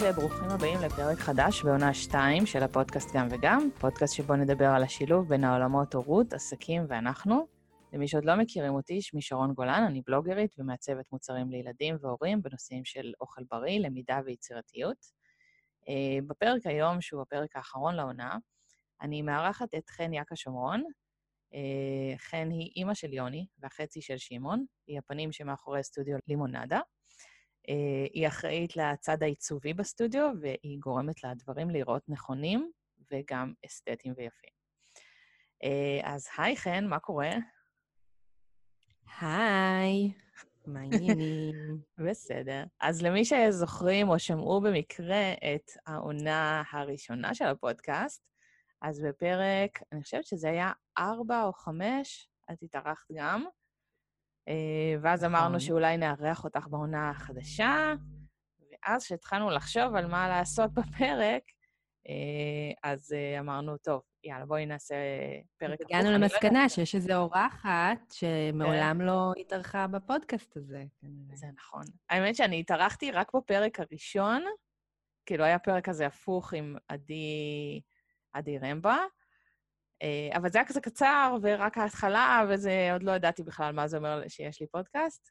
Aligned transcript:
היי 0.00 0.10
וברוכים 0.10 0.50
הבאים 0.50 0.80
לפרק 0.80 1.18
חדש 1.18 1.62
בעונה 1.62 1.94
2 1.94 2.46
של 2.46 2.62
הפודקאסט 2.62 3.08
גם 3.14 3.28
וגם, 3.30 3.68
פודקאסט 3.80 4.14
שבו 4.14 4.36
נדבר 4.36 4.66
על 4.66 4.82
השילוב 4.82 5.28
בין 5.28 5.44
העולמות 5.44 5.94
הורות, 5.94 6.32
עסקים 6.32 6.82
ואנחנו. 6.88 7.46
למי 7.92 8.08
שעוד 8.08 8.24
לא 8.24 8.36
מכירים 8.36 8.74
אותי, 8.74 9.02
שמי 9.02 9.22
שרון 9.22 9.52
גולן, 9.52 9.84
אני 9.86 10.02
בלוגרית 10.06 10.54
ומעצבת 10.58 11.12
מוצרים 11.12 11.50
לילדים 11.50 11.96
והורים 12.00 12.42
בנושאים 12.42 12.84
של 12.84 13.12
אוכל 13.20 13.42
בריא, 13.50 13.80
למידה 13.80 14.20
ויצירתיות. 14.24 15.06
אה, 15.88 16.18
בפרק 16.26 16.66
היום, 16.66 17.00
שהוא 17.00 17.22
הפרק 17.22 17.56
האחרון 17.56 17.94
לעונה, 17.94 18.36
אני 19.00 19.22
מארחת 19.22 19.74
את 19.74 19.90
חן 19.90 20.12
יאקה 20.12 20.36
שומרון. 20.36 20.82
אה, 21.54 22.18
חן 22.18 22.48
היא 22.50 22.72
אימא 22.76 22.94
של 22.94 23.12
יוני 23.12 23.46
והחצי 23.58 24.00
של 24.00 24.18
שמעון, 24.18 24.64
היא 24.86 24.98
הפנים 24.98 25.32
שמאחורי 25.32 25.82
סטודיו 25.82 26.16
לימונדה. 26.28 26.80
אה, 27.68 28.06
היא 28.12 28.28
אחראית 28.28 28.76
לצד 28.76 29.22
העיצובי 29.22 29.74
בסטודיו, 29.74 30.30
והיא 30.40 30.78
גורמת 30.78 31.24
לדברים 31.24 31.70
להיראות 31.70 32.08
נכונים 32.08 32.70
וגם 33.12 33.52
אסתטיים 33.66 34.14
ויפים. 34.16 34.50
אז 36.04 36.28
היי, 36.38 36.56
חן, 36.56 36.86
מה 36.86 36.98
קורה? 36.98 37.30
היי, 39.20 40.12
מה 40.66 40.80
העניינים? 40.80 41.54
בסדר. 41.98 42.64
אז 42.80 43.02
למי 43.02 43.24
שזוכרים 43.24 44.08
או 44.08 44.18
שמעו 44.18 44.60
במקרה 44.60 45.32
את 45.32 45.70
העונה 45.86 46.62
הראשונה 46.72 47.34
של 47.34 47.44
הפודקאסט, 47.44 48.24
אז 48.82 49.00
בפרק, 49.00 49.82
אני 49.92 50.02
חושבת 50.02 50.26
שזה 50.26 50.48
היה 50.50 50.72
ארבע 50.98 51.42
או 51.42 51.52
חמש, 51.52 52.28
את 52.52 52.62
התארחת 52.62 53.06
גם, 53.14 53.44
אה, 53.44 53.50
ואז 55.02 55.24
אמרנו 55.24 55.48
נכון. 55.48 55.60
שאולי 55.60 55.96
נארח 55.96 56.44
אותך 56.44 56.66
בעונה 56.70 57.10
החדשה, 57.10 57.94
ואז 58.72 59.04
כשהתחלנו 59.04 59.50
לחשוב 59.50 59.94
על 59.94 60.06
מה 60.06 60.28
לעשות 60.28 60.70
בפרק, 60.78 61.42
אה, 62.08 62.90
אז 62.90 63.12
אה, 63.12 63.40
אמרנו, 63.40 63.76
טוב, 63.76 64.02
יאללה, 64.24 64.46
בואי 64.46 64.66
נעשה 64.66 64.94
פרק 65.56 65.80
הפוך. 65.80 65.90
הגענו 65.90 66.10
לא 66.10 66.16
למסקנה 66.16 66.68
שיש 66.68 66.94
איזו 66.94 67.14
אורחת 67.14 67.98
שמעולם 68.12 68.98
כן. 68.98 69.06
לא 69.06 69.32
התארחה 69.40 69.86
בפודקאסט 69.86 70.56
הזה. 70.56 70.84
זה 71.34 71.46
נכון. 71.56 71.84
האמת 72.10 72.36
שאני 72.36 72.60
התארחתי 72.60 73.10
רק 73.10 73.34
בפרק 73.34 73.80
הראשון, 73.80 74.42
כאילו 75.26 75.44
היה 75.44 75.58
פרק 75.58 75.84
כזה 75.84 76.06
הפוך 76.06 76.52
עם 76.52 76.76
עדי, 76.88 77.80
עדי 78.32 78.58
רמבה, 78.58 78.96
אה, 78.96 79.23
אבל 80.36 80.50
זה 80.50 80.58
היה 80.58 80.68
כזה 80.68 80.80
קצר, 80.80 81.36
ורק 81.42 81.78
ההתחלה, 81.78 82.44
וזה, 82.48 82.88
עוד 82.92 83.02
לא 83.02 83.12
ידעתי 83.12 83.42
בכלל 83.42 83.72
מה 83.72 83.88
זה 83.88 83.96
אומר 83.96 84.28
שיש 84.28 84.60
לי 84.60 84.66
פודקאסט, 84.66 85.30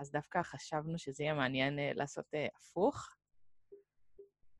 אז 0.00 0.10
דווקא 0.10 0.42
חשבנו 0.42 0.98
שזה 0.98 1.24
יהיה 1.24 1.34
מעניין 1.34 1.78
לעשות 1.94 2.24
הפוך. 2.56 3.08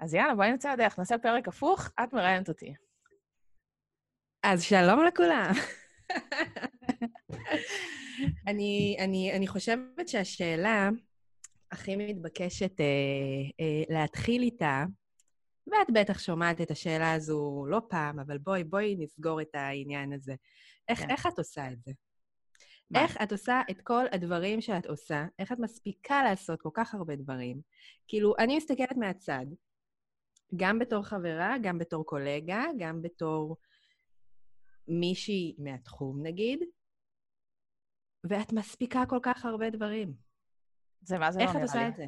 אז 0.01 0.15
יאללה, 0.15 0.35
בואי 0.35 0.53
נצא 0.53 0.73
לדרך, 0.73 0.99
נעשה 0.99 1.19
פרק 1.19 1.49
הפוך, 1.49 1.91
את 2.05 2.13
מראיינת 2.13 2.49
אותי. 2.49 2.75
אז 4.43 4.63
שלום 4.63 5.05
לכולם. 5.05 5.53
אני, 8.49 8.97
אני, 9.01 9.33
אני 9.37 9.47
חושבת 9.47 10.09
שהשאלה 10.09 10.91
הכי 11.73 11.97
מתבקשת 11.97 12.81
אה, 12.81 12.87
אה, 13.61 13.83
להתחיל 13.89 14.43
איתה, 14.43 14.85
ואת 15.67 15.91
בטח 15.95 16.19
שומעת 16.19 16.61
את 16.61 16.71
השאלה 16.71 17.13
הזו 17.13 17.67
לא 17.69 17.83
פעם, 17.89 18.21
אבל 18.21 18.39
בואי, 18.39 18.65
בואי 18.65 18.97
נסגור 18.99 19.41
את 19.41 19.55
העניין 19.55 20.13
הזה. 20.13 20.35
איך, 20.89 20.99
כן. 20.99 21.11
איך 21.11 21.27
את 21.27 21.39
עושה 21.39 21.73
את 21.73 21.83
זה? 21.83 21.93
מה? 22.91 23.03
איך 23.03 23.17
את 23.23 23.33
עושה 23.33 23.61
את 23.71 23.81
כל 23.81 24.05
הדברים 24.13 24.61
שאת 24.61 24.87
עושה? 24.87 25.27
איך 25.39 25.53
את 25.53 25.59
מספיקה 25.59 26.23
לעשות 26.23 26.63
כל 26.63 26.71
כך 26.75 26.95
הרבה 26.95 27.17
דברים? 27.17 27.61
כאילו, 28.09 28.35
אני 28.39 28.57
מסתכלת 28.57 28.97
מהצד, 28.97 29.47
גם 30.57 30.79
בתור 30.79 31.03
חברה, 31.03 31.57
גם 31.63 31.79
בתור 31.79 32.05
קולגה, 32.07 32.65
גם 32.79 33.03
בתור 33.03 33.57
מישהי 34.89 35.57
מהתחום, 35.59 36.27
נגיד, 36.27 36.61
ואת 38.25 38.53
מספיקה 38.53 39.07
כל 39.09 39.19
כך 39.23 39.45
הרבה 39.45 39.71
דברים. 39.71 40.15
זה 41.01 41.19
מה 41.19 41.33
זה 41.33 41.39
לא 41.39 41.45
נראה 41.45 41.55
לי. 41.55 41.63
איך 41.63 41.71
את 41.71 41.77
עושה 41.77 41.89
את 41.89 41.97
זה? 41.97 42.07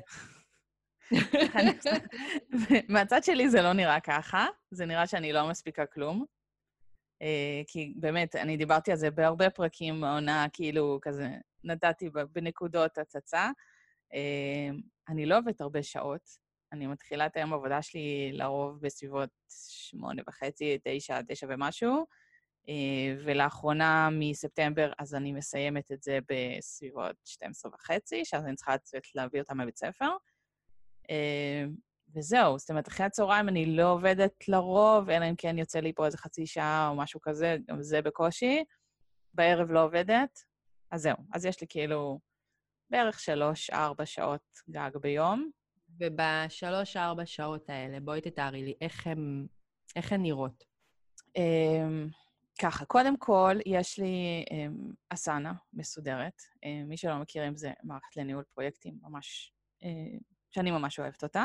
מהצד 2.89 3.25
שלי 3.25 3.49
זה 3.49 3.62
לא 3.62 3.72
נראה 3.72 4.00
ככה, 4.00 4.47
זה 4.71 4.87
נראה 4.87 5.06
שאני 5.06 5.33
לא 5.33 5.49
מספיקה 5.49 5.87
כלום. 5.87 6.25
אה, 7.22 7.62
כי 7.67 7.94
באמת, 7.97 8.37
אני 8.37 8.56
דיברתי 8.56 8.91
על 8.91 8.97
זה 8.97 9.11
בהרבה 9.11 9.50
פרקים 9.50 10.00
בעונה, 10.00 10.47
כאילו, 10.53 10.99
כזה, 11.03 11.28
נתתי 11.65 12.11
בנקודות 12.33 12.99
הצצה. 12.99 13.50
אה, 14.15 14.71
אני 15.09 15.27
לא 15.27 15.39
עובדת 15.39 15.61
הרבה 15.61 15.83
שעות, 15.83 16.47
אני 16.72 16.87
מתחילה 16.87 17.27
את 17.27 17.37
היום 17.37 17.53
העבודה 17.53 17.83
שלי 17.83 18.31
לרוב 18.33 18.81
בסביבות 18.81 19.31
שמונה 19.49 20.23
וחצי, 20.28 20.78
תשע, 20.84 21.21
תשע 21.28 21.47
ומשהו, 21.50 22.06
אה, 22.69 23.15
ולאחרונה 23.25 24.09
מספטמבר 24.12 24.93
אז 24.99 25.15
אני 25.15 25.33
מסיימת 25.33 25.93
את 25.93 26.03
זה 26.03 26.19
בסביבות 26.28 27.17
12 27.25 27.73
וחצי, 27.75 28.25
שאז 28.25 28.44
אני 28.44 28.56
צריכה 28.56 28.75
לצאת 28.75 29.03
להביא 29.15 29.41
אותה 29.41 29.55
מבית 29.55 29.78
ספר. 29.78 30.11
אה, 31.11 31.65
וזהו, 32.15 32.59
זאת 32.59 32.71
אומרת, 32.71 32.89
אחרי 32.89 33.06
הצהריים 33.06 33.49
אני 33.49 33.77
לא 33.77 33.93
עובדת 33.93 34.49
לרוב, 34.49 35.11
אלא 35.11 35.31
אם 35.31 35.34
כן 35.39 35.59
יוצא 35.59 35.81
לי 35.81 35.93
פה 35.93 36.06
איזה 36.06 36.19
חצי 36.19 36.47
שעה 36.47 36.89
או 36.89 36.97
משהו 36.97 37.21
כזה, 37.21 37.56
גם 37.69 37.83
זה 37.83 38.03
בקושי. 38.03 38.65
בערב 39.37 39.71
לא 39.71 39.84
עובדת, 39.84 40.44
אז 40.91 41.03
זהו. 41.03 41.17
אז 41.33 41.44
יש 41.44 41.61
לי 41.61 41.67
כאילו 41.71 42.21
בערך 42.91 43.21
שלוש-ארבע 43.21 44.06
שעות 44.06 44.59
גג 44.71 44.91
ביום, 45.00 45.50
ובשלוש-ארבע 46.00 47.27
שעות 47.27 47.71
האלה, 47.71 48.00
בואי 48.00 48.21
תתארי 48.21 48.62
לי, 48.62 48.75
איך 48.81 49.06
הן, 49.06 49.47
איך 49.97 50.12
הן 50.12 50.23
נראות? 50.23 50.65
Um, 51.38 52.12
ככה, 52.61 52.84
קודם 52.84 53.17
כל, 53.17 53.56
יש 53.67 53.99
לי 53.99 54.44
um, 54.49 54.93
אסנה 55.09 55.53
מסודרת. 55.73 56.41
Um, 56.55 56.69
מי 56.87 56.97
שלא 56.97 57.19
מכירים, 57.19 57.56
זה 57.56 57.73
מערכת 57.83 58.17
לניהול 58.17 58.44
פרויקטים 58.55 58.99
ממש, 59.03 59.53
uh, 59.83 60.21
שאני 60.56 60.71
ממש 60.71 60.99
אוהבת 60.99 61.22
אותה. 61.22 61.44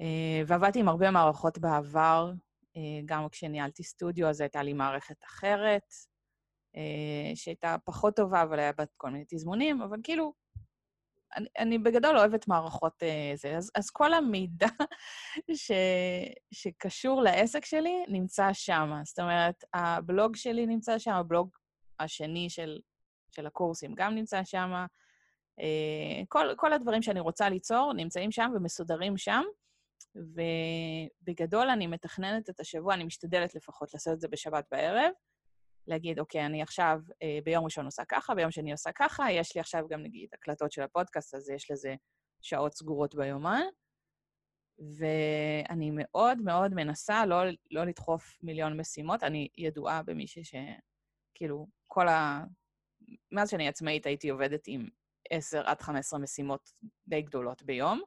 Uh, 0.00 0.04
ועבדתי 0.46 0.80
עם 0.80 0.88
הרבה 0.88 1.10
מערכות 1.10 1.58
בעבר, 1.58 2.32
uh, 2.32 2.78
גם 3.04 3.28
כשניהלתי 3.28 3.82
סטודיו, 3.82 4.28
אז 4.28 4.40
הייתה 4.40 4.62
לי 4.62 4.72
מערכת 4.72 5.24
אחרת, 5.24 5.92
uh, 6.76 6.78
שהייתה 7.34 7.76
פחות 7.84 8.16
טובה, 8.16 8.42
אבל 8.42 8.58
היה 8.58 8.72
בה 8.72 8.84
כל 8.96 9.10
מיני 9.10 9.24
תזמונים, 9.28 9.82
אבל 9.82 9.98
כאילו, 10.02 10.34
אני, 11.36 11.48
אני 11.58 11.78
בגדול 11.78 12.18
אוהבת 12.18 12.48
מערכות 12.48 13.02
זה, 13.34 13.56
אז, 13.56 13.70
אז 13.74 13.90
כל 13.90 14.14
המידע 14.14 14.66
ש, 15.54 15.72
שקשור 16.54 17.22
לעסק 17.22 17.64
שלי 17.64 18.04
נמצא 18.08 18.52
שם. 18.52 18.90
זאת 19.04 19.18
אומרת, 19.18 19.64
הבלוג 19.74 20.36
שלי 20.36 20.66
נמצא 20.66 20.98
שם, 20.98 21.12
הבלוג 21.12 21.50
השני 22.00 22.50
של, 22.50 22.78
של 23.30 23.46
הקורסים 23.46 23.94
גם 23.94 24.14
נמצא 24.14 24.44
שם. 24.44 24.84
Uh, 25.60 26.24
כל, 26.28 26.46
כל 26.56 26.72
הדברים 26.72 27.02
שאני 27.02 27.20
רוצה 27.20 27.48
ליצור 27.48 27.92
נמצאים 27.92 28.30
שם 28.30 28.50
ומסודרים 28.56 29.16
שם, 29.16 29.42
ובגדול 30.14 31.68
אני 31.68 31.86
מתכננת 31.86 32.50
את 32.50 32.60
השבוע, 32.60 32.94
אני 32.94 33.04
משתדלת 33.04 33.54
לפחות 33.54 33.94
לעשות 33.94 34.12
את 34.12 34.20
זה 34.20 34.28
בשבת 34.28 34.64
בערב. 34.70 35.12
להגיד, 35.86 36.18
אוקיי, 36.18 36.46
אני 36.46 36.62
עכשיו 36.62 37.00
אה, 37.22 37.38
ביום 37.44 37.64
ראשון 37.64 37.84
עושה 37.84 38.04
ככה, 38.04 38.34
ביום 38.34 38.50
שני 38.50 38.72
עושה 38.72 38.90
ככה, 38.92 39.32
יש 39.32 39.54
לי 39.54 39.60
עכשיו 39.60 39.88
גם, 39.88 40.02
נגיד, 40.02 40.28
הקלטות 40.32 40.72
של 40.72 40.82
הפודקאסט, 40.82 41.34
אז 41.34 41.50
יש 41.50 41.70
לזה 41.70 41.94
שעות 42.42 42.74
סגורות 42.74 43.14
ביומן. 43.14 43.62
ואני 44.78 45.90
מאוד 45.94 46.38
מאוד 46.38 46.74
מנסה 46.74 47.26
לא, 47.26 47.36
לא 47.70 47.84
לדחוף 47.84 48.38
מיליון 48.42 48.80
משימות. 48.80 49.22
אני 49.22 49.48
ידועה 49.56 50.02
במישהי 50.02 50.44
ש... 50.44 50.54
כאילו, 51.34 51.66
כל 51.88 52.08
ה... 52.08 52.44
מאז 53.32 53.50
שאני 53.50 53.68
עצמאית 53.68 54.06
הייתי 54.06 54.28
עובדת 54.28 54.64
עם 54.66 54.88
10 55.32 55.62
עד 55.66 55.80
15 55.80 56.18
משימות 56.18 56.70
די 57.06 57.22
גדולות 57.22 57.62
ביום, 57.62 58.02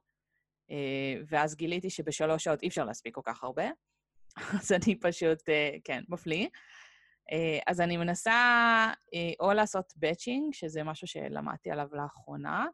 אה, 0.70 1.22
ואז 1.28 1.54
גיליתי 1.54 1.90
שבשלוש 1.90 2.44
שעות 2.44 2.62
אי 2.62 2.68
אפשר 2.68 2.84
להספיק 2.84 3.14
כל 3.14 3.20
כך 3.24 3.44
הרבה, 3.44 3.64
אז 4.60 4.72
אני 4.72 5.00
פשוט, 5.00 5.48
אה, 5.48 5.76
כן, 5.84 6.02
מפליא. 6.08 6.48
אה, 7.32 7.58
אז 7.66 7.80
אני 7.80 7.96
מנסה 7.96 8.92
או 9.40 9.52
לעשות 9.52 9.92
באצ'ינג, 9.96 10.54
שזה 10.54 10.82
משהו 10.82 11.06
שלמדתי 11.06 11.70
עליו 11.70 11.88
לאחרונה. 11.92 12.66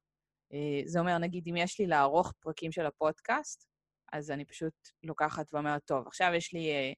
זה 0.85 1.01
אומר, 1.01 1.19
נגיד, 1.19 1.49
אם 1.49 1.57
יש 1.57 1.81
לי 1.81 1.87
לערוך 1.87 2.33
פרקים 2.41 2.73
של 2.73 2.87
הפודקאסט, 2.87 3.69
אז 4.13 4.31
אני 4.31 4.45
פשוט 4.45 4.75
לוקחת 5.03 5.55
ואומרת, 5.55 5.85
טוב, 5.85 6.07
עכשיו 6.07 6.33
יש 6.35 6.53
לי 6.53 6.95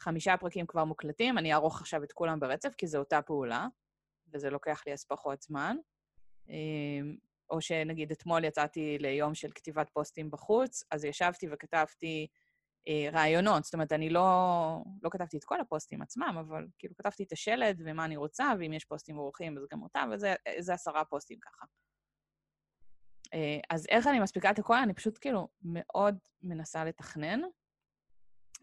חמישה 0.00 0.36
פרקים 0.36 0.66
כבר 0.66 0.84
מוקלטים, 0.84 1.38
אני 1.38 1.52
אערוך 1.52 1.80
עכשיו 1.80 2.04
את 2.04 2.12
כולם 2.12 2.40
ברצף, 2.40 2.74
כי 2.78 2.86
זו 2.86 2.98
אותה 2.98 3.22
פעולה, 3.22 3.66
וזה 4.32 4.50
לוקח 4.50 4.82
לי 4.86 4.92
אז 4.92 5.04
פחות 5.04 5.42
זמן. 5.42 5.76
או 7.50 7.60
שנגיד 7.60 8.10
אתמול 8.10 8.44
יצאתי 8.44 8.98
ליום 9.00 9.34
של 9.34 9.50
כתיבת 9.54 9.90
פוסטים 9.90 10.30
בחוץ, 10.30 10.84
אז 10.90 11.04
ישבתי 11.04 11.46
וכתבתי 11.52 12.26
אה, 12.88 13.08
רעיונות. 13.12 13.64
זאת 13.64 13.74
אומרת, 13.74 13.92
אני 13.92 14.10
לא, 14.10 14.78
לא 15.02 15.10
כתבתי 15.10 15.36
את 15.36 15.44
כל 15.44 15.60
הפוסטים 15.60 16.02
עצמם, 16.02 16.36
אבל 16.40 16.66
כאילו 16.78 16.94
כתבתי 16.96 17.22
את 17.22 17.32
השלד 17.32 17.82
ומה 17.84 18.04
אני 18.04 18.16
רוצה, 18.16 18.52
ואם 18.58 18.72
יש 18.72 18.84
פוסטים 18.84 19.18
אורחים 19.18 19.58
אז 19.58 19.64
גם 19.72 19.82
אותם, 19.82 20.10
וזה 20.12 20.74
עשרה 20.74 21.04
פוסטים 21.04 21.38
ככה. 21.40 21.66
אה, 23.34 23.60
אז 23.70 23.86
איך 23.88 24.06
אני 24.06 24.20
מספיקה 24.20 24.50
את 24.50 24.58
הכל? 24.58 24.76
אני 24.76 24.94
פשוט 24.94 25.18
כאילו 25.20 25.48
מאוד 25.62 26.18
מנסה 26.42 26.84
לתכנן 26.84 27.40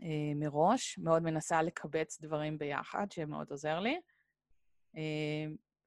אה, 0.01 0.33
מראש, 0.35 0.97
מאוד 0.97 1.23
מנסה 1.23 1.61
לקבץ 1.61 2.21
דברים 2.21 2.57
ביחד, 2.57 3.11
שמאוד 3.11 3.51
עוזר 3.51 3.79
לי. 3.79 3.99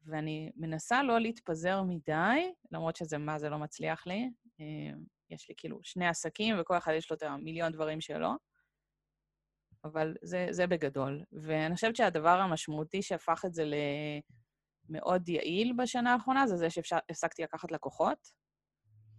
אה, 0.07 0.13
ואני 0.13 0.51
מנסה 0.57 1.03
לא 1.03 1.21
להתפזר 1.21 1.83
מדי, 1.83 2.53
למרות 2.73 2.97
שזה 2.97 3.19
מה 3.19 3.39
זה 3.39 3.49
לא 3.49 3.59
מצליח 3.59 4.07
לי. 4.07 4.31
יש 5.31 5.49
לי 5.49 5.55
כאילו 5.57 5.79
שני 5.83 6.07
עסקים, 6.07 6.57
וכל 6.61 6.79
אחד 6.79 6.93
יש 6.97 7.11
לו 7.11 7.17
את 7.17 7.23
המיליון 7.23 7.73
דברים 7.73 8.01
שלו. 8.01 8.31
אבל 9.85 10.15
זה, 10.23 10.47
זה 10.51 10.67
בגדול. 10.67 11.23
ואני 11.33 11.75
חושבת 11.75 11.97
שהדבר 11.97 12.41
המשמעותי 12.41 13.03
שהפך 13.03 13.45
את 13.47 13.55
זה 13.55 13.65
למאוד 14.91 15.29
יעיל 15.29 15.73
בשנה 15.79 16.13
האחרונה, 16.13 16.47
זה 16.47 16.57
זה 16.57 16.71
שהפסקתי 16.71 17.43
לקחת 17.43 17.73
לקוחות. 17.73 18.19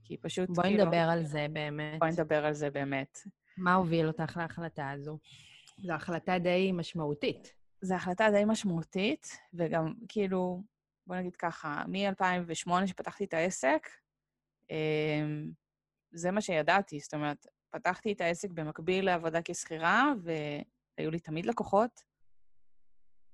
כי 0.03 0.17
פשוט 0.17 0.49
בואי 0.49 0.67
כאילו... 0.67 0.85
בואי 0.85 0.87
נדבר 0.87 1.11
על 1.11 1.25
זה 1.25 1.47
באמת. 1.53 1.99
בואי 1.99 2.11
נדבר 2.11 2.45
על 2.45 2.53
זה 2.53 2.69
באמת. 2.69 3.19
מה 3.57 3.73
הוביל 3.73 4.07
אותך 4.07 4.37
להחלטה 4.37 4.89
הזו? 4.89 5.17
זו 5.83 5.93
החלטה 5.93 6.39
די 6.39 6.71
משמעותית. 6.73 7.53
זו 7.81 7.95
החלטה 7.95 8.31
די 8.31 8.43
משמעותית, 8.45 9.27
וגם 9.53 9.93
כאילו, 10.07 10.63
בוא 11.07 11.15
נגיד 11.15 11.35
ככה, 11.35 11.83
מ-2008 11.87 12.87
שפתחתי 12.87 13.23
את 13.23 13.33
העסק, 13.33 13.89
אמ, 14.69 15.51
זה 16.11 16.31
מה 16.31 16.41
שידעתי. 16.41 16.99
זאת 16.99 17.13
אומרת, 17.13 17.47
פתחתי 17.69 18.13
את 18.13 18.21
העסק 18.21 18.49
במקביל 18.51 19.05
לעבודה 19.05 19.39
כשכירה, 19.45 20.13
והיו 20.23 21.11
לי 21.11 21.19
תמיד 21.19 21.45
לקוחות, 21.45 22.03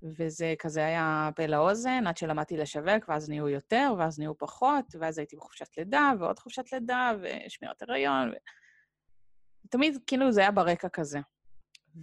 וזה 0.03 0.53
כזה 0.59 0.85
היה 0.85 1.29
פה 1.35 1.45
לאוזן, 1.45 2.07
עד 2.07 2.18
שלמדתי 2.18 2.57
לשווק, 2.57 3.09
ואז 3.09 3.29
נהיו 3.29 3.50
יותר, 3.50 3.94
ואז 3.97 4.19
נהיו 4.19 4.38
פחות, 4.38 4.85
ואז 5.00 5.18
הייתי 5.18 5.35
בחופשת 5.35 5.77
לידה, 5.77 6.12
ועוד 6.19 6.39
חופשת 6.39 6.73
לידה, 6.73 7.12
ושמירת 7.21 7.81
הריון. 7.81 8.29
ו... 8.29 8.33
תמיד 9.69 9.97
כאילו 10.07 10.31
זה 10.31 10.41
היה 10.41 10.51
ברקע 10.51 10.89
כזה. 10.89 11.19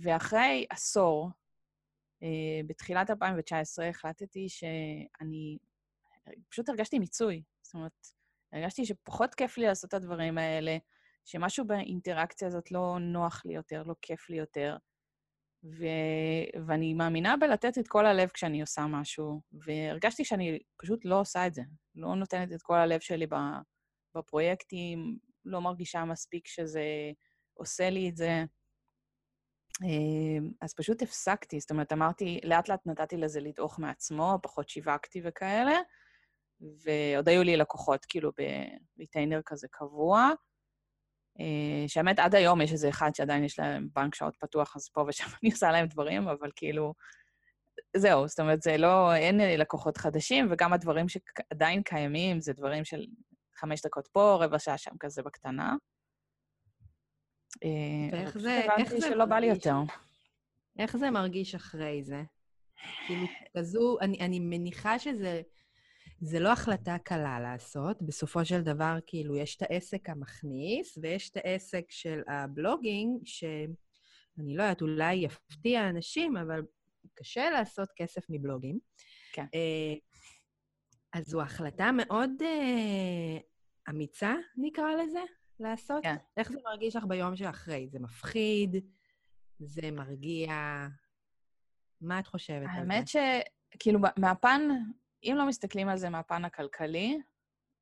ואחרי 0.03 0.67
עשור, 0.70 1.31
בתחילת 2.67 3.11
2019, 3.11 3.88
החלטתי 3.88 4.49
שאני... 4.49 5.59
פשוט 6.49 6.69
הרגשתי 6.69 6.99
מיצוי. 6.99 7.43
זאת 7.62 7.75
אומרת, 7.75 7.93
הרגשתי 8.53 8.87
שפחות 8.87 9.35
כיף 9.35 9.59
לי 9.59 9.67
לעשות 9.67 9.88
את 9.88 9.94
הדברים 9.94 10.38
האלה, 10.38 10.76
שמשהו 11.25 11.67
באינטראקציה 11.67 12.49
הזאת 12.49 12.70
לא 12.70 12.99
נוח 13.00 13.43
לי 13.44 13.55
יותר, 13.55 13.82
לא 13.82 13.94
כיף 14.03 14.31
לי 14.31 14.37
יותר. 14.37 14.76
ו... 15.65 15.85
ואני 16.67 16.94
מאמינה 16.94 17.37
בלתת 17.37 17.79
את 17.79 17.88
כל 17.88 18.06
הלב 18.06 18.29
כשאני 18.29 18.61
עושה 18.61 18.87
משהו, 18.87 19.41
והרגשתי 19.53 20.25
שאני 20.25 20.59
פשוט 20.76 21.05
לא 21.05 21.20
עושה 21.20 21.47
את 21.47 21.55
זה. 21.55 21.62
לא 21.94 22.15
נותנת 22.15 22.53
את 22.53 22.62
כל 22.62 22.76
הלב 22.76 23.00
שלי 23.00 23.26
בפרויקטים, 24.15 25.19
לא 25.44 25.61
מרגישה 25.61 26.05
מספיק 26.05 26.47
שזה 26.47 26.82
עושה 27.55 27.91
לי 27.91 28.09
את 28.09 28.17
זה. 28.17 28.44
אמ, 29.83 30.51
אז 30.61 30.75
פשוט 30.75 31.03
הפסקתי, 31.03 31.61
זאת 31.61 31.71
אומרת, 31.71 31.93
אמרתי, 31.93 32.41
לאט 32.45 32.69
לאט 32.69 32.87
נתתי 32.87 33.17
לזה 33.17 33.41
לדעוך 33.41 33.79
מעצמו, 33.79 34.39
פחות 34.43 34.69
שיווקתי 34.69 35.21
וכאלה, 35.25 35.79
ועוד 36.61 37.29
היו 37.29 37.43
לי 37.43 37.57
לקוחות, 37.57 38.05
כאילו, 38.05 38.31
בריטיינר 38.97 39.41
כזה 39.47 39.69
קבוע. 39.71 40.31
אה, 41.41 41.89
שהאמת, 41.89 42.19
עד 42.19 42.35
היום 42.35 42.61
יש 42.61 42.73
איזה 42.73 42.89
אחד 42.89 43.11
שעדיין 43.15 43.45
יש 43.45 43.59
להם 43.59 43.89
בנק 43.95 44.15
שעות 44.15 44.37
פתוח, 44.37 44.77
אז 44.77 44.89
פה 44.89 45.05
ושם 45.09 45.25
אני 45.43 45.51
עושה 45.53 45.71
להם 45.71 45.87
דברים, 45.87 46.29
אבל 46.29 46.51
כאילו, 46.57 46.95
זהו, 47.97 48.29
זאת 48.29 48.41
אומרת, 48.41 48.63
זה 48.63 48.77
לא, 48.77 49.15
אין 49.15 49.41
לקוחות 49.41 49.97
חדשים, 49.97 50.49
וגם 50.51 50.73
הדברים 50.73 51.07
שעדיין 51.09 51.83
קיימים 51.83 52.41
זה 52.41 52.53
דברים 52.53 52.85
של 52.85 53.07
חמש 53.55 53.83
דקות 53.83 54.09
פה, 54.13 54.39
רבע 54.41 54.59
שעה 54.59 54.79
שם 54.79 54.91
כזה 55.01 55.23
בקטנה. 55.23 55.77
אה, 57.65 57.69
ואיך 58.12 58.39
זה, 58.39 58.67
איך 58.79 58.91
זה 58.91 59.00
שלא 59.00 59.25
בא 59.25 59.39
לי 59.39 59.47
יותר. 59.47 59.77
איך 60.79 60.97
זה 60.97 61.11
מרגיש 61.11 61.55
אחרי 61.55 62.05
זה? 62.05 62.23
כאילו, 63.06 63.27
כזו, 63.56 63.97
אני, 64.00 64.21
אני 64.21 64.39
מניחה 64.41 64.99
שזה 64.99 65.43
זה 66.21 66.41
לא 66.41 66.53
החלטה 66.53 66.97
קלה 67.05 67.41
לעשות. 67.41 68.03
בסופו 68.03 68.45
של 68.45 68.61
דבר, 68.61 68.99
כאילו, 69.06 69.37
יש 69.37 69.56
את 69.56 69.62
העסק 69.62 70.09
המכניס, 70.09 70.99
ויש 71.03 71.31
את 71.31 71.37
העסק 71.37 71.85
של 71.89 72.23
הבלוגינג, 72.29 73.21
שאני 73.25 74.56
לא 74.56 74.62
יודעת, 74.62 74.83
אולי 74.83 75.15
יפתיע 75.15 75.89
אנשים, 75.89 76.37
אבל 76.37 76.62
קשה 77.15 77.51
לעשות 77.51 77.89
כסף 77.97 78.23
מבלוגים. 78.29 78.79
כן. 79.33 79.47
אה, 79.55 79.94
אז 81.12 81.25
זו 81.27 81.43
החלטה 81.43 81.91
מאוד 81.93 82.31
uh, 82.41 83.91
אמיצה, 83.91 84.35
נקרא 84.56 84.94
לזה, 85.03 85.21
לעשות. 85.60 86.02
כן. 86.02 86.16
איך 86.37 86.52
זה 86.52 86.58
מרגיש 86.64 86.96
לך 86.96 87.05
ביום 87.05 87.37
שאחרי? 87.37 87.88
זה 87.88 87.99
מפחיד? 87.99 88.76
זה 89.58 89.90
מרגיע? 89.90 90.52
מה 92.00 92.19
את 92.19 92.26
חושבת 92.26 92.69
על 92.69 92.87
זה? 92.87 92.94
האמת 92.94 93.05
שכאילו, 93.08 94.00
מהפן 94.16 94.60
אם 95.25 95.34
לא 95.38 95.46
מסתכלים 95.46 95.88
על 95.88 95.96
זה 95.96 96.08
מהפן 96.08 96.44
הכלכלי, 96.44 97.20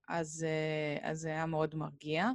אז, 0.08 0.46
אה, 0.48 1.10
אז 1.10 1.18
זה 1.18 1.28
היה 1.28 1.46
מאוד 1.46 1.74
מרגיע, 1.74 2.28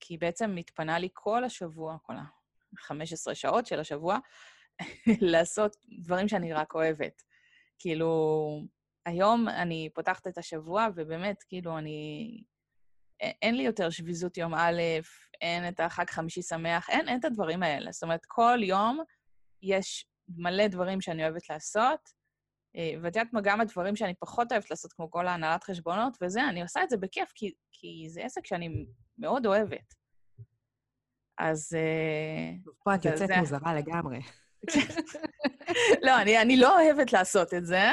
כי 0.00 0.16
בעצם 0.16 0.54
מתפנה 0.54 0.98
לי 0.98 1.08
כל 1.12 1.44
השבוע, 1.44 1.96
כל 2.02 2.16
ה-15 2.16 3.34
שעות 3.34 3.66
של 3.66 3.80
השבוע, 3.80 4.18
לעשות 5.32 5.76
דברים 5.98 6.28
שאני 6.28 6.52
רק 6.52 6.74
אוהבת. 6.74 7.22
כאילו, 7.78 8.10
היום 9.06 9.48
אני 9.48 9.88
פותחת 9.94 10.26
את 10.26 10.38
השבוע, 10.38 10.86
ובאמת, 10.94 11.42
כאילו, 11.42 11.78
אני... 11.78 12.42
אין 13.20 13.56
לי 13.56 13.62
יותר 13.62 13.90
שביזות 13.90 14.36
יום 14.36 14.54
א', 14.54 14.82
אין 15.40 15.68
את 15.68 15.80
החג 15.80 16.10
חמישי 16.10 16.42
שמח, 16.42 16.90
אין, 16.90 17.08
אין 17.08 17.18
את 17.18 17.24
הדברים 17.24 17.62
האלה. 17.62 17.92
זאת 17.92 18.02
אומרת, 18.02 18.20
כל 18.26 18.58
יום 18.62 19.00
יש 19.62 20.06
מלא 20.28 20.66
דברים 20.66 21.00
שאני 21.00 21.24
אוהבת 21.24 21.50
לעשות, 21.50 22.00
אה, 22.76 22.92
ואת 23.02 23.16
יודעת 23.16 23.32
מה, 23.32 23.40
גם 23.40 23.60
הדברים 23.60 23.96
שאני 23.96 24.14
פחות 24.14 24.52
אוהבת 24.52 24.70
לעשות, 24.70 24.92
כמו 24.92 25.10
כל 25.10 25.26
ההנהלת 25.26 25.64
חשבונות 25.64 26.18
וזה, 26.22 26.48
אני 26.48 26.62
עושה 26.62 26.82
את 26.82 26.90
זה 26.90 26.96
בכיף, 26.96 27.32
כי, 27.34 27.52
כי 27.72 28.06
זה 28.08 28.24
עסק 28.24 28.46
שאני 28.46 28.86
מאוד 29.18 29.46
אוהבת. 29.46 29.94
אז... 31.38 31.74
אה, 31.74 32.72
פה 32.84 32.94
את 32.94 33.04
יוצאת 33.04 33.30
מוזרה 33.38 33.74
לגמרי. 33.74 34.20
לא, 36.06 36.22
אני, 36.22 36.42
אני 36.42 36.56
לא 36.56 36.80
אוהבת 36.80 37.12
לעשות 37.12 37.54
את 37.54 37.66
זה, 37.66 37.90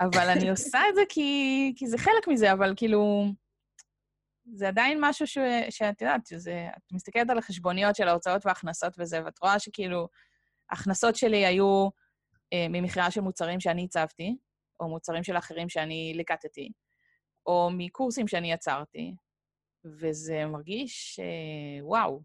אבל 0.00 0.28
אני 0.28 0.50
עושה 0.50 0.78
את 0.88 0.94
זה 0.94 1.02
כי, 1.08 1.72
כי 1.76 1.86
זה 1.86 1.98
חלק 1.98 2.28
מזה, 2.28 2.52
אבל 2.52 2.74
כאילו... 2.76 3.24
זה 4.52 4.68
עדיין 4.68 4.98
משהו 5.00 5.26
ש, 5.26 5.38
שאת 5.70 6.00
יודעת, 6.00 6.26
שזה, 6.26 6.68
את 6.76 6.92
מסתכלת 6.92 7.30
על 7.30 7.38
החשבוניות 7.38 7.96
של 7.96 8.08
ההוצאות 8.08 8.46
וההכנסות 8.46 8.94
וזה, 8.98 9.24
ואת 9.24 9.38
רואה 9.38 9.58
שכאילו, 9.58 10.08
ההכנסות 10.70 11.16
שלי 11.16 11.46
היו 11.46 11.88
אה, 12.52 12.66
ממכירה 12.70 13.10
של 13.10 13.20
מוצרים 13.20 13.60
שאני 13.60 13.84
הצבתי, 13.84 14.36
או 14.80 14.88
מוצרים 14.88 15.24
של 15.24 15.36
אחרים 15.36 15.68
שאני 15.68 16.12
ליקטתי, 16.16 16.72
או 17.46 17.70
מקורסים 17.72 18.28
שאני 18.28 18.52
יצרתי, 18.52 19.14
וזה 19.84 20.46
מרגיש, 20.46 21.20
אה, 21.20 21.84
וואו, 21.86 22.22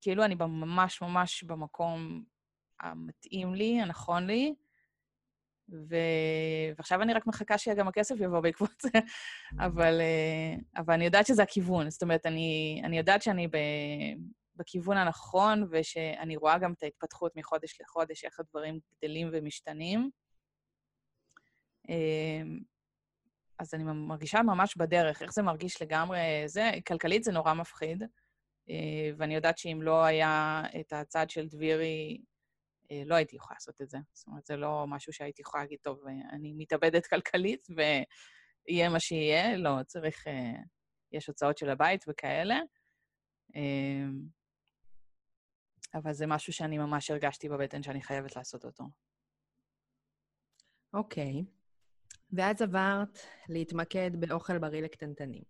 כאילו 0.00 0.24
אני 0.24 0.34
ממש 0.34 1.02
ממש 1.02 1.42
במקום 1.42 2.24
המתאים 2.80 3.54
לי, 3.54 3.80
הנכון 3.80 4.26
לי, 4.26 4.54
ו... 5.72 5.96
ועכשיו 6.76 7.02
אני 7.02 7.12
רק 7.12 7.26
מחכה 7.26 7.58
שגם 7.58 7.88
הכסף 7.88 8.14
יבוא 8.20 8.40
בעקבות 8.40 8.80
זה, 8.82 8.98
אבל, 9.58 10.00
אה, 10.00 10.54
אבל 10.76 10.94
אני 10.94 11.04
יודעת 11.04 11.26
שזה 11.26 11.42
הכיוון. 11.42 11.90
זאת 11.90 12.02
אומרת, 12.02 12.26
אני, 12.26 12.80
אני 12.84 12.98
יודעת 12.98 13.22
שאני 13.22 13.48
ב... 13.48 13.56
בכיוון 14.56 14.96
הנכון, 14.96 15.68
ושאני 15.70 16.36
רואה 16.36 16.58
גם 16.58 16.72
את 16.72 16.82
ההתפתחות 16.82 17.36
מחודש 17.36 17.80
לחודש, 17.80 18.24
איך 18.24 18.40
הדברים 18.40 18.78
גדלים 18.94 19.30
ומשתנים. 19.32 20.10
אמ, 21.88 22.60
אז 23.58 23.74
אני 23.74 23.84
מרגישה 23.84 24.42
ממש 24.42 24.76
בדרך, 24.76 25.22
איך 25.22 25.32
זה 25.32 25.42
מרגיש 25.42 25.82
לגמרי 25.82 26.18
זה. 26.46 26.70
כלכלית 26.86 27.24
זה 27.24 27.32
נורא 27.32 27.54
מפחיד, 27.54 28.02
אה, 28.70 29.10
ואני 29.16 29.34
יודעת 29.34 29.58
שאם 29.58 29.78
לא 29.82 30.04
היה 30.04 30.62
את 30.80 30.92
הצד 30.92 31.30
של 31.30 31.46
דבירי, 31.48 32.20
אה, 32.20 32.24
לא 33.06 33.14
הייתי 33.14 33.36
יכולה 33.36 33.54
לעשות 33.54 33.80
את 33.80 33.90
זה. 33.90 33.98
זאת 34.12 34.26
אומרת, 34.26 34.46
זה 34.46 34.56
לא 34.56 34.84
משהו 34.88 35.12
שהייתי 35.12 35.42
יכולה 35.42 35.62
להגיד, 35.62 35.78
טוב, 35.82 36.00
אני 36.32 36.52
מתאבדת 36.56 37.06
כלכלית 37.12 37.66
ויהיה 37.76 38.88
מה 38.88 39.00
שיהיה. 39.00 39.56
לא, 39.56 39.82
צריך... 39.86 40.26
אה, 40.26 40.62
יש 41.12 41.26
הוצאות 41.26 41.58
של 41.58 41.70
הבית 41.70 42.04
וכאלה. 42.08 42.60
אמ, 43.54 44.20
אבל 45.94 46.12
זה 46.12 46.26
משהו 46.26 46.52
שאני 46.52 46.78
ממש 46.78 47.10
הרגשתי 47.10 47.48
בבטן 47.48 47.82
שאני 47.82 48.02
חייבת 48.02 48.36
לעשות 48.36 48.64
אותו. 48.64 48.84
אוקיי. 50.94 51.40
Okay. 51.40 51.60
ואז 52.32 52.62
עברת 52.62 53.18
להתמקד 53.48 54.10
באוכל 54.20 54.58
בריא 54.58 54.82
לקטנטנים. 54.82 55.42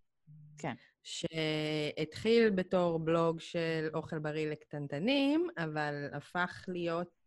כן. 0.58 0.74
שהתחיל 1.02 2.50
בתור 2.50 2.98
בלוג 2.98 3.40
של 3.40 3.88
אוכל 3.94 4.18
בריא 4.18 4.50
לקטנטנים, 4.50 5.46
אבל 5.58 6.08
הפך 6.12 6.64
להיות 6.68 7.19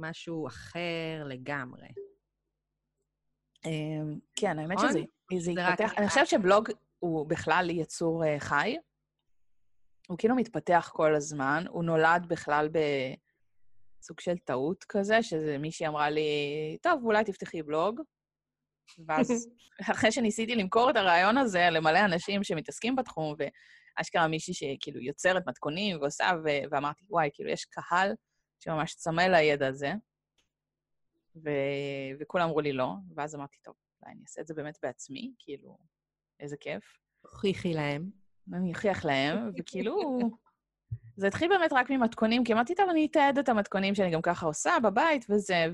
משהו 0.00 0.46
אחר 0.46 1.24
לגמרי. 1.26 1.88
אמ, 3.66 4.18
כן, 4.36 4.58
האמת 4.58 4.76
נכון? 4.78 4.88
שזה 5.32 5.50
התפתח... 5.50 5.92
אני 5.98 6.08
חושבת 6.08 6.26
שבלוג 6.26 6.68
הוא 6.98 7.26
בכלל 7.26 7.70
יצור 7.70 8.24
uh, 8.24 8.40
חי. 8.40 8.76
הוא 10.08 10.18
כאילו 10.18 10.34
מתפתח 10.34 10.90
כל 10.92 11.14
הזמן, 11.14 11.64
הוא 11.68 11.84
נולד 11.84 12.26
בכלל 12.28 12.68
בסוג 12.68 14.20
של 14.20 14.38
טעות 14.38 14.84
כזה, 14.88 15.22
שזה 15.22 15.58
מישהי 15.58 15.86
אמרה 15.86 16.10
לי, 16.10 16.22
טוב, 16.82 17.04
אולי 17.04 17.24
תפתחי 17.24 17.62
בלוג. 17.62 18.00
ואז 19.06 19.48
אחרי 19.92 20.12
שניסיתי 20.12 20.54
למכור 20.54 20.90
את 20.90 20.96
הרעיון 20.96 21.38
הזה 21.38 21.68
למלא 21.70 22.04
אנשים 22.04 22.44
שמתעסקים 22.44 22.96
בתחום, 22.96 23.34
ואשכרה 23.98 24.28
מישהי 24.28 24.54
שכאילו 24.54 25.00
יוצרת 25.00 25.42
מתכונים 25.46 26.00
ועושה, 26.00 26.30
ו- 26.44 26.68
ואמרתי, 26.70 27.04
וואי, 27.08 27.30
כאילו, 27.32 27.50
יש 27.50 27.64
קהל 27.64 28.12
שממש 28.60 28.94
צמא 28.94 29.22
לידע 29.22 29.66
הזה, 29.66 29.92
ו- 31.36 32.20
וכולם 32.20 32.44
אמרו 32.44 32.60
לי 32.60 32.72
לא, 32.72 32.92
ואז 33.14 33.34
אמרתי, 33.34 33.58
טוב, 33.62 33.74
אולי 34.02 34.14
אני 34.14 34.22
אעשה 34.22 34.40
את 34.40 34.46
זה 34.46 34.54
באמת 34.54 34.78
בעצמי, 34.82 35.34
כאילו, 35.38 35.78
איזה 36.40 36.56
כיף. 36.56 36.98
הוכיחי 37.20 37.74
להם. 37.74 38.10
אני 38.52 38.70
אוכיח 38.70 39.04
להם, 39.04 39.36
וכאילו... 39.58 40.18
זה 41.16 41.26
התחיל 41.26 41.48
באמת 41.48 41.72
רק 41.72 41.90
ממתכונים, 41.90 42.44
כי 42.44 42.52
אמרתי, 42.52 42.74
טוב, 42.74 42.88
אני 42.90 43.06
אתעד 43.10 43.38
את 43.38 43.48
המתכונים 43.48 43.94
שאני 43.94 44.10
גם 44.10 44.22
ככה 44.22 44.46
עושה 44.46 44.72
בבית 44.82 45.26
וזה, 45.30 45.66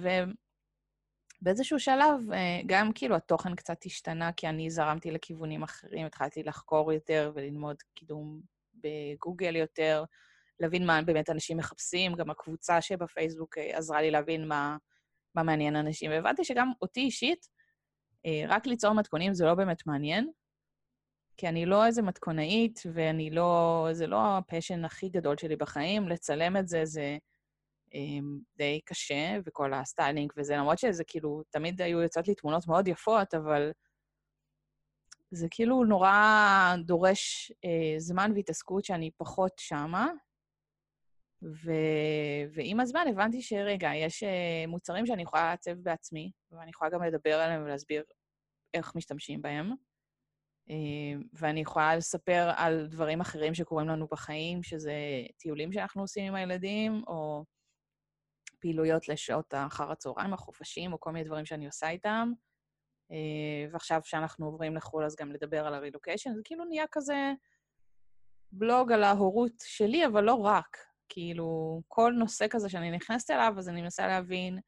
ובאיזשהו 1.43 1.81
שלב 1.81 2.33
אה, 2.33 2.61
גם 2.67 2.93
כאילו 2.95 3.17
התוכן 3.17 3.55
קצת 3.55 3.87
השתנה, 3.87 4.33
כי 4.33 4.49
אני 4.49 4.71
זרמתי 4.71 5.11
לכיוונים 5.11 5.63
אחרים, 5.63 6.07
התחלתי 6.07 6.43
לחקור 6.43 6.93
יותר 6.93 7.33
וללמוד 7.35 7.77
קידום 7.95 8.41
בגוגל 8.75 9.57
יותר, 9.57 10.05
להבין 10.61 10.87
מה 10.87 11.03
באמת 11.03 11.31
אנשים 11.31 11.57
מחפשים, 11.57 12.15
גם 12.15 12.31
הקבוצה 12.31 12.81
שבפייסבוק 12.81 13.59
אה, 13.59 13.79
עזרה 13.79 14.01
לי 14.01 14.11
להבין 14.11 14.49
מה, 14.49 14.77
מה 15.35 15.43
מעניין 15.43 15.77
אנשים, 15.77 16.11
והבנתי 16.11 16.45
שגם 16.45 16.73
אותי 16.83 17.01
אישית, 17.01 17.49
אה, 18.27 18.45
רק 18.49 18.67
ליצור 18.67 18.93
מתכונים 18.93 19.35
זה 19.35 19.45
לא 19.45 19.55
באמת 19.55 19.87
מעניין, 19.87 20.31
כי 21.37 21.49
אני 21.49 21.67
לא 21.67 21.87
איזה 21.87 22.03
מתכונאית, 22.03 22.83
ואני 22.95 23.31
לא... 23.31 23.89
זה 23.93 24.07
לא 24.07 24.37
ה 24.39 24.45
passion 24.45 24.85
הכי 24.85 25.09
גדול 25.09 25.37
שלי 25.37 25.57
בחיים. 25.57 26.09
לצלם 26.09 26.57
את 26.57 26.69
זה 26.69 26.85
זה 26.85 27.17
אמ, 27.95 28.25
די 28.57 28.81
קשה, 28.85 29.39
וכל 29.47 29.75
הסטיילינג 29.75 30.33
וזה, 30.37 30.57
למרות 30.57 30.79
שזה 30.79 31.05
כאילו, 31.05 31.43
תמיד 31.51 31.83
היו 31.83 32.01
יוצאות 32.01 32.29
לי 32.29 32.35
תמונות 32.35 32.67
מאוד 32.67 32.89
יפות, 32.89 33.35
אבל 33.35 33.73
זה 35.31 35.47
כאילו 35.51 35.85
נורא 35.85 36.75
דורש 36.85 37.53
אה, 37.53 37.99
זמן 37.99 38.33
והתעסקות 38.35 38.85
שאני 38.85 39.11
פחות 39.17 39.53
שמה. 39.57 40.09
ו... 41.43 41.71
ועם 42.55 42.81
הזמן 42.81 43.05
הבנתי 43.11 43.43
שרגע, 43.43 43.91
יש 43.95 44.23
אה, 44.23 44.27
מוצרים 44.69 45.07
שאני 45.07 45.23
יכולה 45.23 45.51
לעצב 45.51 45.73
בעצמי, 45.73 46.31
ואני 46.51 46.71
יכולה 46.71 46.91
גם 46.91 47.03
לדבר 47.03 47.35
עליהם 47.35 47.63
ולהסביר 47.63 48.05
איך 48.75 48.95
משתמשים 48.95 49.43
בהם. 49.43 49.73
אה, 50.71 51.21
ואני 51.33 51.61
יכולה 51.61 51.97
לספר 51.97 52.51
על 52.57 52.87
דברים 52.87 53.21
אחרים 53.21 53.55
שקורים 53.55 53.89
לנו 53.89 54.07
בחיים, 54.07 54.63
שזה 54.63 54.95
טיולים 55.37 55.73
שאנחנו 55.73 56.03
עושים 56.03 56.25
עם 56.25 56.35
הילדים, 56.35 57.03
או 57.07 57.45
פעילויות 58.61 59.09
לשעות 59.09 59.55
אחר 59.55 59.93
הצהריים, 59.93 60.33
החופשים, 60.33 60.93
או 60.93 61.01
כל 61.01 61.13
מיני 61.13 61.25
דברים 61.25 61.45
שאני 61.45 61.67
עושה 61.67 61.91
איתם. 61.91 62.33
אה, 63.11 63.73
ועכשיו, 63.73 64.01
כשאנחנו 64.05 64.47
עוברים 64.47 64.77
לחו"ל, 64.77 65.05
אז 65.05 65.17
גם 65.17 65.33
לדבר 65.33 65.67
על 65.67 65.75
הרילוקיישן. 65.75 66.35
זה 66.35 66.41
כאילו 66.45 66.65
נהיה 66.65 66.85
כזה 66.93 67.33
בלוג 68.53 68.93
על 68.93 69.03
ההורות 69.03 69.53
שלי, 69.65 70.07
אבל 70.07 70.25
לא 70.25 70.35
רק. 70.35 70.77
כאילו, 71.09 71.83
כל 71.89 72.13
נושא 72.19 72.47
כזה 72.51 72.69
שאני 72.69 72.91
נכנסת 72.91 73.31
אליו, 73.31 73.55
אז 73.59 73.69
אני 73.69 73.83
מנסה 73.83 74.07
להבין 74.07 74.59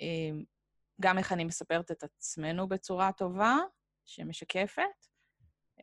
אה, 0.00 0.40
גם 1.00 1.18
איך 1.18 1.32
אני 1.32 1.44
מספרת 1.44 1.90
את 1.90 2.02
עצמנו 2.04 2.68
בצורה 2.68 3.12
טובה, 3.12 3.56
שמשקפת, 4.04 4.82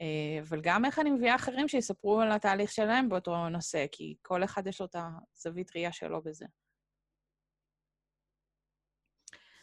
אה, 0.01 0.41
אבל 0.41 0.61
גם 0.63 0.85
איך 0.85 0.99
אני 0.99 1.11
מביאה 1.11 1.35
אחרים 1.35 1.67
שיספרו 1.67 2.21
על 2.21 2.31
התהליך 2.31 2.71
שלהם 2.71 3.09
באותו 3.09 3.49
נושא, 3.49 3.85
כי 3.91 4.15
כל 4.21 4.43
אחד 4.43 4.67
יש 4.67 4.81
לו 4.81 4.87
את 4.87 4.95
הזווית 4.95 5.75
ראייה 5.75 5.91
שלו 5.91 6.21
בזה. 6.23 6.45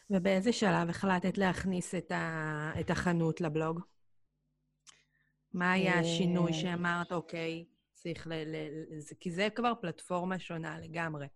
ובאיזה 0.09 0.53
שלב 0.53 0.89
החלטת 0.89 1.37
להכניס 1.37 1.95
את, 1.95 2.11
ה... 2.11 2.71
את 2.79 2.89
החנות 2.89 3.41
לבלוג? 3.41 3.79
מה 5.53 5.71
היה 5.71 5.99
השינוי 5.99 6.51
אה, 6.51 6.57
שאמרת, 6.57 7.11
אוקיי, 7.11 7.65
צריך 8.03 8.27
ל... 8.27 8.33
ל... 8.33 8.55
כי 9.19 9.31
זה 9.31 9.47
כבר 9.55 9.73
פלטפורמה 9.81 10.39
שונה 10.39 10.79
לגמרי. 10.79 11.27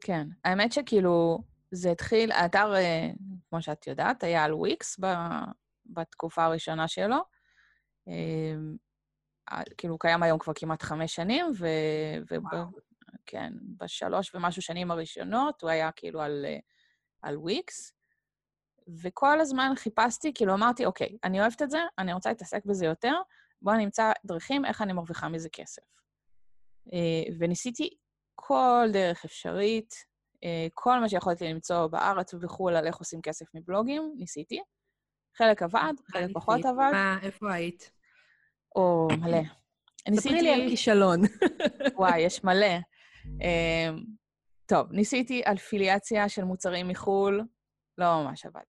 כן, 0.00 0.28
האמת 0.44 0.72
שכאילו, 0.72 1.38
זה 1.70 1.90
התחיל, 1.90 2.32
האתר, 2.32 2.74
אה, 2.74 3.10
כמו 3.50 3.62
שאת 3.62 3.86
יודעת, 3.86 4.22
היה 4.22 4.44
על 4.44 4.54
וויקס 4.54 5.00
בתקופה 5.86 6.44
הראשונה 6.44 6.88
שלו. 6.88 7.16
אמ, 8.06 8.76
כאילו, 9.76 9.94
הוא 9.94 10.00
קיים 10.00 10.22
היום 10.22 10.38
כבר 10.38 10.52
כמעט 10.56 10.82
חמש 10.82 11.14
שנים, 11.14 11.46
ו... 11.58 11.66
כן, 13.26 13.52
בשלוש 13.76 14.34
ומשהו 14.34 14.62
שנים 14.62 14.90
הראשונות 14.90 15.62
הוא 15.62 15.70
היה 15.70 15.92
כאילו 15.92 16.20
על, 16.20 16.46
על 17.22 17.36
וויקס, 17.36 17.92
וכל 19.02 19.40
הזמן 19.40 19.72
חיפשתי, 19.76 20.34
כאילו 20.34 20.54
אמרתי, 20.54 20.86
אוקיי, 20.86 21.16
אני 21.24 21.40
אוהבת 21.40 21.62
את 21.62 21.70
זה, 21.70 21.78
אני 21.98 22.12
רוצה 22.12 22.28
להתעסק 22.28 22.64
בזה 22.64 22.86
יותר, 22.86 23.14
בואו 23.62 23.76
נמצא 23.76 24.12
דרכים 24.24 24.64
איך 24.64 24.82
אני 24.82 24.92
מרוויחה 24.92 25.28
מזה 25.28 25.48
כסף. 25.48 25.82
אה, 26.92 27.32
וניסיתי 27.38 27.90
כל 28.34 28.88
דרך 28.92 29.24
אפשרית, 29.24 29.94
אה, 30.44 30.66
כל 30.74 31.00
מה 31.00 31.08
שיכולתי 31.08 31.44
למצוא 31.44 31.86
בארץ 31.86 32.34
ובחו"ל 32.34 32.76
על 32.76 32.86
איך 32.86 32.96
עושים 32.96 33.20
כסף 33.22 33.46
מבלוגים, 33.54 34.14
ניסיתי. 34.16 34.60
חלק 35.36 35.62
עבד, 35.62 35.92
חלק 36.12 36.30
פחות 36.34 36.64
עבד. 36.64 36.90
מה, 36.92 37.18
איפה 37.22 37.52
היית? 37.52 37.90
או, 38.76 39.08
מלא. 39.20 39.38
ניסיתי... 40.08 40.28
ספרי 40.28 40.42
לי 40.42 40.52
על 40.52 40.68
כישלון. 40.68 41.20
וואי, 41.96 42.20
יש 42.20 42.44
מלא. 42.44 42.76
אמ, 43.26 44.04
טוב, 44.66 44.92
ניסיתי 44.92 45.42
אפיליאציה 45.52 46.28
של 46.28 46.44
מוצרים 46.44 46.88
מחו"ל, 46.88 47.42
לא 47.98 48.22
ממש 48.22 48.46
עבד. 48.46 48.62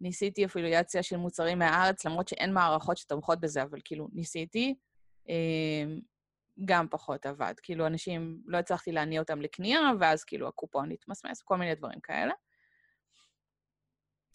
ניסיתי 0.00 0.44
אפיליאציה 0.44 1.02
של 1.02 1.16
מוצרים 1.16 1.58
מהארץ, 1.58 2.04
למרות 2.04 2.28
שאין 2.28 2.54
מערכות 2.54 2.96
שתומכות 2.96 3.40
בזה, 3.40 3.62
אבל 3.62 3.78
כאילו, 3.84 4.08
ניסיתי. 4.12 4.74
גם 6.64 6.86
פחות 6.90 7.26
עבד. 7.26 7.54
כאילו, 7.62 7.86
אנשים, 7.86 8.42
לא 8.46 8.58
הצלחתי 8.58 8.92
להניע 8.92 9.20
אותם 9.20 9.40
לקנייה, 9.40 9.80
ואז 10.00 10.24
כאילו 10.24 10.48
הקופון 10.48 10.90
התמסמס, 10.90 11.42
כל 11.42 11.56
מיני 11.56 11.74
דברים 11.74 12.00
כאלה. 12.00 12.32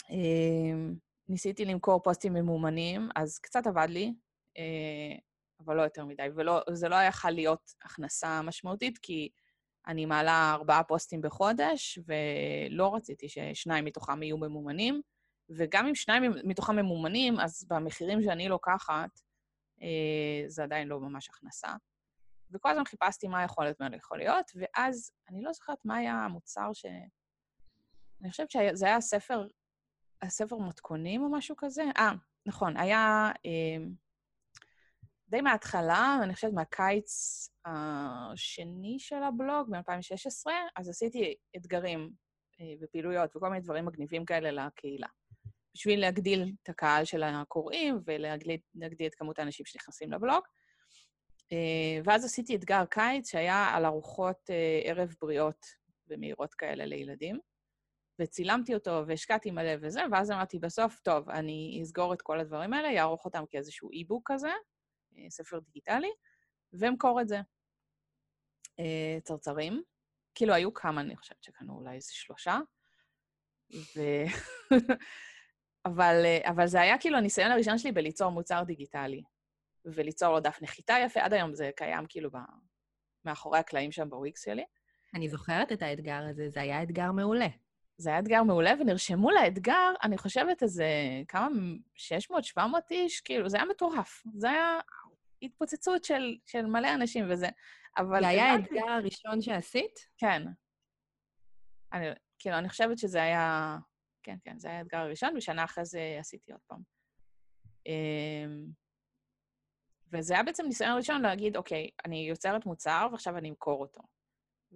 אמ, 0.09 0.95
ניסיתי 1.29 1.65
למכור 1.65 2.03
פוסטים 2.03 2.33
ממומנים, 2.33 3.09
אז 3.15 3.39
קצת 3.39 3.67
עבד 3.67 3.87
לי, 3.89 4.13
אה, 4.57 5.17
אבל 5.65 5.75
לא 5.75 5.81
יותר 5.81 6.05
מדי. 6.05 6.27
וזה 6.71 6.89
לא 6.89 6.95
יכול 6.95 7.31
להיות 7.31 7.73
הכנסה 7.83 8.41
משמעותית, 8.41 8.97
כי 8.97 9.29
אני 9.87 10.05
מעלה 10.05 10.51
ארבעה 10.53 10.83
פוסטים 10.83 11.21
בחודש, 11.21 11.99
ולא 12.05 12.95
רציתי 12.95 13.29
ששניים 13.29 13.85
מתוכם 13.85 14.23
יהיו 14.23 14.37
ממומנים. 14.37 15.01
וגם 15.49 15.87
אם 15.87 15.95
שניים 15.95 16.31
מתוכם 16.43 16.75
ממומנים, 16.75 17.39
אז 17.39 17.65
במחירים 17.69 18.23
שאני 18.23 18.49
לוקחת, 18.49 19.19
אה, 19.81 20.43
זה 20.47 20.63
עדיין 20.63 20.87
לא 20.87 20.99
ממש 20.99 21.29
הכנסה. 21.29 21.67
וכל 22.55 22.69
הזמן 22.69 22.85
חיפשתי 22.85 23.27
מה 23.27 23.43
יכול 23.43 23.63
להיות, 23.63 23.79
מה 23.79 23.89
לא 23.89 23.95
יכול 23.95 24.17
להיות, 24.17 24.51
ואז 24.55 25.11
אני 25.29 25.43
לא 25.43 25.53
זוכרת 25.53 25.77
מה 25.85 25.97
היה 25.97 26.13
המוצר 26.13 26.73
ש... 26.73 26.85
אני 28.21 28.31
חושבת 28.31 28.51
שזה 28.51 28.85
היה 28.85 29.01
ספר, 29.01 29.47
הספר 30.21 30.57
מתכונים 30.57 31.23
או 31.23 31.31
משהו 31.31 31.55
כזה. 31.57 31.83
אה, 31.97 32.11
נכון, 32.45 32.77
היה... 32.77 33.31
אה, 33.45 33.85
די 35.29 35.41
מההתחלה, 35.41 36.19
אני 36.23 36.35
חושבת 36.35 36.53
מהקיץ 36.53 37.09
השני 37.65 38.99
של 38.99 39.23
הבלוג, 39.23 39.69
ב-2016, 39.69 40.51
אז 40.75 40.89
עשיתי 40.89 41.35
אתגרים 41.55 42.11
אה, 42.61 42.73
ופעילויות 42.81 43.35
וכל 43.35 43.49
מיני 43.49 43.61
דברים 43.61 43.85
מגניבים 43.85 44.25
כאלה 44.25 44.65
לקהילה. 44.65 45.07
בשביל 45.75 45.99
להגדיל 45.99 46.53
את 46.63 46.69
הקהל 46.69 47.05
של 47.05 47.23
הקוראים 47.23 47.99
ולהגדיל 48.05 49.07
את 49.07 49.15
כמות 49.15 49.39
האנשים 49.39 49.65
שנכנסים 49.65 50.11
לבלוג. 50.11 50.43
אה, 51.51 52.01
ואז 52.03 52.25
עשיתי 52.25 52.55
אתגר 52.55 52.85
קיץ 52.85 53.31
שהיה 53.31 53.65
על 53.75 53.85
ארוחות 53.85 54.49
אה, 54.49 54.81
ערב 54.83 55.15
בריאות 55.21 55.65
ומהירות 56.07 56.53
כאלה 56.53 56.85
לילדים, 56.85 57.39
וצילמתי 58.19 58.73
אותו 58.73 59.03
והשקעתי 59.07 59.51
מלא 59.51 59.71
וזה, 59.81 60.01
ואז 60.11 60.31
אמרתי 60.31 60.59
בסוף, 60.59 60.99
טוב, 60.99 61.29
אני 61.29 61.79
אסגור 61.83 62.13
את 62.13 62.21
כל 62.21 62.39
הדברים 62.39 62.73
האלה, 62.73 62.99
אערוך 62.99 63.25
אותם 63.25 63.43
כאיזשהו 63.49 63.91
אי-בוק 63.91 64.31
כזה, 64.31 64.51
אה, 65.17 65.29
ספר 65.29 65.59
דיגיטלי, 65.59 66.11
ואמכור 66.73 67.21
את 67.21 67.27
זה. 67.27 67.39
צרצרים. 69.23 69.83
כאילו, 70.35 70.53
היו 70.53 70.73
כמה, 70.73 71.01
אני 71.01 71.15
חושבת 71.15 71.43
שקנו 71.43 71.73
אולי 71.73 71.95
איזה 71.95 72.13
שלושה. 72.13 72.57
ו... 73.71 74.01
אבל, 75.85 76.15
אבל 76.43 76.67
זה 76.67 76.81
היה 76.81 76.97
כאילו 76.97 77.17
הניסיון 77.17 77.51
הראשון 77.51 77.77
שלי 77.77 77.91
בליצור 77.91 78.29
מוצר 78.29 78.63
דיגיטלי, 78.63 79.23
וליצור 79.85 80.33
לו 80.33 80.39
דף 80.39 80.59
נחיתה 80.61 80.95
יפה. 81.05 81.21
עד 81.21 81.33
היום 81.33 81.53
זה 81.53 81.71
קיים 81.75 82.05
כאילו 82.09 82.31
ב... 82.31 82.37
מאחורי 83.25 83.59
הקלעים 83.59 83.91
שם 83.91 84.09
בוויקס 84.09 84.45
שלי. 84.45 84.65
אני 85.13 85.29
זוכרת 85.29 85.71
את 85.71 85.81
האתגר 85.81 86.21
הזה, 86.29 86.49
זה 86.49 86.61
היה 86.61 86.83
אתגר 86.83 87.11
מעולה. 87.11 87.47
זה 87.97 88.09
היה 88.09 88.19
אתגר 88.19 88.43
מעולה, 88.43 88.73
ונרשמו 88.79 89.31
לאתגר, 89.31 89.93
אני 90.03 90.17
חושבת, 90.17 90.63
איזה 90.63 90.87
כמה, 91.27 91.47
600-700 92.57 92.59
איש, 92.91 93.21
כאילו, 93.21 93.49
זה 93.49 93.57
היה 93.57 93.65
מטורף. 93.65 94.23
זה 94.35 94.49
היה 94.49 94.79
התפוצצות 95.41 96.03
של, 96.03 96.37
של 96.45 96.65
מלא 96.65 96.93
אנשים 96.93 97.25
וזה, 97.29 97.47
אבל... 97.97 98.19
זה 98.19 98.27
היה 98.27 98.53
האתגר 98.53 98.89
הראשון 98.89 99.41
שעשית? 99.41 99.99
כן. 100.17 100.43
אני, 101.93 102.05
כאילו, 102.39 102.57
אני 102.57 102.69
חושבת 102.69 102.97
שזה 102.97 103.21
היה... 103.21 103.77
כן, 104.23 104.37
כן, 104.43 104.59
זה 104.59 104.67
היה 104.67 104.77
האתגר 104.77 104.97
הראשון, 104.97 105.37
ושנה 105.37 105.63
אחרי 105.63 105.85
זה 105.85 106.17
עשיתי 106.19 106.51
עוד 106.51 106.61
פעם. 106.67 106.81
וזה 110.13 110.33
היה 110.33 110.43
בעצם 110.43 110.65
ניסיון 110.65 110.97
ראשון 110.97 111.21
להגיד, 111.21 111.57
אוקיי, 111.57 111.89
אני 112.05 112.27
יוצרת 112.29 112.65
מוצר 112.65 113.07
ועכשיו 113.11 113.37
אני 113.37 113.49
אמכור 113.49 113.81
אותו. 113.81 114.01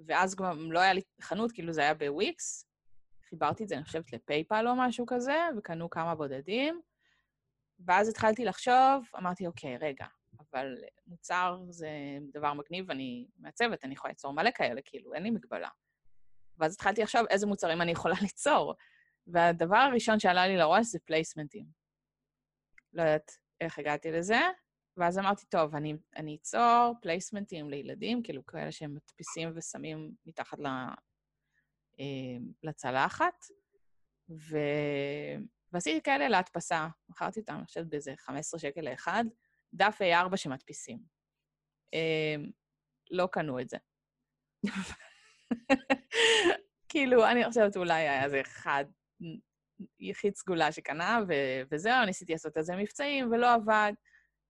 ואז 0.05 0.35
גם 0.35 0.71
לא 0.71 0.79
היה 0.79 0.93
לי 0.93 1.01
חנות, 1.21 1.51
כאילו 1.51 1.73
זה 1.73 1.81
היה 1.81 1.93
בוויקס, 1.93 2.65
חיברתי 3.29 3.63
את 3.63 3.69
זה, 3.69 3.75
אני 3.75 3.83
חושבת, 3.83 4.13
לפייפל 4.13 4.67
או 4.67 4.75
משהו 4.75 5.05
כזה, 5.05 5.37
וקנו 5.57 5.89
כמה 5.89 6.15
בודדים. 6.15 6.81
ואז 7.85 8.09
התחלתי 8.09 8.45
לחשוב, 8.45 9.07
אמרתי, 9.17 9.47
אוקיי, 9.47 9.77
רגע, 9.77 10.05
אבל 10.39 10.75
מוצר 11.07 11.59
זה 11.69 11.89
דבר 12.33 12.53
מגניב, 12.53 12.91
אני 12.91 13.27
מעצבת, 13.37 13.85
אני 13.85 13.93
יכולה 13.93 14.11
ליצור 14.11 14.33
מלא 14.33 14.49
כאלה, 14.55 14.81
כאילו, 14.85 15.13
אין 15.13 15.23
לי 15.23 15.29
מגבלה. 15.31 15.69
ואז 16.57 16.73
התחלתי 16.73 17.01
לחשוב 17.01 17.21
איזה 17.29 17.47
מוצרים 17.47 17.81
אני 17.81 17.91
יכולה 17.91 18.15
ליצור. 18.21 18.75
והדבר 19.27 19.77
הראשון 19.77 20.19
שעלה 20.19 20.47
לי 20.47 20.57
לראש 20.57 20.85
זה 20.85 20.99
פלייסמנטים. 20.99 21.65
לא 22.93 23.01
יודעת 23.01 23.37
איך 23.61 23.79
הגעתי 23.79 24.11
לזה, 24.11 24.39
ואז 24.99 25.19
אמרתי, 25.19 25.45
טוב, 25.45 25.75
אני, 25.75 25.93
אני 26.15 26.37
אצור 26.41 26.95
פלייסמנטים 27.01 27.69
לילדים, 27.69 28.23
כאילו 28.23 28.45
כאלה 28.45 28.71
שהם 28.71 28.93
מדפיסים 28.93 29.51
ושמים 29.55 30.11
מתחת 30.25 30.59
ל, 30.59 30.65
אה, 31.99 32.37
לצלחת, 32.63 33.45
ו... 34.29 34.57
ועשיתי 35.71 36.01
כאלה 36.01 36.29
להדפסה. 36.29 36.87
מכרתי 37.09 37.39
אותם, 37.39 37.53
אני 37.53 37.65
חושבת, 37.65 37.85
באיזה 37.85 38.13
15 38.17 38.59
שקל 38.59 38.81
לאחד, 38.81 39.23
דף 39.73 39.99
A4 40.01 40.37
שמדפיסים. 40.37 40.99
אה, 41.93 42.35
לא 43.11 43.27
קנו 43.31 43.59
את 43.59 43.69
זה. 43.69 43.77
כאילו, 46.89 47.27
אני 47.27 47.45
חושבת 47.45 47.77
אולי 47.77 47.93
היה 47.93 48.23
איזה 48.23 48.41
אחד, 48.41 48.85
יחיד 49.99 50.35
סגולה 50.35 50.71
שקנה, 50.71 51.19
ו- 51.27 51.61
וזהו, 51.71 52.05
ניסיתי 52.05 52.31
לעשות 52.31 52.57
על 52.57 52.63
זה 52.63 52.75
מבצעים, 52.75 53.31
ולא 53.31 53.53
עבד. 53.53 53.93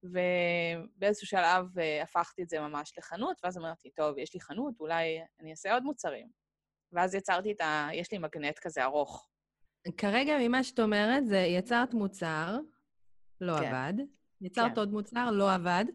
ובאיזשהו 0.03 1.27
שלב 1.27 1.77
uh, 1.77 2.03
הפכתי 2.03 2.43
את 2.43 2.49
זה 2.49 2.59
ממש 2.59 2.93
לחנות, 2.97 3.37
ואז 3.43 3.57
אמרתי, 3.57 3.89
טוב, 3.89 4.17
יש 4.17 4.33
לי 4.33 4.39
חנות, 4.39 4.79
אולי 4.79 5.19
אני 5.39 5.51
אעשה 5.51 5.73
עוד 5.73 5.83
מוצרים. 5.83 6.27
ואז 6.91 7.15
יצרתי 7.15 7.51
את 7.51 7.61
ה... 7.61 7.89
יש 7.93 8.11
לי 8.11 8.17
מגנט 8.17 8.59
כזה 8.59 8.83
ארוך. 8.83 9.29
כרגע, 9.97 10.37
ממה 10.39 10.63
שאת 10.63 10.79
אומרת, 10.79 11.27
זה 11.27 11.37
יצרת 11.37 11.93
מוצר, 11.93 12.59
לא 13.41 13.57
כן. 13.59 13.65
עבד, 13.65 13.93
יצרת 14.41 14.71
כן. 14.71 14.79
עוד 14.79 14.91
מוצר, 14.91 15.31
לא 15.31 15.53
עבד, 15.53 15.85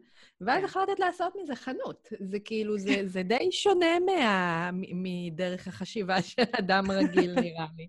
ואז 0.41 0.59
כן. 0.59 0.65
החלטת 0.65 0.99
לעשות 0.99 1.33
מזה 1.43 1.57
חנות. 1.57 2.09
זה 2.21 2.39
כאילו, 2.45 2.79
זה, 2.79 2.95
זה 3.05 3.23
די 3.23 3.53
שונה 3.53 4.01
מה, 4.07 4.71
מדרך 4.73 5.69
החשיבה 5.69 6.23
של 6.23 6.43
אדם 6.59 6.91
רגיל, 6.91 7.35
נראה 7.41 7.67
לי. 7.77 7.89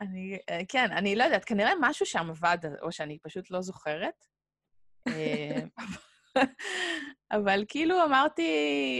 אני, 0.00 0.38
אה, 0.50 0.60
כן, 0.68 0.92
אני 0.92 1.16
לא 1.16 1.24
יודעת, 1.24 1.44
כנראה 1.44 1.72
משהו 1.80 2.06
שם 2.06 2.30
עבד, 2.30 2.58
או 2.82 2.92
שאני 2.92 3.18
פשוט 3.18 3.50
לא 3.50 3.62
זוכרת. 3.62 4.26
אה, 5.08 5.60
אבל 7.36 7.64
כאילו 7.68 8.04
אמרתי, 8.04 8.50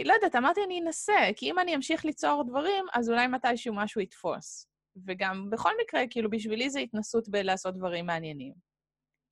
לא 0.05 0.13
יודעת, 0.13 0.35
אמרתי 0.35 0.61
אני 0.65 0.81
אנסה, 0.81 1.29
כי 1.35 1.51
אם 1.51 1.59
אני 1.59 1.75
אמשיך 1.75 2.05
ליצור 2.05 2.43
דברים, 2.47 2.85
אז 2.93 3.09
אולי 3.09 3.27
מתישהו 3.27 3.73
משהו 3.73 4.01
יתפוס. 4.01 4.67
וגם 5.05 5.49
בכל 5.49 5.71
מקרה, 5.83 6.01
כאילו, 6.09 6.29
בשבילי 6.29 6.69
זה 6.69 6.79
התנסות 6.79 7.29
בלעשות 7.29 7.75
דברים 7.75 8.05
מעניינים. 8.05 8.53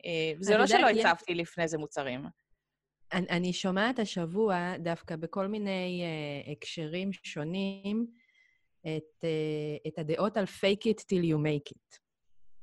אה, 0.05 0.33
וזה 0.39 0.57
לא 0.57 0.67
שלא 0.67 0.89
הצבתי 0.89 1.35
לפני 1.35 1.67
זה 1.67 1.77
מוצרים. 1.77 2.25
אני, 3.13 3.27
אני 3.29 3.53
שומעת 3.53 3.99
השבוע, 3.99 4.77
דווקא 4.77 5.15
בכל 5.15 5.47
מיני 5.47 6.03
uh, 6.03 6.51
הקשרים 6.51 7.13
שונים, 7.13 8.07
את, 8.81 9.23
uh, 9.23 9.87
את 9.87 9.99
הדעות 9.99 10.37
על 10.37 10.43
fake 10.43 10.83
it 10.83 10.99
till 10.99 11.23
you 11.23 11.37
make 11.37 11.73
it. 11.75 11.99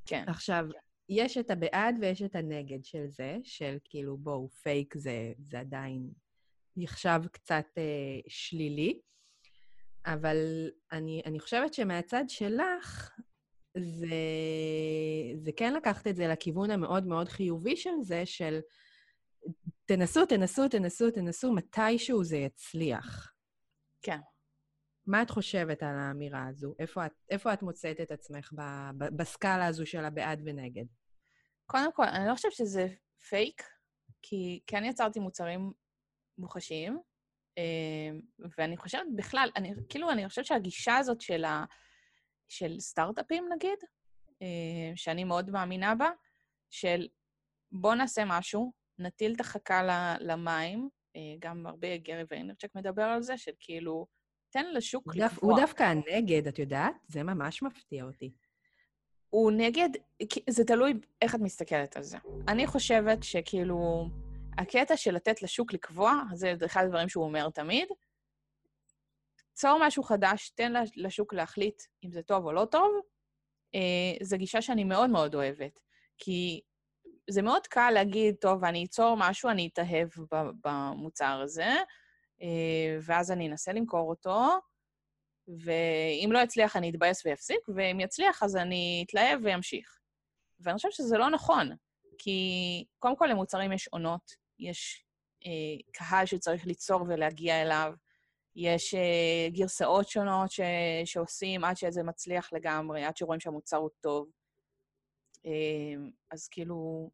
כן. 0.06 0.24
עכשיו, 0.26 0.66
יש 1.08 1.38
את 1.38 1.50
הבעד 1.50 1.96
ויש 2.00 2.22
את 2.22 2.36
הנגד 2.36 2.84
של 2.84 3.06
זה, 3.08 3.38
של 3.42 3.78
כאילו, 3.84 4.16
בואו, 4.16 4.48
פייק 4.48 4.94
זה, 4.96 5.32
זה 5.38 5.60
עדיין 5.60 6.10
נחשב 6.76 7.20
קצת 7.32 7.66
אה, 7.78 8.20
שלילי, 8.28 9.00
אבל 10.06 10.70
אני, 10.92 11.22
אני 11.26 11.40
חושבת 11.40 11.74
שמהצד 11.74 12.24
שלך, 12.28 13.10
זה, 13.76 14.16
זה 15.36 15.50
כן 15.56 15.74
לקחת 15.74 16.06
את 16.06 16.16
זה 16.16 16.28
לכיוון 16.28 16.70
המאוד 16.70 17.06
מאוד 17.06 17.28
חיובי 17.28 17.76
של 17.76 17.90
זה, 18.02 18.26
של 18.26 18.60
תנסו, 19.86 20.26
תנסו, 20.26 20.68
תנסו, 20.68 21.10
תנסו, 21.10 21.52
מתישהו 21.52 22.24
זה 22.24 22.36
יצליח. 22.36 23.32
כן. 24.02 24.18
מה 25.06 25.22
את 25.22 25.30
חושבת 25.30 25.82
על 25.82 25.98
האמירה 25.98 26.48
הזו? 26.48 26.74
איפה 26.78 27.06
את, 27.06 27.12
איפה 27.30 27.52
את 27.52 27.62
מוצאת 27.62 28.00
את 28.00 28.10
עצמך 28.10 28.52
ב, 28.52 28.60
ב, 28.98 29.16
בסקאלה 29.16 29.66
הזו 29.66 29.86
של 29.86 30.04
הבעד 30.04 30.42
ונגד? 30.44 30.84
קודם 31.66 31.92
כל, 31.92 32.04
אני 32.04 32.28
לא 32.28 32.34
חושבת 32.34 32.52
שזה 32.52 32.86
פייק, 33.28 33.62
כי 34.22 34.60
כן 34.66 34.84
יצרתי 34.84 35.20
מוצרים 35.20 35.72
מוחשיים, 36.38 37.00
אמ, 37.58 38.20
ואני 38.58 38.76
חושבת 38.76 39.06
בכלל, 39.16 39.50
אני, 39.56 39.74
כאילו, 39.88 40.10
אני 40.10 40.28
חושבת 40.28 40.44
שהגישה 40.44 40.96
הזאת 40.96 41.20
של, 41.20 41.44
ה, 41.44 41.64
של 42.48 42.80
סטארט-אפים, 42.80 43.44
נגיד, 43.54 43.78
אמ, 44.42 44.96
שאני 44.96 45.24
מאוד 45.24 45.50
מאמינה 45.50 45.94
בה, 45.94 46.10
של 46.70 47.08
בוא 47.72 47.94
נעשה 47.94 48.22
משהו, 48.26 48.72
נטיל 48.98 49.34
את 49.34 49.40
החכה 49.40 49.82
למים, 50.20 50.88
אה, 51.16 51.20
גם 51.38 51.66
הרבה 51.66 51.96
גרי 51.96 52.22
ויינרצ'ק 52.30 52.74
מדבר 52.74 53.02
על 53.02 53.22
זה, 53.22 53.38
של 53.38 53.52
כאילו, 53.60 54.06
תן 54.52 54.72
לשוק 54.72 55.16
לקבוע. 55.16 55.50
הוא 55.50 55.60
דווקא 55.60 55.82
הנגד, 55.82 56.46
את 56.48 56.58
יודעת? 56.58 56.94
זה 57.08 57.22
ממש 57.22 57.62
מפתיע 57.62 58.04
אותי. 58.04 58.32
הוא 59.30 59.52
נגד, 59.52 59.88
זה 60.50 60.64
תלוי 60.64 60.94
איך 61.22 61.34
את 61.34 61.40
מסתכלת 61.40 61.96
על 61.96 62.02
זה. 62.02 62.18
אני 62.48 62.66
חושבת 62.66 63.22
שכאילו, 63.22 64.08
הקטע 64.58 64.96
של 64.96 65.14
לתת 65.14 65.42
לשוק 65.42 65.72
לקבוע, 65.72 66.22
זה 66.34 66.54
אחד 66.66 66.84
הדברים 66.84 67.08
שהוא 67.08 67.24
אומר 67.24 67.50
תמיד, 67.50 67.88
צור 69.52 69.78
משהו 69.86 70.02
חדש, 70.02 70.50
תן 70.50 70.72
לשוק 70.96 71.34
להחליט 71.34 71.82
אם 72.04 72.10
זה 72.10 72.22
טוב 72.22 72.44
או 72.44 72.52
לא 72.52 72.64
טוב, 72.64 72.90
אה, 73.74 73.80
זו 74.22 74.36
גישה 74.36 74.62
שאני 74.62 74.84
מאוד 74.84 75.10
מאוד 75.10 75.34
אוהבת. 75.34 75.80
כי 76.18 76.60
זה 77.30 77.42
מאוד 77.42 77.66
קל 77.66 77.90
להגיד, 77.90 78.34
טוב, 78.40 78.64
אני 78.64 78.84
אצור 78.84 79.16
משהו, 79.18 79.50
אני 79.50 79.68
אתאהב 79.72 80.08
במוצר 80.64 81.40
הזה, 81.44 81.68
ואז 83.00 83.30
אני 83.30 83.48
אנסה 83.48 83.72
למכור 83.72 84.10
אותו, 84.10 84.40
ואם 85.48 86.28
לא 86.32 86.38
יצליח, 86.38 86.76
אני 86.76 86.90
אתבאס 86.90 87.26
ויפסיק, 87.26 87.68
ואם 87.76 88.00
יצליח, 88.00 88.42
אז 88.42 88.56
אני 88.56 89.04
אתלהב 89.06 89.40
וימשיך. 89.44 89.98
ואני 90.60 90.76
חושבת 90.76 90.92
שזה 90.92 91.18
לא 91.18 91.30
נכון, 91.30 91.70
כי 92.18 92.40
קודם 92.98 93.16
כל 93.16 93.26
למוצרים 93.26 93.72
יש 93.72 93.88
עונות, 93.88 94.34
יש 94.58 95.04
אה, 95.46 95.90
קהל 95.92 96.26
שצריך 96.26 96.66
ליצור 96.66 97.02
ולהגיע 97.08 97.62
אליו, 97.62 97.92
יש 98.56 98.94
אה, 98.94 99.48
גרסאות 99.48 100.08
שונות 100.08 100.50
ש, 100.50 100.60
שעושים 101.04 101.64
עד 101.64 101.76
שזה 101.76 102.02
מצליח 102.02 102.52
לגמרי, 102.52 103.04
עד 103.04 103.16
שרואים 103.16 103.40
שהמוצר 103.40 103.76
הוא 103.76 103.90
טוב. 104.00 104.30
אה, 105.46 105.94
אז 106.30 106.48
כאילו, 106.48 107.10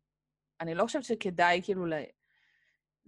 אני 0.60 0.74
לא 0.74 0.84
חושבת 0.84 1.04
שכדאי 1.04 1.60
כאילו. 1.64 1.84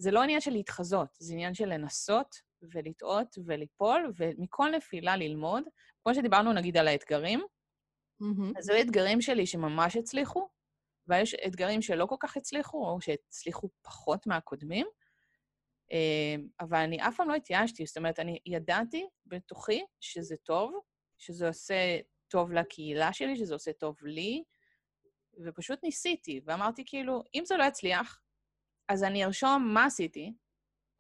זה 0.00 0.10
לא 0.10 0.22
עניין 0.22 0.40
של 0.40 0.50
להתחזות, 0.50 1.08
זה 1.18 1.32
עניין 1.32 1.54
של 1.54 1.66
לנסות 1.66 2.36
ולטעות 2.62 3.38
וליפול, 3.46 4.12
ומכל 4.16 4.70
נפילה 4.76 5.16
ללמוד. 5.16 5.62
כמו 6.02 6.14
שדיברנו 6.14 6.52
נגיד 6.52 6.76
על 6.76 6.88
האתגרים, 6.88 7.40
mm-hmm. 7.40 8.58
אז 8.58 8.64
זה 8.64 8.80
אתגרים 8.80 9.20
שלי 9.20 9.46
שממש 9.46 9.96
הצליחו, 9.96 10.48
ויש 11.08 11.34
אתגרים 11.34 11.82
שלא 11.82 12.06
כל 12.06 12.16
כך 12.20 12.36
הצליחו, 12.36 12.86
או 12.86 13.00
שהצליחו 13.00 13.68
פחות 13.82 14.26
מהקודמים, 14.26 14.86
אה, 15.92 16.34
אבל 16.60 16.78
אני 16.78 17.08
אף 17.08 17.16
פעם 17.16 17.28
לא 17.28 17.34
התייאשתי. 17.34 17.86
זאת 17.86 17.96
אומרת, 17.96 18.18
אני 18.18 18.38
ידעתי 18.46 19.06
בתוכי 19.26 19.84
שזה 20.00 20.36
טוב, 20.36 20.72
שזה 21.18 21.48
עושה 21.48 21.98
טוב 22.28 22.52
לקהילה 22.52 23.12
שלי, 23.12 23.36
שזה 23.36 23.54
עושה 23.54 23.72
טוב 23.72 23.96
לי, 24.02 24.44
ופשוט 25.44 25.78
ניסיתי, 25.82 26.40
ואמרתי 26.44 26.82
כאילו, 26.86 27.22
אם 27.34 27.42
זה 27.46 27.56
לא 27.56 27.64
יצליח, 27.64 28.20
אז 28.90 29.04
אני 29.04 29.24
ארשום 29.24 29.70
מה 29.74 29.84
עשיתי, 29.84 30.32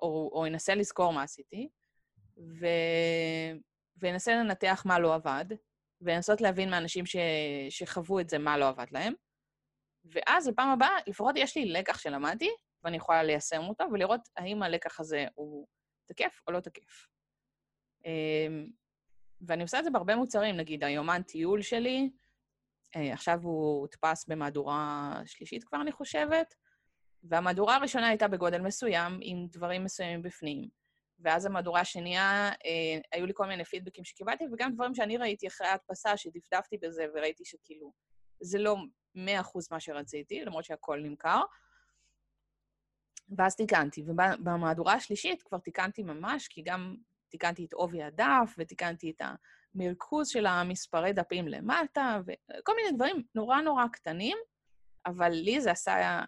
או, 0.02 0.30
או 0.32 0.46
אנסה 0.46 0.74
לזכור 0.74 1.12
מה 1.12 1.22
עשיתי, 1.22 1.68
ו... 2.38 2.66
ואנסה 3.96 4.34
לנתח 4.34 4.82
מה 4.86 4.98
לא 4.98 5.14
עבד, 5.14 5.44
ולנסות 6.00 6.40
להבין 6.40 6.70
מאנשים 6.70 7.06
ש... 7.06 7.16
שחוו 7.70 8.20
את 8.20 8.28
זה 8.28 8.38
מה 8.38 8.58
לא 8.58 8.68
עבד 8.68 8.86
להם. 8.90 9.12
ואז 10.04 10.48
בפעם 10.48 10.68
הבאה, 10.68 10.96
לפחות 11.06 11.34
יש 11.38 11.56
לי 11.56 11.64
לקח 11.64 11.98
שלמדתי, 11.98 12.50
ואני 12.84 12.96
יכולה 12.96 13.22
ליישם 13.22 13.62
אותו, 13.68 13.84
ולראות 13.92 14.28
האם 14.36 14.62
הלקח 14.62 15.00
הזה 15.00 15.26
הוא 15.34 15.66
תקף 16.06 16.40
או 16.46 16.52
לא 16.52 16.60
תקף. 16.60 17.06
אמ, 18.04 18.66
ואני 19.40 19.62
עושה 19.62 19.78
את 19.78 19.84
זה 19.84 19.90
בהרבה 19.90 20.16
מוצרים, 20.16 20.56
נגיד 20.56 20.84
היומן 20.84 21.22
טיול 21.22 21.62
שלי, 21.62 22.10
אה, 22.96 23.12
עכשיו 23.12 23.40
הוא 23.42 23.80
הודפס 23.80 24.26
במהדורה 24.26 25.12
שלישית 25.26 25.64
כבר, 25.64 25.80
אני 25.80 25.92
חושבת, 25.92 26.54
והמהדורה 27.22 27.76
הראשונה 27.76 28.08
הייתה 28.08 28.28
בגודל 28.28 28.60
מסוים, 28.60 29.18
עם 29.22 29.46
דברים 29.50 29.84
מסוימים 29.84 30.22
בפנים. 30.22 30.68
ואז 31.20 31.46
המהדורה 31.46 31.80
השנייה, 31.80 32.48
אה, 32.48 33.00
היו 33.12 33.26
לי 33.26 33.32
כל 33.34 33.46
מיני 33.46 33.64
פידבקים 33.64 34.04
שקיבלתי, 34.04 34.44
וגם 34.52 34.74
דברים 34.74 34.94
שאני 34.94 35.16
ראיתי 35.16 35.46
אחרי 35.48 35.66
ההדפסה, 35.66 36.16
שדפדפתי 36.16 36.78
בזה 36.78 37.06
וראיתי 37.14 37.44
שכאילו, 37.44 37.92
זה 38.40 38.58
לא 38.58 38.76
100% 39.14 39.18
מה 39.70 39.80
שרציתי, 39.80 40.44
למרות 40.44 40.64
שהכל 40.64 41.00
נמכר. 41.00 41.40
ואז 43.38 43.56
תיקנתי, 43.56 44.04
ובמהדורה 44.06 44.94
השלישית 44.94 45.42
כבר 45.42 45.58
תיקנתי 45.58 46.02
ממש, 46.02 46.48
כי 46.48 46.62
גם 46.62 46.96
תיקנתי 47.28 47.64
את 47.64 47.72
עובי 47.72 48.02
הדף, 48.02 48.54
ותיקנתי 48.58 49.10
את 49.10 49.22
המרכוז 49.74 50.28
של 50.28 50.46
המספרי 50.46 51.12
דפים 51.12 51.48
למטה, 51.48 52.20
וכל 52.26 52.72
מיני 52.76 52.96
דברים 52.96 53.22
נורא 53.34 53.60
נורא 53.60 53.86
קטנים, 53.92 54.36
אבל 55.06 55.28
לי 55.28 55.60
זה 55.60 55.70
עשה 55.70 56.24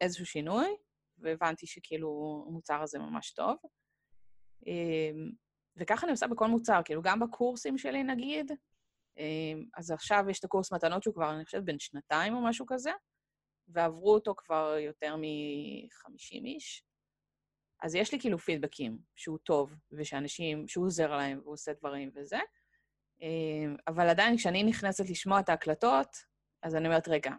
איזשהו 0.00 0.26
שינוי, 0.26 0.76
והבנתי 1.18 1.66
שכאילו 1.66 2.44
המוצר 2.48 2.82
הזה 2.82 2.98
ממש 2.98 3.32
טוב. 3.32 3.56
אמ, 4.66 5.30
וככה 5.76 6.06
אני 6.06 6.10
עושה 6.12 6.26
בכל 6.26 6.46
מוצר, 6.46 6.80
כאילו 6.84 7.02
גם 7.02 7.20
בקורסים 7.20 7.78
שלי 7.78 8.02
נגיד, 8.02 8.52
אמ, 9.18 9.64
אז 9.76 9.90
עכשיו 9.90 10.24
יש 10.30 10.38
את 10.38 10.44
הקורס 10.44 10.72
מתנות 10.72 11.02
שהוא 11.02 11.14
כבר, 11.14 11.34
אני 11.34 11.44
חושבת, 11.44 11.64
בן 11.64 11.78
שנתיים 11.78 12.34
או 12.34 12.40
משהו 12.44 12.66
כזה, 12.68 12.90
ועברו 13.68 14.14
אותו 14.14 14.34
כבר 14.36 14.76
יותר 14.78 15.16
מ-50 15.16 16.44
איש. 16.44 16.84
אז 17.82 17.94
יש 17.94 18.12
לי 18.12 18.20
כאילו 18.20 18.38
פידבקים 18.38 18.98
שהוא 19.16 19.38
טוב, 19.38 19.74
ושאנשים, 19.92 20.68
שהוא 20.68 20.86
עוזר 20.86 21.16
להם 21.16 21.38
והוא 21.42 21.52
עושה 21.52 21.72
דברים 21.72 22.10
וזה, 22.14 22.38
אמ, 23.20 23.76
אבל 23.88 24.08
עדיין 24.08 24.36
כשאני 24.36 24.62
נכנסת 24.62 25.10
לשמוע 25.10 25.40
את 25.40 25.48
ההקלטות, 25.48 26.08
אז 26.62 26.74
אני 26.74 26.86
אומרת, 26.88 27.08
רגע, 27.08 27.30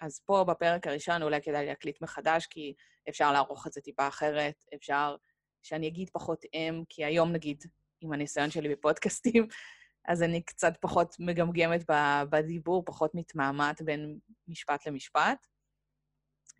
אז 0.00 0.20
פה 0.26 0.44
בפרק 0.44 0.86
הראשון 0.86 1.22
אולי 1.22 1.42
כדאי 1.42 1.66
להקליט 1.66 2.02
מחדש, 2.02 2.46
כי 2.46 2.74
אפשר 3.08 3.32
לערוך 3.32 3.66
את 3.66 3.72
זה 3.72 3.80
טיפה 3.80 4.08
אחרת, 4.08 4.64
אפשר 4.74 5.16
שאני 5.62 5.88
אגיד 5.88 6.10
פחות 6.12 6.44
אם, 6.54 6.82
כי 6.88 7.04
היום 7.04 7.32
נגיד, 7.32 7.64
עם 8.00 8.12
הניסיון 8.12 8.50
שלי 8.50 8.68
בפודקאסטים, 8.68 9.46
אז 10.08 10.22
אני 10.22 10.42
קצת 10.42 10.72
פחות 10.80 11.16
מגמגמת 11.18 11.84
בדיבור, 12.30 12.82
פחות 12.86 13.14
מתמהמת 13.14 13.82
בין 13.82 14.18
משפט 14.48 14.86
למשפט. 14.86 15.46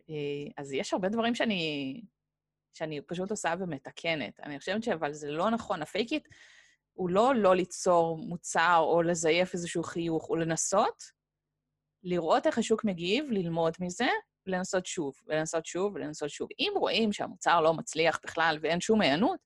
אה, 0.09 0.51
אז 0.57 0.73
יש 0.73 0.93
הרבה 0.93 1.09
דברים 1.09 1.35
שאני, 1.35 2.01
שאני 2.73 3.01
פשוט 3.01 3.31
עושה 3.31 3.53
ומתקנת. 3.59 4.39
אני 4.39 4.59
חושבת 4.59 4.83
שאבל 4.83 5.13
זה 5.13 5.31
לא 5.31 5.49
נכון. 5.49 5.81
ה 5.81 5.88
fake 5.88 6.14
it 6.14 6.27
הוא 6.93 7.09
לא 7.09 7.35
לא 7.35 7.55
ליצור 7.55 8.17
מוצר 8.17 8.77
או 8.79 9.01
לזייף 9.01 9.53
איזשהו 9.53 9.83
חיוך, 9.83 10.25
הוא 10.25 10.37
לנסות, 10.37 11.03
לראות 12.05 12.47
איך 12.47 12.57
השוק 12.57 12.83
מגיב, 12.83 13.25
ללמוד 13.31 13.73
מזה, 13.79 14.07
לנסות 14.45 14.85
שוב, 14.85 15.15
ולנסות 15.27 15.65
שוב, 15.65 15.95
ולנסות 15.95 16.29
שוב. 16.29 16.49
אם 16.59 16.73
רואים 16.75 17.13
שהמוצר 17.13 17.61
לא 17.61 17.73
מצליח 17.73 18.19
בכלל 18.23 18.57
ואין 18.61 18.81
שום 18.81 19.01
היענות, 19.01 19.39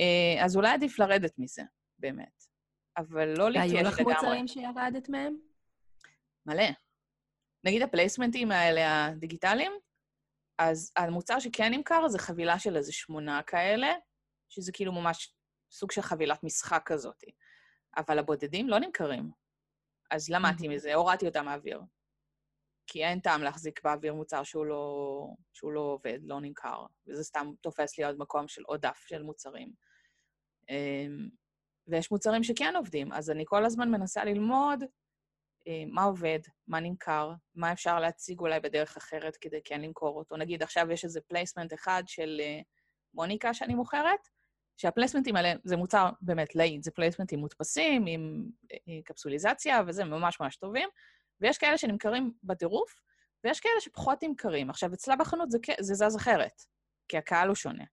אה, 0.00 0.44
אז 0.44 0.56
אולי 0.56 0.70
עדיף 0.70 0.98
לרדת 0.98 1.38
מזה, 1.38 1.62
באמת. 1.98 2.44
אבל 2.96 3.38
לא 3.38 3.50
להתייש 3.50 3.72
לגמרי. 3.72 3.88
היו 3.88 3.90
לך 3.90 4.00
מוצרים 4.00 4.48
שירדת 4.48 5.08
מהם? 5.08 5.36
מלא. 6.46 6.68
נגיד 7.64 7.82
הפלייסמנטים 7.82 8.50
האלה, 8.50 9.06
הדיגיטליים, 9.06 9.72
אז 10.58 10.92
המוצר 10.96 11.38
שכן 11.38 11.74
נמכר 11.74 12.08
זה 12.08 12.18
חבילה 12.18 12.58
של 12.58 12.76
איזה 12.76 12.92
שמונה 12.92 13.42
כאלה, 13.42 13.94
שזה 14.48 14.72
כאילו 14.72 14.92
ממש 14.92 15.34
סוג 15.70 15.92
של 15.92 16.02
חבילת 16.02 16.44
משחק 16.44 16.82
כזאת. 16.86 17.24
אבל 17.96 18.18
הבודדים 18.18 18.68
לא 18.68 18.78
נמכרים. 18.78 19.30
אז 20.10 20.30
למדתי 20.30 20.68
מזה, 20.68 20.94
הורדתי 20.94 21.26
אותם 21.26 21.44
מהאוויר. 21.44 21.80
כי 22.86 23.04
אין 23.04 23.20
טעם 23.20 23.42
להחזיק 23.42 23.84
באוויר 23.84 24.14
מוצר 24.14 24.42
שהוא 24.42 24.66
לא, 24.66 25.26
שהוא 25.52 25.72
לא 25.72 25.80
עובד, 25.80 26.18
לא 26.22 26.40
נמכר, 26.40 26.86
וזה 27.08 27.24
סתם 27.24 27.50
תופס 27.60 27.98
לי 27.98 28.04
עוד 28.04 28.18
מקום 28.18 28.48
של 28.48 28.62
עוד 28.66 28.80
דף 28.80 29.04
של 29.08 29.22
מוצרים. 29.22 29.72
אמ, 30.68 31.28
ויש 31.86 32.10
מוצרים 32.10 32.42
שכן 32.42 32.76
עובדים, 32.76 33.12
אז 33.12 33.30
אני 33.30 33.44
כל 33.46 33.64
הזמן 33.64 33.90
מנסה 33.90 34.24
ללמוד 34.24 34.84
אה, 35.68 35.84
מה 35.86 36.02
עובד, 36.02 36.38
מה 36.66 36.80
נמכר, 36.80 37.32
מה 37.54 37.72
אפשר 37.72 38.00
להציג 38.00 38.40
אולי 38.40 38.60
בדרך 38.60 38.96
אחרת 38.96 39.36
כדי 39.36 39.60
כן 39.64 39.80
למכור 39.80 40.18
אותו. 40.18 40.36
נגיד, 40.36 40.62
עכשיו 40.62 40.90
יש 40.90 41.04
איזה 41.04 41.20
placement 41.20 41.74
אחד 41.74 42.02
של 42.06 42.40
אה, 42.40 42.60
מוניקה 43.14 43.54
שאני 43.54 43.74
מוכרת, 43.74 44.28
שהפלייסמנטים 44.78 45.36
האלה, 45.36 45.52
זה 45.64 45.76
מוצר 45.76 46.10
באמת 46.20 46.54
להיט, 46.54 46.82
זה 46.82 46.90
פלייסמנטים 46.90 47.38
מודפסים 47.38 48.06
עם 48.06 48.46
אה, 48.72 49.02
קפסוליזציה, 49.04 49.82
וזה 49.86 50.04
ממש 50.04 50.40
ממש 50.40 50.56
טובים, 50.56 50.88
ויש 51.40 51.58
כאלה 51.58 51.78
שנמכרים 51.78 52.32
בטירוף, 52.42 53.00
ויש 53.44 53.60
כאלה 53.60 53.80
שפחות 53.80 54.22
נמכרים. 54.22 54.70
עכשיו, 54.70 54.94
אצלה 54.94 55.16
בחנות 55.16 55.50
זה, 55.50 55.58
זה 55.80 55.94
זז 55.94 56.16
אחרת, 56.16 56.62
כי 57.08 57.18
הקהל 57.18 57.48
הוא 57.48 57.54
שונה. 57.54 57.84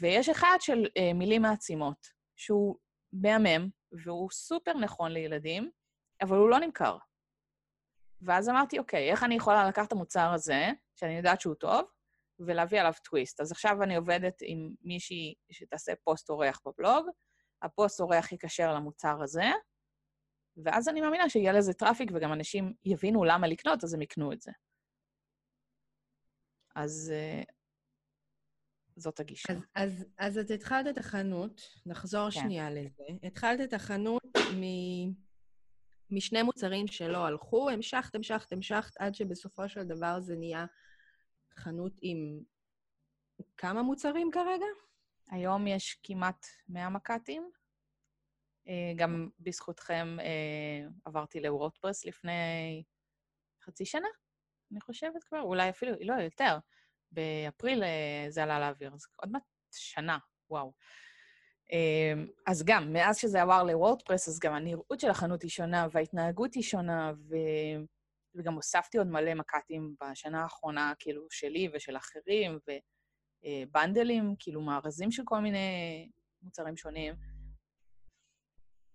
ויש 0.00 0.28
אחד 0.28 0.56
של 0.60 0.86
אה, 0.96 1.12
מילים 1.14 1.42
מעצימות, 1.42 2.06
שהוא 2.36 2.76
מהמם, 3.12 3.68
והוא 4.04 4.30
סופר 4.30 4.74
נכון 4.74 5.12
לילדים, 5.12 5.70
אבל 6.22 6.36
הוא 6.36 6.50
לא 6.50 6.58
נמכר. 6.58 6.98
ואז 8.22 8.48
אמרתי, 8.48 8.78
אוקיי, 8.78 9.10
איך 9.10 9.22
אני 9.22 9.34
יכולה 9.34 9.68
לקחת 9.68 9.86
את 9.86 9.92
המוצר 9.92 10.32
הזה, 10.32 10.70
שאני 10.94 11.16
יודעת 11.16 11.40
שהוא 11.40 11.54
טוב, 11.54 11.84
ולהביא 12.38 12.80
עליו 12.80 12.92
טוויסט. 13.04 13.40
אז 13.40 13.52
עכשיו 13.52 13.82
אני 13.82 13.96
עובדת 13.96 14.34
עם 14.42 14.74
מישהי 14.82 15.34
שתעשה 15.50 15.92
פוסט 16.04 16.30
אורח 16.30 16.60
בבלוג, 16.66 17.08
הפוסט 17.62 18.00
אורח 18.00 18.32
יקשר 18.32 18.74
למוצר 18.74 19.22
הזה, 19.22 19.50
ואז 20.64 20.88
אני 20.88 21.00
מאמינה 21.00 21.28
שיהיה 21.28 21.52
לזה 21.52 21.72
traffic 21.72 22.10
וגם 22.14 22.32
אנשים 22.32 22.72
יבינו 22.84 23.24
למה 23.24 23.46
לקנות, 23.46 23.84
אז 23.84 23.94
הם 23.94 24.02
יקנו 24.02 24.32
את 24.32 24.40
זה. 24.40 24.52
אז 26.76 27.12
uh, 27.12 27.52
זאת 28.96 29.20
הגישה. 29.20 29.52
אז, 29.52 29.62
אז, 29.74 30.06
אז 30.18 30.38
את 30.38 30.50
התחלת 30.50 30.86
את 30.88 30.98
החנות, 30.98 31.60
נחזור 31.86 32.30
כן. 32.30 32.40
שנייה 32.40 32.70
לזה. 32.70 33.04
התחלת 33.22 33.60
את 33.60 33.72
החנות 33.72 34.22
מ... 34.36 34.62
משני 36.10 36.42
מוצרים 36.42 36.86
שלא 36.86 37.26
הלכו, 37.26 37.70
המשכת, 37.70 38.14
המשכת, 38.14 38.52
המשכת, 38.52 38.96
עד 38.98 39.14
שבסופו 39.14 39.68
של 39.68 39.84
דבר 39.84 40.20
זה 40.20 40.36
נהיה 40.36 40.66
חנות 41.58 41.92
עם 42.00 42.40
כמה 43.56 43.82
מוצרים 43.82 44.30
כרגע? 44.32 44.66
היום 45.30 45.66
יש 45.66 46.00
כמעט 46.02 46.46
100 46.68 46.88
מק"טים. 46.88 47.50
אה, 48.68 48.92
גם 48.96 49.28
בזכותכם 49.40 50.16
אה, 50.20 50.88
עברתי 51.04 51.40
לוורדפרס 51.40 52.04
לפני 52.04 52.82
חצי 53.62 53.84
שנה, 53.84 54.08
אני 54.72 54.80
חושבת 54.80 55.24
כבר, 55.24 55.40
אולי 55.40 55.70
אפילו, 55.70 55.92
לא, 56.00 56.14
יותר. 56.14 56.58
באפריל 57.12 57.82
אה, 57.82 58.26
זה 58.28 58.42
עלה 58.42 58.60
לאוויר, 58.60 58.94
אז 58.94 59.06
עוד 59.16 59.32
מעט 59.32 59.42
שנה, 59.72 60.18
וואו. 60.50 60.72
אז 62.46 62.64
גם, 62.64 62.92
מאז 62.92 63.16
שזה 63.16 63.42
עבר 63.42 63.62
לוורדפרס, 63.62 64.28
אז 64.28 64.38
גם 64.38 64.54
הנראות 64.54 65.00
של 65.00 65.10
החנות 65.10 65.42
היא 65.42 65.50
שונה, 65.50 65.86
וההתנהגות 65.92 66.54
היא 66.54 66.62
שונה, 66.62 67.12
ו... 67.28 67.34
וגם 68.36 68.54
הוספתי 68.54 68.98
עוד 68.98 69.06
מלא 69.06 69.34
מק"טים 69.34 69.94
בשנה 70.00 70.42
האחרונה, 70.42 70.92
כאילו, 70.98 71.26
שלי 71.30 71.68
ושל 71.74 71.96
אחרים, 71.96 72.58
ובנדלים, 73.44 74.34
כאילו, 74.38 74.60
מארזים 74.60 75.10
של 75.10 75.22
כל 75.24 75.40
מיני 75.40 76.08
מוצרים 76.42 76.76
שונים. 76.76 77.14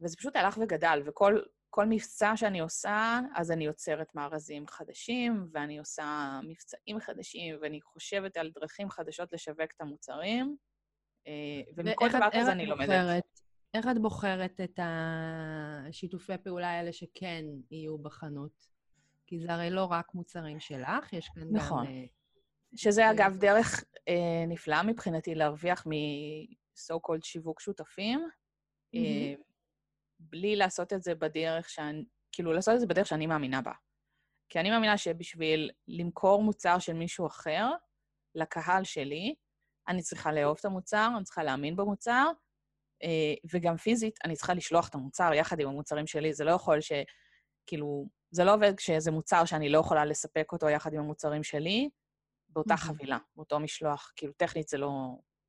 וזה 0.01 0.17
פשוט 0.17 0.35
הלך 0.35 0.57
וגדל, 0.61 1.01
וכל 1.05 1.85
מבצע 1.89 2.37
שאני 2.37 2.59
עושה, 2.59 3.19
אז 3.35 3.51
אני 3.51 3.65
יוצרת 3.65 4.15
מארזים 4.15 4.67
חדשים, 4.67 5.47
ואני 5.53 5.79
עושה 5.79 6.39
מבצעים 6.43 6.99
חדשים, 6.99 7.57
ואני 7.61 7.81
חושבת 7.81 8.37
על 8.37 8.51
דרכים 8.55 8.89
חדשות 8.89 9.33
לשווק 9.33 9.71
את 9.75 9.81
המוצרים, 9.81 10.55
אה, 11.27 11.61
ומכל 11.77 12.09
דבר 12.09 12.29
כזה 12.33 12.51
אני 12.51 12.65
לומדת. 12.65 12.87
בוחרת, 12.87 13.23
איך 13.73 13.87
את 13.91 14.01
בוחרת 14.01 14.61
את 14.63 14.79
השיתופי 14.83 16.37
פעולה 16.43 16.69
האלה 16.71 16.93
שכן 16.93 17.45
יהיו 17.71 17.97
בחנות? 17.97 18.70
כי 19.31 19.39
זה 19.39 19.53
הרי 19.53 19.69
לא 19.69 19.85
רק 19.85 20.13
מוצרים 20.13 20.59
שלך, 20.59 21.13
יש 21.13 21.29
כאן 21.29 21.43
נכון. 21.51 21.85
גם... 21.85 21.91
נכון. 21.91 22.05
שזה, 22.75 23.11
אגב, 23.11 23.37
דרך 23.37 23.83
אה, 24.07 24.45
נפלאה 24.47 24.83
מבחינתי 24.83 25.35
להרוויח 25.35 25.87
מ-so 25.87 26.95
called 26.95 27.23
שיווק 27.23 27.59
שותפים. 27.59 28.27
Mm-hmm. 28.95 29.41
בלי 30.19 30.55
לעשות 30.55 30.93
את 30.93 31.03
זה 31.03 31.15
בדרך 31.15 31.69
שאני, 31.69 32.05
כאילו, 32.31 32.53
לעשות 32.53 32.75
את 32.75 32.79
זה 32.79 32.87
בדרך 32.87 33.07
שאני 33.07 33.27
מאמינה 33.27 33.61
בה. 33.61 33.71
כי 34.49 34.59
אני 34.59 34.69
מאמינה 34.69 34.97
שבשביל 34.97 35.71
למכור 35.87 36.43
מוצר 36.43 36.79
של 36.79 36.93
מישהו 36.93 37.27
אחר, 37.27 37.69
לקהל 38.35 38.83
שלי, 38.83 39.35
אני 39.87 40.01
צריכה 40.01 40.31
לאהוב 40.31 40.57
את 40.59 40.65
המוצר, 40.65 41.09
אני 41.15 41.23
צריכה 41.23 41.43
להאמין 41.43 41.75
במוצר, 41.75 42.27
אה, 43.03 43.33
וגם 43.53 43.77
פיזית, 43.77 44.19
אני 44.25 44.35
צריכה 44.35 44.53
לשלוח 44.53 44.89
את 44.89 44.95
המוצר 44.95 45.33
יחד 45.33 45.59
עם 45.59 45.67
המוצרים 45.67 46.07
שלי. 46.07 46.33
זה 46.33 46.43
לא 46.43 46.51
יכול 46.51 46.81
ש... 46.81 46.91
כאילו, 47.67 48.07
זה 48.31 48.43
לא 48.43 48.53
עובד 48.53 48.75
כשזה 48.77 49.11
מוצר 49.11 49.45
שאני 49.45 49.69
לא 49.69 49.79
יכולה 49.79 50.05
לספק 50.05 50.51
אותו 50.51 50.69
יחד 50.69 50.93
עם 50.93 50.99
המוצרים 50.99 51.43
שלי, 51.43 51.89
באותה 52.49 52.77
חבילה, 52.77 53.17
באותו 53.35 53.59
משלוח. 53.59 54.11
כאילו, 54.15 54.33
טכנית 54.33 54.67
זה 54.67 54.77
לא, 54.77 54.89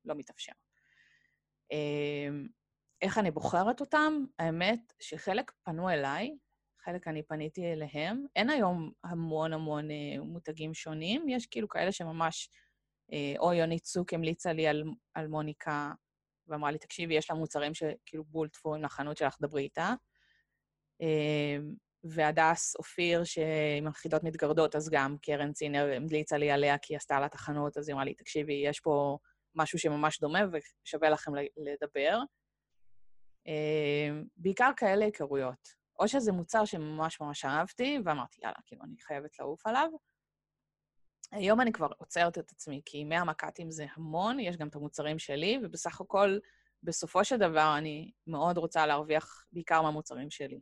לא 0.05 0.15
מתאפשר. 0.15 0.51
אה, 1.71 2.29
איך 3.01 3.17
אני 3.17 3.31
בוחרת 3.31 3.81
אותם? 3.81 4.25
האמת 4.39 4.93
שחלק 4.99 5.51
פנו 5.63 5.89
אליי, 5.89 6.37
חלק 6.79 7.07
אני 7.07 7.23
פניתי 7.23 7.73
אליהם. 7.73 8.25
אין 8.35 8.49
היום 8.49 8.91
המון 9.03 9.53
המון 9.53 9.91
אה, 9.91 10.21
מותגים 10.21 10.73
שונים, 10.73 11.29
יש 11.29 11.45
כאילו 11.45 11.69
כאלה 11.69 11.91
שממש, 11.91 12.49
אה, 13.13 13.33
או 13.39 13.53
יונית 13.53 13.83
צוק 13.83 14.13
המליצה 14.13 14.53
לי 14.53 14.67
על, 14.67 14.83
על 15.13 15.27
מוניקה, 15.27 15.91
ואמרה 16.47 16.71
לי, 16.71 16.77
תקשיבי, 16.77 17.13
יש 17.13 17.29
לה 17.29 17.35
מוצרים 17.35 17.73
שכאילו 17.73 18.23
בול 18.23 18.47
תפורים 18.47 18.83
לחנות 18.83 19.17
שלך, 19.17 19.37
דברי 19.41 19.63
איתה. 19.63 19.93
אה, 21.01 21.57
והדס 22.03 22.75
אופיר, 22.75 23.23
שעם 23.23 23.87
החידות 23.87 24.23
מתגרדות, 24.23 24.75
אז 24.75 24.89
גם 24.89 25.17
קרן 25.21 25.53
צינר 25.53 25.93
המליצה 25.95 26.37
לי 26.37 26.51
עליה 26.51 26.77
כי 26.77 26.93
היא 26.93 26.97
עשתה 26.97 27.19
לה 27.19 27.29
תחנות, 27.29 27.77
אז 27.77 27.89
היא 27.89 27.93
אמרה 27.93 28.05
לי, 28.05 28.13
תקשיבי, 28.13 28.53
יש 28.53 28.79
פה 28.79 29.17
משהו 29.55 29.79
שממש 29.79 30.19
דומה 30.19 30.39
ושווה 30.51 31.09
לכם 31.09 31.31
לדבר. 31.57 32.19
בעיקר 34.37 34.71
כאלה 34.77 35.05
היכרויות. 35.05 35.83
או 35.99 36.07
שזה 36.07 36.31
מוצר 36.31 36.65
שממש 36.65 37.21
ממש 37.21 37.45
אהבתי, 37.45 37.99
ואמרתי, 38.05 38.39
יאללה, 38.43 38.55
כאילו, 38.65 38.83
אני 38.83 38.95
חייבת 39.01 39.39
לעוף 39.39 39.67
עליו. 39.67 39.89
היום 41.31 41.61
אני 41.61 41.71
כבר 41.71 41.87
עוצרת 41.97 42.37
את 42.37 42.51
עצמי, 42.51 42.81
כי 42.85 43.03
100 43.03 43.23
מק"טים 43.23 43.71
זה 43.71 43.85
המון, 43.95 44.39
יש 44.39 44.57
גם 44.57 44.67
את 44.67 44.75
המוצרים 44.75 45.19
שלי, 45.19 45.59
ובסך 45.63 46.01
הכל, 46.01 46.37
בסופו 46.83 47.23
של 47.25 47.37
דבר, 47.37 47.75
אני 47.77 48.11
מאוד 48.27 48.57
רוצה 48.57 48.85
להרוויח 48.85 49.45
בעיקר 49.51 49.81
מהמוצרים 49.81 50.29
שלי. 50.29 50.59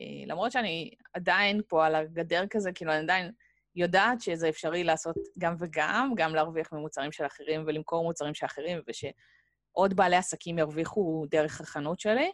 אה, 0.00 0.26
למרות 0.26 0.52
שאני 0.52 0.90
עדיין 1.14 1.60
פה 1.68 1.86
על 1.86 1.94
הגדר 1.94 2.44
כזה, 2.50 2.72
כאילו, 2.72 2.92
אני 2.92 3.00
עדיין 3.00 3.32
יודעת 3.74 4.20
שזה 4.20 4.48
אפשרי 4.48 4.84
לעשות 4.84 5.16
גם 5.38 5.54
וגם, 5.58 6.12
גם 6.16 6.34
להרוויח 6.34 6.72
ממוצרים 6.72 7.12
של 7.12 7.26
אחרים 7.26 7.64
ולמכור 7.66 8.04
מוצרים 8.04 8.34
של 8.34 8.46
אחרים, 8.46 8.82
ושעוד 8.86 9.94
בעלי 9.94 10.16
עסקים 10.16 10.58
ירוויחו 10.58 11.26
דרך 11.30 11.60
החנות 11.60 12.00
שלי. 12.00 12.32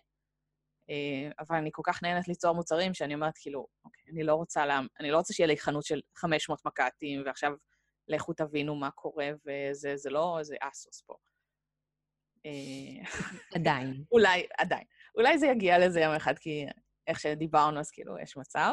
אה, 0.91 1.31
אבל 1.39 1.57
אני 1.57 1.71
כל 1.73 1.83
כך 1.85 2.03
נהנית 2.03 2.29
ליצור 2.29 2.55
מוצרים, 2.55 2.95
שאני 2.95 3.15
אומרת, 3.15 3.39
כאילו, 3.39 3.67
אוקיי, 3.85 4.05
אני 4.13 4.23
לא 4.23 4.35
רוצה, 4.35 4.67
לה, 4.67 4.81
אני 5.01 5.11
לא 5.11 5.17
רוצה 5.17 5.35
שיהיה 5.35 5.47
לי 5.47 5.57
חנות 5.57 5.85
של 5.85 6.01
500 6.17 6.67
מק"טים, 6.67 7.23
ועכשיו 7.27 7.53
לכו 8.09 8.33
תבינו 8.33 8.75
מה 8.75 8.91
קורה, 8.91 9.31
וזה 9.47 9.97
זה 9.97 10.11
לא 10.11 10.39
איזה 10.39 10.57
אסוס 10.61 11.03
פה. 11.07 11.15
אה, 12.47 13.21
עדיין. 13.55 14.05
אולי, 14.13 14.47
עדיין. 14.59 14.85
אולי 15.15 15.39
זה 15.39 15.47
יגיע 15.47 15.79
לזה 15.79 16.01
יום 16.01 16.15
אחד, 16.15 16.39
כי 16.39 16.67
איך 17.07 17.21
שדיברנו, 17.21 17.81
אז 17.81 17.91
כאילו, 17.91 18.19
יש 18.19 18.37
מצב. 18.37 18.73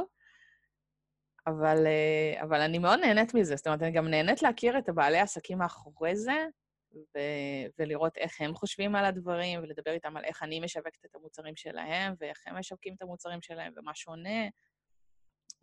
אבל, 1.48 1.88
אה, 1.88 2.44
אבל 2.44 2.62
אני 2.62 2.80
מאוד 2.80 3.00
נהנית 3.00 3.34
מזה. 3.34 3.56
זאת 3.56 3.68
אומרת, 3.68 3.82
אני 3.82 3.92
גם 3.92 4.08
נהנית 4.08 4.42
להכיר 4.42 4.78
את 4.78 4.90
הבעלי 4.90 5.18
העסקים 5.18 5.58
מאחורי 5.58 6.16
זה, 6.16 6.46
ו- 6.94 7.68
ולראות 7.80 8.18
איך 8.18 8.42
הם 8.42 8.56
חושבים 8.56 8.96
על 8.96 9.06
הדברים, 9.06 9.60
ולדבר 9.64 9.92
איתם 9.92 10.18
על 10.18 10.26
איך 10.26 10.44
אני 10.44 10.60
משווקת 10.60 11.06
את 11.06 11.16
המוצרים 11.16 11.56
שלהם, 11.56 12.14
ואיך 12.20 12.44
הם 12.48 12.56
משווקים 12.56 12.94
את 12.96 13.02
המוצרים 13.02 13.42
שלהם, 13.42 13.74
ומה 13.76 13.96
שונה. 13.96 14.44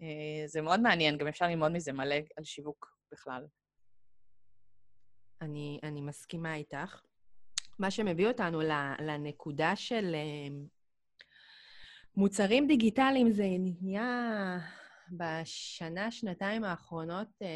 אה, 0.01 0.47
זה 0.47 0.61
מאוד 0.61 0.81
מעניין, 0.81 1.19
גם 1.19 1.27
אפשר 1.27 1.47
ללמוד 1.47 1.73
מזה 1.73 1.93
מלא 1.93 2.17
על 2.37 2.45
שיווק 2.45 2.97
בכלל. 3.13 3.47
אני, 5.41 5.81
אני 5.83 6.01
מסכימה 6.01 6.55
איתך. 6.55 7.01
מה 7.79 7.91
שמביא 7.91 8.29
אותנו 8.29 8.61
לנקודה 8.99 9.77
של 9.77 10.15
אה, 10.15 10.65
מוצרים 12.17 12.67
דיגיטליים 12.67 13.31
זה 13.31 13.47
נהיה 13.83 14.59
בשנה, 15.11 16.11
שנתיים 16.11 16.65
האחרונות 16.65 17.29
אה, 17.43 17.49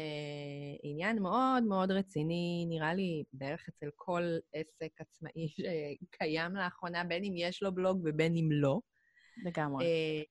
עניין 0.83 1.21
מאוד 1.21 1.63
מאוד 1.63 1.91
רציני, 1.91 2.65
נראה 2.69 2.93
לי 2.93 3.23
בערך 3.33 3.69
אצל 3.69 3.89
כל 3.95 4.23
עסק 4.53 5.01
עצמאי 5.01 5.47
שקיים 5.55 6.55
לאחרונה, 6.55 7.03
בין 7.03 7.23
אם 7.23 7.33
יש 7.37 7.63
לו 7.63 7.75
בלוג 7.75 8.01
ובין 8.05 8.35
אם 8.35 8.49
לא. 8.51 8.79
לגמרי. 9.45 9.85
אה, 9.85 10.21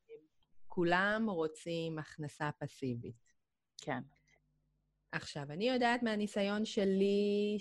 כולם 0.66 1.26
רוצים 1.30 1.98
הכנסה 1.98 2.50
פסיבית. 2.58 3.32
כן. 3.82 4.00
עכשיו, 5.12 5.42
אני 5.50 5.68
יודעת 5.68 6.02
מהניסיון 6.02 6.64
שלי 6.64 7.56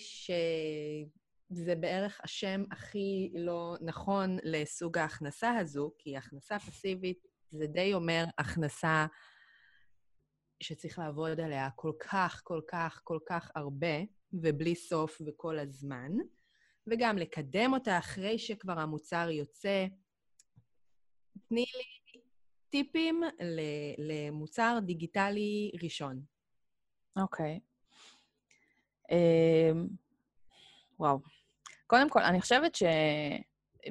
שזה 1.55 1.75
בערך 1.75 2.21
השם 2.23 2.63
הכי 2.71 3.31
לא 3.35 3.75
נכון 3.81 4.37
לסוג 4.43 4.97
ההכנסה 4.97 5.57
הזו, 5.57 5.91
כי 5.97 6.17
הכנסה 6.17 6.59
פסיבית 6.59 7.27
זה 7.51 7.67
די 7.67 7.93
אומר 7.93 8.23
הכנסה 8.37 9.05
שצריך 10.63 10.99
לעבוד 10.99 11.39
עליה 11.39 11.69
כל 11.75 11.91
כך, 11.99 12.41
כל 12.43 12.61
כך, 12.67 13.01
כל 13.03 13.19
כך 13.25 13.51
הרבה, 13.55 13.97
ובלי 14.33 14.75
סוף 14.75 15.21
וכל 15.27 15.59
הזמן, 15.59 16.11
וגם 16.87 17.17
לקדם 17.17 17.73
אותה 17.73 17.97
אחרי 17.97 18.39
שכבר 18.39 18.79
המוצר 18.79 19.29
יוצא. 19.29 19.85
תני 21.47 21.65
לי 21.77 22.21
טיפים 22.69 23.21
למוצר 23.97 24.79
דיגיטלי 24.85 25.71
ראשון. 25.83 26.21
אוקיי. 27.17 27.59
Okay. 27.59 27.73
Um, 29.11 29.77
וואו. 30.99 31.19
קודם 31.93 32.09
כל, 32.09 32.21
אני 32.21 32.41
חושבת 32.41 32.77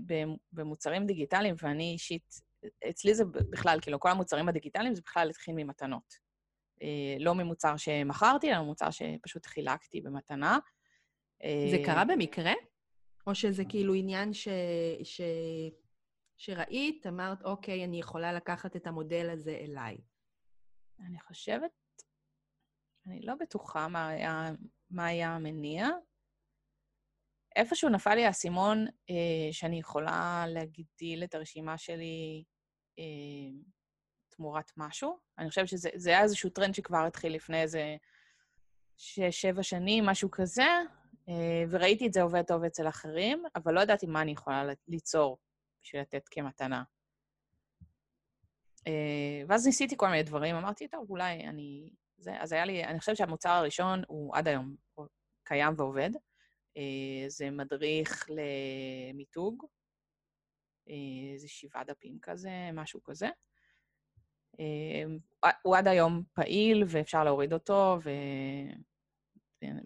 שבמוצרים 0.02 1.06
דיגיטליים, 1.06 1.54
ואני 1.62 1.92
אישית, 1.92 2.34
אצלי 2.90 3.14
זה 3.14 3.24
בכלל, 3.24 3.78
כאילו, 3.82 4.00
כל 4.00 4.10
המוצרים 4.10 4.48
הדיגיטליים 4.48 4.94
זה 4.94 5.00
בכלל 5.04 5.30
התחיל 5.30 5.54
ממתנות. 5.54 6.14
אה, 6.82 7.16
לא 7.18 7.34
ממוצר 7.34 7.76
שמכרתי, 7.76 8.50
אלא 8.52 8.62
ממוצר 8.62 8.90
שפשוט 8.90 9.46
חילקתי 9.46 10.00
במתנה. 10.00 10.58
זה 11.42 11.76
אה, 11.76 11.84
קרה 11.84 12.04
במקרה? 12.04 12.52
או 13.26 13.34
שזה 13.34 13.64
כאילו 13.68 13.94
עניין 13.94 14.32
ש... 14.32 14.48
ש... 15.02 15.20
שראית, 16.36 17.06
אמרת, 17.06 17.42
אוקיי, 17.42 17.84
אני 17.84 18.00
יכולה 18.00 18.32
לקחת 18.32 18.76
את 18.76 18.86
המודל 18.86 19.30
הזה 19.30 19.58
אליי? 19.60 19.96
אני 21.06 21.20
חושבת, 21.20 21.70
אני 23.06 23.20
לא 23.22 23.34
בטוחה 23.40 23.88
מה 23.88 24.08
היה, 24.08 24.50
מה 24.90 25.06
היה 25.06 25.34
המניע. 25.34 25.88
איפשהו 27.56 27.88
נפל 27.88 28.14
לי 28.14 28.26
האסימון 28.26 28.86
אה, 29.10 29.52
שאני 29.52 29.78
יכולה 29.78 30.44
להגדיל 30.48 31.24
את 31.24 31.34
הרשימה 31.34 31.78
שלי 31.78 32.44
אה, 32.98 33.04
תמורת 34.28 34.72
משהו. 34.76 35.18
אני 35.38 35.48
חושבת 35.48 35.68
שזה 35.68 36.10
היה 36.10 36.22
איזשהו 36.22 36.50
טרנד 36.50 36.74
שכבר 36.74 37.06
התחיל 37.06 37.34
לפני 37.34 37.62
איזה 37.62 37.96
שש-שבע 38.96 39.62
שנים, 39.62 40.06
משהו 40.06 40.30
כזה, 40.30 40.68
אה, 41.28 41.64
וראיתי 41.70 42.06
את 42.06 42.12
זה 42.12 42.22
עובד 42.22 42.42
טוב 42.42 42.64
אצל 42.64 42.88
אחרים, 42.88 43.42
אבל 43.56 43.74
לא 43.74 43.80
ידעתי 43.80 44.06
מה 44.06 44.22
אני 44.22 44.32
יכולה 44.32 44.64
ליצור 44.88 45.38
בשביל 45.82 46.02
לתת 46.02 46.28
כמתנה. 46.30 46.82
אה, 48.86 49.42
ואז 49.48 49.66
ניסיתי 49.66 49.96
כל 49.96 50.08
מיני 50.08 50.22
דברים, 50.22 50.56
אמרתי, 50.56 50.88
טוב, 50.88 51.10
אולי 51.10 51.46
אני... 51.46 51.90
זה, 52.16 52.40
אז 52.40 52.52
היה 52.52 52.64
לי, 52.64 52.84
אני 52.84 52.98
חושבת 52.98 53.16
שהמוצר 53.16 53.50
הראשון 53.50 54.02
הוא 54.06 54.36
עד 54.36 54.48
היום 54.48 54.76
קיים 55.44 55.74
ועובד. 55.76 56.10
אה, 56.76 57.28
זה 57.28 57.50
מדריך 57.50 58.26
למיתוג, 58.30 59.66
איזה 61.32 61.48
שבעה 61.48 61.84
דפים 61.84 62.18
כזה, 62.22 62.70
משהו 62.72 63.02
כזה. 63.02 63.28
אמ, 64.58 65.18
הוא 65.62 65.76
עד 65.76 65.88
היום 65.88 66.22
פעיל 66.32 66.84
ואפשר 66.86 67.24
להוריד 67.24 67.52
אותו, 67.52 67.98
ו... 68.04 68.10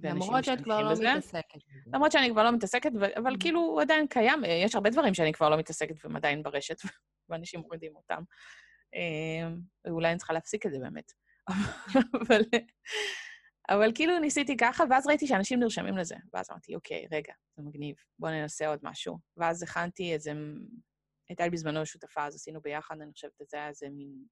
למרות 0.03 0.45
שאת 0.45 0.61
כבר 0.61 0.83
לא 0.83 0.91
בזה. 0.91 1.13
מתעסקת. 1.13 1.61
למרות 1.87 2.13
שאני 2.13 2.31
כבר 2.31 2.45
לא 2.45 2.53
מתעסקת, 2.53 2.91
אבל 3.17 3.33
mm-hmm. 3.33 3.41
כאילו 3.41 3.61
הוא 3.61 3.81
עדיין 3.81 4.07
קיים. 4.07 4.45
יש 4.65 4.75
הרבה 4.75 4.91
דברים 4.91 5.15
שאני 5.15 5.33
כבר 5.33 5.51
לא 5.51 5.57
מתעסקת 5.57 5.95
והם 6.05 6.17
עדיין 6.17 6.43
ברשת, 6.43 6.77
ואנשים 7.29 7.61
מורידים 7.61 7.97
אותם. 7.97 8.23
אמ, 8.95 9.61
ואולי 9.85 10.09
אני 10.09 10.19
צריכה 10.19 10.33
להפסיק 10.33 10.67
את 10.67 10.71
זה 10.73 10.79
באמת. 10.79 11.13
אבל, 12.23 12.43
אבל 13.69 13.93
כאילו 13.95 14.19
ניסיתי 14.19 14.57
ככה, 14.57 14.85
ואז 14.91 15.07
ראיתי 15.07 15.27
שאנשים 15.27 15.61
נרשמים 15.61 15.99
לזה. 15.99 16.17
ואז 16.33 16.51
אמרתי, 16.51 16.75
אוקיי, 16.75 17.07
רגע, 17.13 17.33
זה 17.57 17.63
מגניב, 17.63 17.97
בואו 18.19 18.33
ננסה 18.33 18.69
עוד 18.69 18.79
משהו. 18.83 19.19
ואז 19.37 19.63
הכנתי 19.63 20.13
איזה... 20.13 20.33
הייתה 21.29 21.45
לי 21.45 21.51
בזמנו 21.51 21.87
שותפה, 21.87 22.27
אז 22.27 22.35
עשינו 22.35 22.61
ביחד, 22.61 23.01
אני 23.01 23.13
חושבת 23.13 23.33
שזה 23.39 23.57
היה 23.57 23.69
איזה 23.69 23.89
מין 23.91 24.25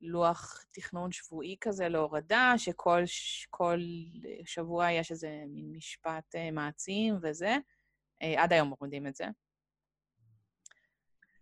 לוח 0.00 0.64
תכנון 0.72 1.12
שבועי 1.12 1.56
כזה 1.60 1.88
להורדה, 1.88 2.54
שכל 2.56 3.02
כל 3.50 3.78
שבוע 4.44 4.90
יש 4.90 5.10
איזה 5.10 5.44
מין 5.48 5.72
משפט 5.76 6.34
אה, 6.34 6.50
מעצים 6.50 7.18
וזה. 7.22 7.56
אה, 8.22 8.42
עד 8.42 8.52
היום 8.52 8.68
מורידים 8.68 9.06
את 9.06 9.14
זה. 9.14 9.24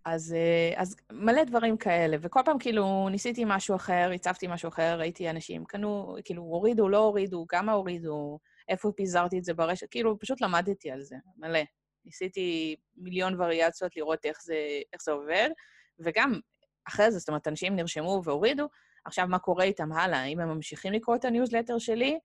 אז, 0.04 0.32
אה, 0.32 0.80
אז 0.82 0.96
מלא 1.12 1.44
דברים 1.44 1.76
כאלה, 1.76 2.16
וכל 2.20 2.40
פעם 2.44 2.58
כאילו 2.58 3.08
ניסיתי 3.10 3.44
משהו 3.46 3.76
אחר, 3.76 4.10
הצבתי 4.14 4.46
משהו 4.46 4.68
אחר, 4.68 4.96
ראיתי 4.98 5.30
אנשים 5.30 5.64
קנו, 5.64 6.16
כאילו 6.24 6.42
הורידו, 6.42 6.88
לא 6.88 6.98
הורידו, 6.98 7.46
כמה 7.48 7.72
הורידו, 7.72 8.38
איפה 8.68 8.92
פיזרתי 8.96 9.38
את 9.38 9.44
זה 9.44 9.54
ברשת, 9.54 9.86
כאילו 9.90 10.18
פשוט 10.18 10.40
למדתי 10.40 10.90
על 10.90 11.00
זה, 11.02 11.16
מלא. 11.36 11.60
ניסיתי 12.04 12.76
מיליון 12.96 13.40
וריאציות 13.40 13.96
לראות 13.96 14.24
איך 14.24 14.42
זה, 14.42 14.56
איך 14.92 15.02
זה 15.02 15.12
עובד, 15.12 15.50
וגם 15.98 16.40
אחרי 16.88 17.10
זה, 17.10 17.18
זאת 17.18 17.28
אומרת, 17.28 17.48
אנשים 17.48 17.76
נרשמו 17.76 18.22
והורידו, 18.24 18.68
עכשיו 19.04 19.26
מה 19.28 19.38
קורה 19.38 19.64
איתם 19.64 19.92
הלאה? 19.92 20.20
האם 20.22 20.40
הם 20.40 20.48
ממשיכים 20.48 20.92
לקרוא 20.92 21.16
את 21.16 21.24
הניוזלטר 21.24 21.78
שלי, 21.78 22.18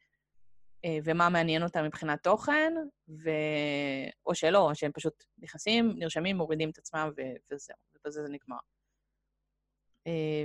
ומה 1.04 1.30
מעניין 1.30 1.64
אותם 1.64 1.84
מבחינת 1.84 2.24
תוכן, 2.24 2.74
ו... 3.10 3.30
או 4.26 4.36
שלא, 4.36 4.70
או 4.70 4.76
שהם 4.76 4.92
פשוט 4.92 5.24
נכנסים, 5.38 5.94
נרשמים, 5.96 6.38
מורידים 6.38 6.70
את 6.70 6.78
עצמם 6.78 7.10
ו... 7.18 7.22
וזהו, 7.52 7.78
ובזה 7.96 8.22
זה 8.22 8.30
נגמר. 8.30 8.58
אה, 10.08 10.44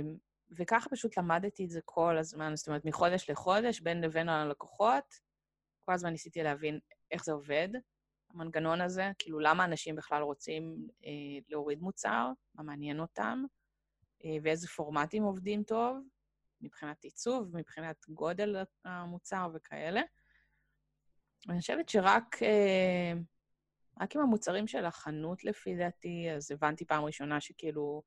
וככה 0.57 0.89
פשוט 0.89 1.17
למדתי 1.17 1.65
את 1.65 1.69
זה 1.69 1.79
כל 1.85 2.17
הזמן, 2.17 2.55
זאת 2.55 2.67
אומרת, 2.67 2.85
מחודש 2.85 3.29
לחודש, 3.29 3.79
בין 3.81 4.01
לבין 4.01 4.29
הלקוחות, 4.29 5.15
כל 5.85 5.93
הזמן 5.93 6.09
ניסיתי 6.09 6.43
להבין 6.43 6.79
איך 7.11 7.25
זה 7.25 7.31
עובד, 7.31 7.69
המנגנון 8.29 8.81
הזה, 8.81 9.11
כאילו 9.19 9.39
למה 9.39 9.65
אנשים 9.65 9.95
בכלל 9.95 10.21
רוצים 10.21 10.87
אה, 11.05 11.39
להוריד 11.49 11.81
מוצר, 11.81 12.27
מה 12.55 12.63
מעניין 12.63 12.99
אותם, 12.99 13.43
אה, 14.25 14.37
ואיזה 14.43 14.67
פורמטים 14.67 15.23
עובדים 15.23 15.63
טוב, 15.63 15.97
מבחינת 16.61 17.03
עיצוב, 17.03 17.57
מבחינת 17.57 18.05
גודל 18.09 18.63
המוצר 18.85 19.49
וכאלה. 19.53 20.01
אני 21.49 21.59
חושבת 21.59 21.89
שרק 21.89 22.43
אה, 22.43 23.13
רק 24.01 24.15
עם 24.15 24.21
המוצרים 24.21 24.67
של 24.67 24.85
החנות, 24.85 25.43
לפי 25.43 25.75
דעתי, 25.75 26.31
אז 26.35 26.51
הבנתי 26.51 26.85
פעם 26.85 27.03
ראשונה 27.03 27.41
שכאילו, 27.41 28.03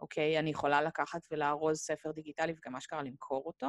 אוקיי, 0.00 0.38
אני 0.38 0.50
יכולה 0.50 0.82
לקחת 0.82 1.20
ולארוז 1.30 1.78
ספר 1.78 2.12
דיגיטלי 2.12 2.54
וגם 2.58 2.76
אשכרה 2.76 3.02
למכור 3.02 3.42
אותו. 3.46 3.68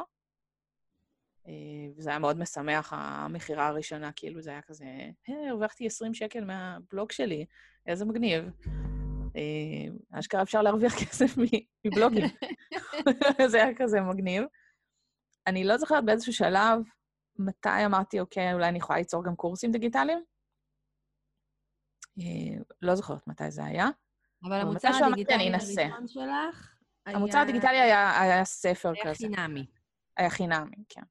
אה, 1.47 1.53
וזה 1.97 2.09
היה 2.09 2.19
מאוד 2.19 2.37
משמח, 2.37 2.93
המכירה 2.95 3.67
הראשונה, 3.67 4.11
כאילו 4.15 4.41
זה 4.41 4.51
היה 4.51 4.61
כזה, 4.61 4.85
היי, 5.27 5.49
הרווחתי 5.49 5.87
20 5.87 6.13
שקל 6.13 6.45
מהבלוג 6.45 7.11
שלי, 7.11 7.45
איזה 7.85 8.05
מגניב. 8.05 8.43
אה, 9.35 10.19
אשכרה 10.19 10.41
אפשר 10.41 10.61
להרוויח 10.61 10.93
כסף 11.03 11.35
מבלוגים. 11.85 12.25
זה 13.51 13.63
היה 13.63 13.75
כזה 13.75 14.01
מגניב. 14.01 14.43
אני 15.47 15.63
לא 15.63 15.77
זוכרת 15.77 16.05
באיזשהו 16.05 16.33
שלב 16.33 16.79
מתי 17.39 17.85
אמרתי, 17.85 18.19
אוקיי, 18.19 18.53
אולי 18.53 18.69
אני 18.69 18.77
יכולה 18.77 18.99
ליצור 18.99 19.23
גם 19.23 19.35
קורסים 19.35 19.71
דיגיטליים. 19.71 20.23
אה, 22.19 22.63
לא 22.81 22.95
זוכרת 22.95 23.27
מתי 23.27 23.51
זה 23.51 23.65
היה. 23.65 23.87
אבל 24.43 24.61
המוצר 24.61 24.89
הדיגיטלי 25.05 25.49
הראשון 25.49 26.07
שלך 26.07 26.75
היה... 27.05 27.17
המוצר 27.17 27.37
הדיגיטלי 27.37 27.79
היה, 27.79 28.21
היה 28.21 28.45
ספר 28.45 28.91
היה 28.95 29.03
כזה. 29.03 29.27
היה 29.27 29.35
חינמי. 29.37 29.65
היה 30.17 30.29
חינמי, 30.29 30.75
כן. 30.89 31.01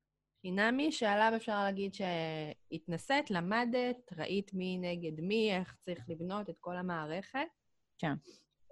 חינמי, 0.42 0.92
שעליו 0.92 1.32
אפשר 1.36 1.64
להגיד 1.64 1.94
שהתנסית, 1.94 3.30
למדת, 3.30 4.12
ראית 4.16 4.54
מי 4.54 4.78
נגד 4.78 5.20
מי, 5.20 5.56
איך 5.56 5.76
צריך 5.80 6.04
לבנות 6.08 6.50
את 6.50 6.58
כל 6.60 6.76
המערכת. 6.76 7.48
כן. 7.98 8.12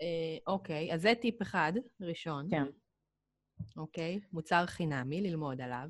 אה, 0.02 0.38
אוקיי, 0.46 0.94
אז 0.94 1.02
זה 1.02 1.12
טיפ 1.20 1.42
אחד, 1.42 1.72
ראשון. 2.00 2.46
כן. 2.50 2.64
אוקיי, 3.76 4.20
מוצר 4.32 4.66
חינמי, 4.66 5.20
ללמוד 5.20 5.60
עליו. 5.60 5.88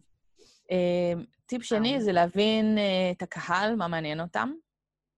אה, 0.70 1.12
טיפ 1.46 1.62
שני 1.62 2.00
זה 2.00 2.12
להבין 2.12 2.78
אה, 2.78 3.10
את 3.10 3.22
הקהל, 3.22 3.76
מה 3.76 3.88
מעניין 3.88 4.20
אותם, 4.20 4.52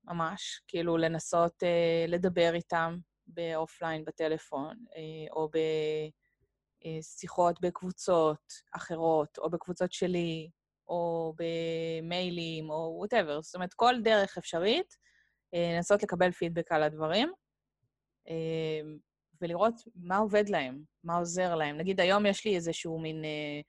ממש. 0.04 0.62
כאילו, 0.68 0.96
לנסות 0.96 1.62
אה, 1.62 2.04
לדבר 2.08 2.54
איתם 2.54 2.98
ב 3.26 3.35
offline, 3.35 4.04
בטלפון, 4.04 4.76
אה, 4.96 5.26
או 5.32 5.50
בשיחות 6.84 7.60
בקבוצות 7.60 8.52
אחרות, 8.72 9.38
או 9.38 9.50
בקבוצות 9.50 9.92
שלי, 9.92 10.50
או 10.88 11.34
במיילים, 11.38 12.70
או 12.70 12.94
whatever. 12.98 13.42
זאת 13.42 13.54
אומרת, 13.54 13.74
כל 13.74 13.94
דרך 14.02 14.38
אפשרית, 14.38 14.96
אה, 15.54 15.72
לנסות 15.76 16.02
לקבל 16.02 16.30
פידבק 16.30 16.72
על 16.72 16.82
הדברים. 16.82 17.32
אה, 18.28 18.80
ולראות 19.40 19.74
מה 19.94 20.16
עובד 20.16 20.48
להם, 20.48 20.82
מה 21.04 21.16
עוזר 21.16 21.54
להם. 21.54 21.76
נגיד, 21.76 22.00
היום 22.00 22.26
יש 22.26 22.44
לי 22.44 22.56
איזשהו 22.56 22.98
מין 22.98 23.24
אה, 23.24 23.60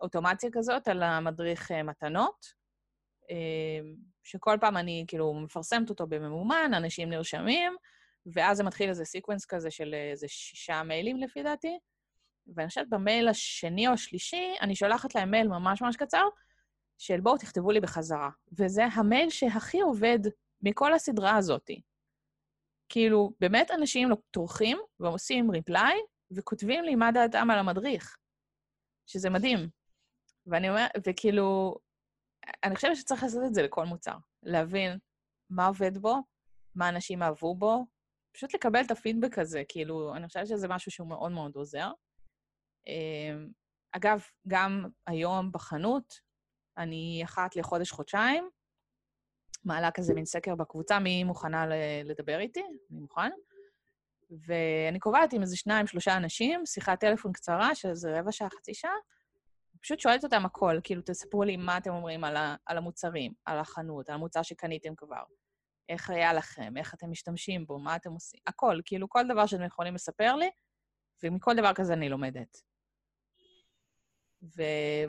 אוטומציה 0.00 0.50
כזאת 0.52 0.88
על 0.88 1.02
המדריך 1.02 1.70
אה, 1.72 1.82
מתנות, 1.82 2.46
אה, 3.30 3.90
שכל 4.22 4.56
פעם 4.60 4.76
אני 4.76 5.04
כאילו 5.08 5.34
מפרסמת 5.34 5.90
אותו 5.90 6.06
בממומן, 6.06 6.70
אנשים 6.76 7.10
נרשמים, 7.10 7.76
ואז 8.26 8.56
זה 8.56 8.64
מתחיל 8.64 8.88
איזה 8.88 9.04
sequence 9.04 9.44
כזה 9.44 9.70
של 9.70 9.94
איזה 9.94 10.28
שישה 10.28 10.82
מיילים 10.82 11.16
לפי 11.16 11.42
דעתי, 11.42 11.78
ואני 12.54 12.68
חושבת 12.68 12.88
במייל 12.88 13.28
השני 13.28 13.88
או 13.88 13.92
השלישי, 13.92 14.54
אני 14.60 14.74
שולחת 14.74 15.14
להם 15.14 15.30
מייל 15.30 15.48
ממש 15.48 15.82
ממש 15.82 15.96
קצר, 15.96 16.24
של 16.98 17.20
בואו 17.20 17.38
תכתבו 17.38 17.70
לי 17.70 17.80
בחזרה. 17.80 18.30
וזה 18.58 18.84
המייל 18.84 19.30
שהכי 19.30 19.80
עובד 19.80 20.18
מכל 20.62 20.94
הסדרה 20.94 21.36
הזאתי. 21.36 21.80
כאילו, 22.88 23.32
באמת 23.40 23.70
אנשים 23.70 24.08
טורחים 24.30 24.78
ועושים 25.00 25.50
reply, 25.50 25.98
וכותבים 26.30 26.84
לי 26.84 26.94
מה 26.94 27.12
דעתם 27.12 27.50
על 27.50 27.58
המדריך, 27.58 28.16
שזה 29.06 29.30
מדהים. 29.30 29.77
ואני 30.50 30.68
אומרת, 30.68 30.90
וכאילו, 31.06 31.76
אני 32.64 32.76
חושבת 32.76 32.96
שצריך 32.96 33.22
לעשות 33.22 33.42
את 33.46 33.54
זה 33.54 33.62
לכל 33.62 33.84
מוצר. 33.84 34.16
להבין 34.42 34.98
מה 35.50 35.66
עובד 35.66 35.98
בו, 35.98 36.16
מה 36.74 36.88
אנשים 36.88 37.22
אהבו 37.22 37.54
בו, 37.54 37.86
פשוט 38.32 38.54
לקבל 38.54 38.80
את 38.86 38.90
הפידבק 38.90 39.38
הזה, 39.38 39.62
כאילו, 39.68 40.14
אני 40.16 40.26
חושבת 40.26 40.46
שזה 40.46 40.68
משהו 40.68 40.90
שהוא 40.90 41.08
מאוד 41.08 41.32
מאוד 41.32 41.56
עוזר. 41.56 41.90
אמ, 42.86 43.48
אגב, 43.92 44.22
גם 44.48 44.84
היום 45.06 45.52
בחנות, 45.52 46.14
אני 46.78 47.20
אחת 47.24 47.56
לחודש-חודשיים, 47.56 48.50
מעלה 49.64 49.90
כזה 49.90 50.14
מין 50.14 50.24
סקר 50.24 50.54
בקבוצה, 50.54 50.98
מי 50.98 51.24
מוכנה 51.24 51.66
לדבר 52.04 52.38
איתי, 52.38 52.62
אני 52.90 53.00
מוכן. 53.00 53.30
ואני 54.46 54.98
קובעת 54.98 55.32
עם 55.32 55.42
איזה 55.42 55.56
שניים, 55.56 55.86
שלושה 55.86 56.16
אנשים, 56.16 56.66
שיחת 56.66 57.00
טלפון 57.00 57.32
קצרה, 57.32 57.74
שזה 57.74 58.20
רבע 58.20 58.32
שעה, 58.32 58.50
חצי 58.50 58.74
שעה, 58.74 58.90
פשוט 59.82 60.00
שואלת 60.00 60.24
אותם 60.24 60.44
הכל, 60.44 60.78
כאילו, 60.84 61.02
תספרו 61.02 61.42
לי 61.42 61.56
מה 61.56 61.78
אתם 61.78 61.90
אומרים 61.90 62.24
על, 62.24 62.36
ה, 62.36 62.56
על 62.66 62.78
המוצרים, 62.78 63.32
על 63.44 63.58
החנות, 63.58 64.08
על 64.08 64.14
המוצר 64.14 64.42
שקניתם 64.42 64.94
כבר, 64.96 65.22
איך 65.88 66.10
היה 66.10 66.32
לכם, 66.32 66.76
איך 66.76 66.94
אתם 66.94 67.10
משתמשים 67.10 67.66
בו, 67.66 67.78
מה 67.78 67.96
אתם 67.96 68.12
עושים, 68.12 68.40
הכל, 68.46 68.80
כאילו, 68.84 69.08
כל 69.08 69.28
דבר 69.28 69.46
שאתם 69.46 69.64
יכולים 69.64 69.94
לספר 69.94 70.36
לי, 70.36 70.50
ומכל 71.22 71.54
דבר 71.56 71.72
כזה 71.74 71.92
אני 71.92 72.08
לומדת. 72.08 72.62
ו, 74.42 74.62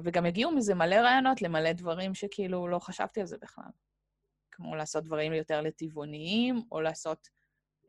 וגם 0.03 0.25
הגיעו 0.25 0.51
מזה 0.51 0.75
מלא 0.75 0.95
רעיונות 0.95 1.41
למלא 1.41 1.73
דברים 1.73 2.15
שכאילו 2.15 2.67
לא 2.67 2.79
חשבתי 2.79 3.19
על 3.19 3.25
זה 3.25 3.37
בכלל. 3.41 3.69
כמו 4.51 4.75
לעשות 4.75 5.03
דברים 5.03 5.33
יותר 5.33 5.61
לטבעוניים, 5.61 6.61
או 6.71 6.81
לעשות 6.81 7.27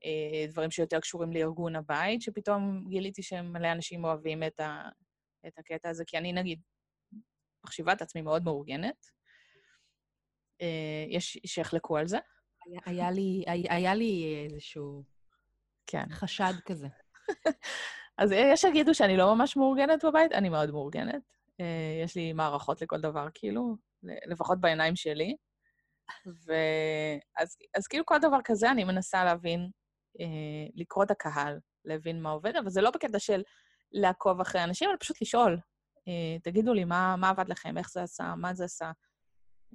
אה, 0.05 0.47
דברים 0.49 0.71
שיותר 0.71 1.01
קשורים 1.01 1.33
לארגון 1.33 1.77
הבית, 1.77 2.23
שפתאום 2.23 2.85
גיליתי 2.89 3.23
שמלא 3.23 3.73
אנשים 3.73 4.05
אוהבים 4.05 4.43
את, 4.43 4.61
ה, 4.61 4.89
את 5.47 5.59
הקטע 5.59 5.89
הזה, 5.89 6.05
כי 6.07 6.19
אני, 6.19 6.33
נגיד, 6.33 6.61
מחשיבה 7.65 7.93
את 7.93 8.03
עצמי 8.03 8.23
מאוד 8.23 8.45
מאורגנת. 8.45 9.07
אה, 10.61 11.05
יש 11.09 11.39
שיחלקו 11.47 11.97
על 11.97 12.07
זה. 12.07 12.19
היה, 12.67 12.81
היה, 12.87 13.11
לי, 13.11 13.45
היה, 13.47 13.75
היה 13.75 13.95
לי 13.95 14.47
איזשהו 14.51 15.05
כן. 15.87 16.05
חשד 16.11 16.53
כזה. 16.65 16.89
אז 18.19 18.33
יש 18.33 18.61
שיגידו 18.61 18.95
שאני 18.95 19.17
לא 19.17 19.35
ממש 19.35 19.57
מאורגנת 19.57 20.05
בבית, 20.05 20.33
אני 20.33 20.49
מאוד 20.49 20.71
מאורגנת. 20.71 21.23
אה, 21.61 22.01
יש 22.05 22.17
לי 22.17 22.33
מערכות 22.33 22.83
לכל 22.83 23.01
דבר, 23.01 23.27
כאילו, 23.35 23.77
לפחות 24.03 24.61
בעיניים 24.61 24.97
שלי. 24.97 25.37
ואז 26.27 27.57
אז 27.75 27.87
כאילו 27.87 28.07
כל 28.07 28.19
דבר 28.19 28.39
כזה 28.45 28.71
אני 28.71 28.85
מנסה 28.85 29.25
להבין, 29.25 29.71
אה, 30.21 30.67
לקרוא 30.75 31.05
את 31.05 31.11
הקהל, 31.11 31.59
להבין 31.85 32.23
מה 32.23 32.31
עובד, 32.31 32.57
אבל 32.57 32.71
זה 32.71 32.81
לא 32.81 32.91
בקטע 32.91 33.19
של 33.19 33.43
לעקוב 33.93 34.41
אחרי 34.41 34.65
אנשים, 34.65 34.91
אלא 34.91 34.97
פשוט 35.01 35.23
לשאול. 35.23 35.59
אה, 36.09 36.39
תגידו 36.43 36.75
לי 36.75 36.85
מה, 36.85 37.17
מה 37.17 37.31
עבד 37.31 37.49
לכם, 37.49 37.79
איך 37.79 37.91
זה 37.91 38.03
עשה, 38.03 38.35
מה 38.37 38.55
זה 38.55 38.65
עשה. 38.65 38.91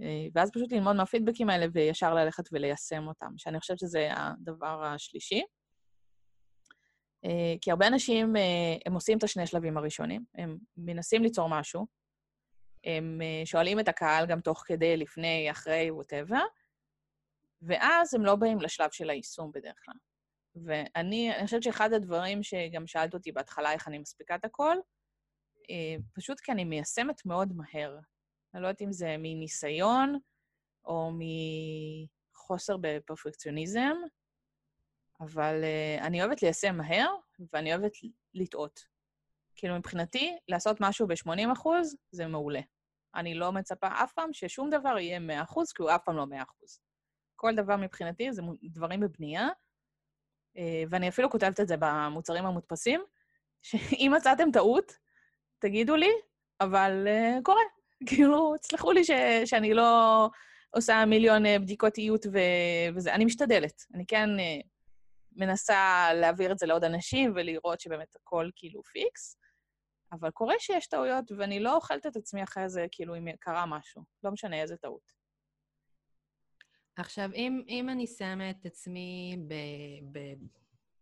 אה, 0.01 0.28
ואז 0.36 0.51
פשוט 0.51 0.71
ללמוד 0.71 0.95
מהפידבקים 0.95 1.49
האלה 1.49 1.65
וישר 1.73 2.13
ללכת 2.13 2.43
וליישם 2.51 3.08
אותם, 3.08 3.34
שאני 3.38 3.60
חושבת 3.60 3.80
שזה 3.80 4.10
הדבר 4.12 4.84
השלישי. 4.84 5.43
אה, 7.25 7.54
כי 7.62 7.71
הרבה 7.71 7.88
אנשים, 7.88 8.34
הם 8.86 8.93
עושים 8.93 9.17
את 9.17 9.23
השני 9.23 9.47
שלבים 9.47 9.78
הראשונים, 9.78 10.25
הם 10.36 10.58
מנסים 10.78 11.23
ליצור 11.23 11.49
משהו, 11.49 11.86
הם 12.84 13.21
שואלים 13.45 13.80
את 13.80 13.88
הקהל 13.88 14.25
גם 14.25 14.41
תוך 14.41 14.63
כדי, 14.65 14.97
לפני, 14.97 15.51
אחרי, 15.51 15.91
ווטאבר, 15.91 16.43
ואז 17.62 18.13
הם 18.13 18.26
לא 18.26 18.36
באים 18.36 18.61
לשלב 18.61 18.91
של 18.91 19.09
היישום 19.09 19.51
בדרך 19.51 19.76
כלל. 19.86 19.95
ואני 20.64 21.36
אני 21.36 21.45
חושבת 21.45 21.64
שאחד 21.64 21.93
הדברים 21.93 22.43
שגם 22.43 22.88
שאלת 22.88 23.14
אותי 23.14 23.32
בהתחלה, 23.32 23.72
איך 23.72 23.88
אני 23.88 23.99
מספיקה 23.99 24.36
את 24.36 24.45
הכל, 24.45 24.78
אה, 25.70 25.95
פשוט 26.14 26.39
כי 26.39 26.51
אני 26.51 26.64
מיישמת 26.64 27.26
מאוד 27.26 27.53
מהר. 27.53 27.99
אני 28.53 28.62
לא 28.62 28.68
יודעת 28.68 28.82
אם 28.82 28.91
זה 28.91 29.16
מניסיון 29.20 30.20
או 30.86 31.12
מחוסר 32.34 32.78
בפרפקציוניזם, 32.82 33.95
אבל 35.20 35.62
uh, 35.64 36.03
אני 36.03 36.22
אוהבת 36.22 36.41
ליישם 36.41 36.76
מהר, 36.78 37.16
ואני 37.53 37.76
אוהבת 37.76 37.91
לטעות. 38.34 38.80
כאילו, 39.56 39.76
מבחינתי, 39.76 40.38
לעשות 40.47 40.78
משהו 40.82 41.08
ב-80 41.08 41.53
אחוז 41.53 41.95
זה 42.12 42.28
מעולה. 42.28 42.60
אני 43.16 43.36
לא 43.36 43.51
מצפה 43.51 43.88
אף 43.88 44.14
פעם 44.14 44.34
ששום 44.34 44.70
דבר 44.70 44.97
יהיה 44.97 45.20
100 45.20 45.43
אחוז, 45.43 45.72
כי 45.72 45.84
הוא 45.84 45.91
אף 45.91 46.01
פעם 46.06 46.18
לא 46.18 46.26
100 46.26 46.43
אחוז. 46.43 46.80
כל 47.36 47.56
דבר 47.56 47.76
מבחינתי 47.76 48.34
זה 48.34 48.41
דברים 48.64 48.99
בבנייה, 48.99 49.47
ואני 50.89 51.10
אפילו 51.10 51.30
כותבת 51.30 51.60
את 51.60 51.68
זה 51.68 51.76
במוצרים 51.80 52.45
המודפסים, 52.45 53.01
שאם 53.62 54.14
מצאתם 54.16 54.51
טעות, 54.53 54.91
תגידו 55.60 55.95
לי, 55.95 56.12
אבל 56.62 57.08
uh, 57.08 57.41
קורה. 57.43 57.62
כאילו, 58.08 58.58
תסלחו 58.58 58.91
לי 58.91 59.03
ש, 59.03 59.12
שאני 59.45 59.74
לא 59.74 60.30
עושה 60.72 61.06
מיליון 61.06 61.45
אה, 61.45 61.60
בדיקות 61.60 61.97
איות 61.97 62.26
ו, 62.34 62.39
וזה. 62.95 63.14
אני 63.14 63.26
משתדלת. 63.26 63.86
אני 63.93 64.06
כן 64.08 64.30
אה, 64.39 64.60
מנסה 65.32 66.10
להעביר 66.14 66.51
את 66.51 66.60
זה 66.60 66.66
לעוד 66.66 66.84
אנשים 66.84 67.34
ולראות 67.36 67.80
שבאמת 67.80 68.16
הכל 68.16 68.49
כאילו 68.56 68.84
פיקס, 68.84 69.38
אבל 70.12 70.32
קורה 70.32 70.56
שיש 70.60 70.88
טעויות, 70.88 71.32
ואני 71.38 71.60
לא 71.60 71.76
אוכלת 71.76 72.06
את 72.06 72.16
עצמי 72.16 72.43
אחרי 72.43 72.70
זה, 72.70 72.86
כאילו, 72.91 73.16
אם 73.16 73.28
קרה 73.39 73.66
משהו. 73.66 74.03
לא 74.24 74.32
משנה 74.32 74.62
איזה 74.62 74.78
טעות. 74.78 75.24
עכשיו, 76.98 77.30
אם, 77.34 77.64
אם 77.68 77.89
אני 77.89 78.08
שמה 78.08 78.50
את 78.50 78.66
עצמי 78.66 79.38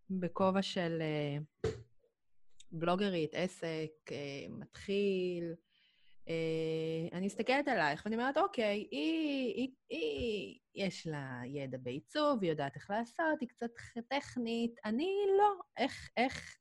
בכובע 0.09 0.61
של 0.61 1.01
uh, 1.01 1.69
בלוגרית, 2.71 3.31
עסק, 3.33 3.91
uh, 4.07 4.13
מתחיל, 4.49 5.53
uh, 6.25 7.13
אני 7.13 7.25
מסתכלת 7.25 7.67
עלייך 7.67 8.01
ואני 8.05 8.15
אומרת, 8.15 8.37
אוקיי, 8.37 8.87
היא, 8.91 9.53
היא, 9.55 9.69
היא, 9.89 10.59
יש 10.75 11.07
לה 11.07 11.41
ידע 11.45 11.77
בעיצוב, 11.81 12.41
היא 12.41 12.51
יודעת 12.51 12.75
איך 12.75 12.89
לעשות, 12.89 13.39
היא 13.41 13.49
קצת 13.49 13.71
טכנית, 14.07 14.79
אני 14.85 15.15
לא. 15.37 15.53
איך, 15.77 16.09
איך, 16.17 16.57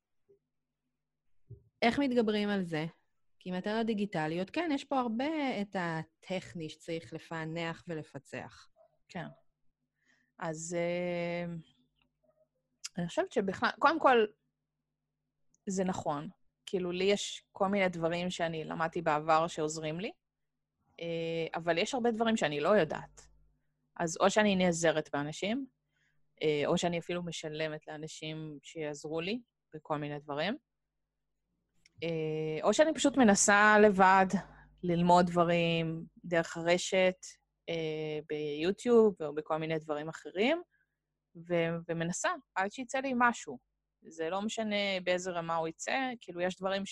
איך 1.82 1.98
מתגברים 1.98 2.48
על 2.48 2.64
זה? 2.64 2.86
כי 3.38 3.50
מתנות 3.50 3.86
דיגיטליות, 3.86 4.50
כן, 4.50 4.70
יש 4.74 4.84
פה 4.84 5.00
הרבה 5.00 5.60
את 5.60 5.76
הטכני 5.78 6.68
שצריך 6.68 7.12
לפענח 7.12 7.84
ולפצח. 7.88 8.71
כן. 9.12 9.26
אז 10.38 10.76
uh, 10.78 11.50
אני 12.98 13.08
חושבת 13.08 13.32
שבכלל, 13.32 13.70
קודם 13.78 14.00
כל, 14.00 14.26
זה 15.66 15.84
נכון. 15.84 16.28
כאילו, 16.66 16.92
לי 16.92 17.04
יש 17.04 17.44
כל 17.52 17.68
מיני 17.68 17.88
דברים 17.88 18.30
שאני 18.30 18.64
למדתי 18.64 19.02
בעבר 19.02 19.46
שעוזרים 19.46 20.00
לי, 20.00 20.10
uh, 20.90 21.04
אבל 21.54 21.78
יש 21.78 21.94
הרבה 21.94 22.10
דברים 22.10 22.36
שאני 22.36 22.60
לא 22.60 22.68
יודעת. 22.68 23.20
אז 23.96 24.16
או 24.20 24.30
שאני 24.30 24.56
נעזרת 24.56 25.08
באנשים, 25.12 25.66
uh, 26.40 26.66
או 26.66 26.78
שאני 26.78 26.98
אפילו 26.98 27.22
משלמת 27.22 27.88
לאנשים 27.88 28.58
שיעזרו 28.62 29.20
לי 29.20 29.40
בכל 29.74 29.98
מיני 29.98 30.18
דברים, 30.18 30.56
uh, 31.94 32.62
או 32.62 32.74
שאני 32.74 32.94
פשוט 32.94 33.16
מנסה 33.16 33.78
לבד 33.78 34.26
ללמוד 34.82 35.26
דברים 35.26 36.04
דרך 36.24 36.56
הרשת, 36.56 37.16
אה, 37.24 37.41
ביוטיוב 38.26 39.14
או 39.22 39.34
בכל 39.34 39.56
מיני 39.56 39.78
דברים 39.78 40.08
אחרים, 40.08 40.62
ו- 41.48 41.76
ומנסה 41.88 42.30
עד 42.54 42.72
שיצא 42.72 42.98
לי 42.98 43.12
משהו. 43.16 43.58
זה 44.08 44.30
לא 44.30 44.42
משנה 44.42 45.00
באיזה 45.04 45.30
רמה 45.30 45.56
הוא 45.56 45.68
יצא, 45.68 46.10
כאילו, 46.20 46.40
יש 46.40 46.56
דברים 46.56 46.82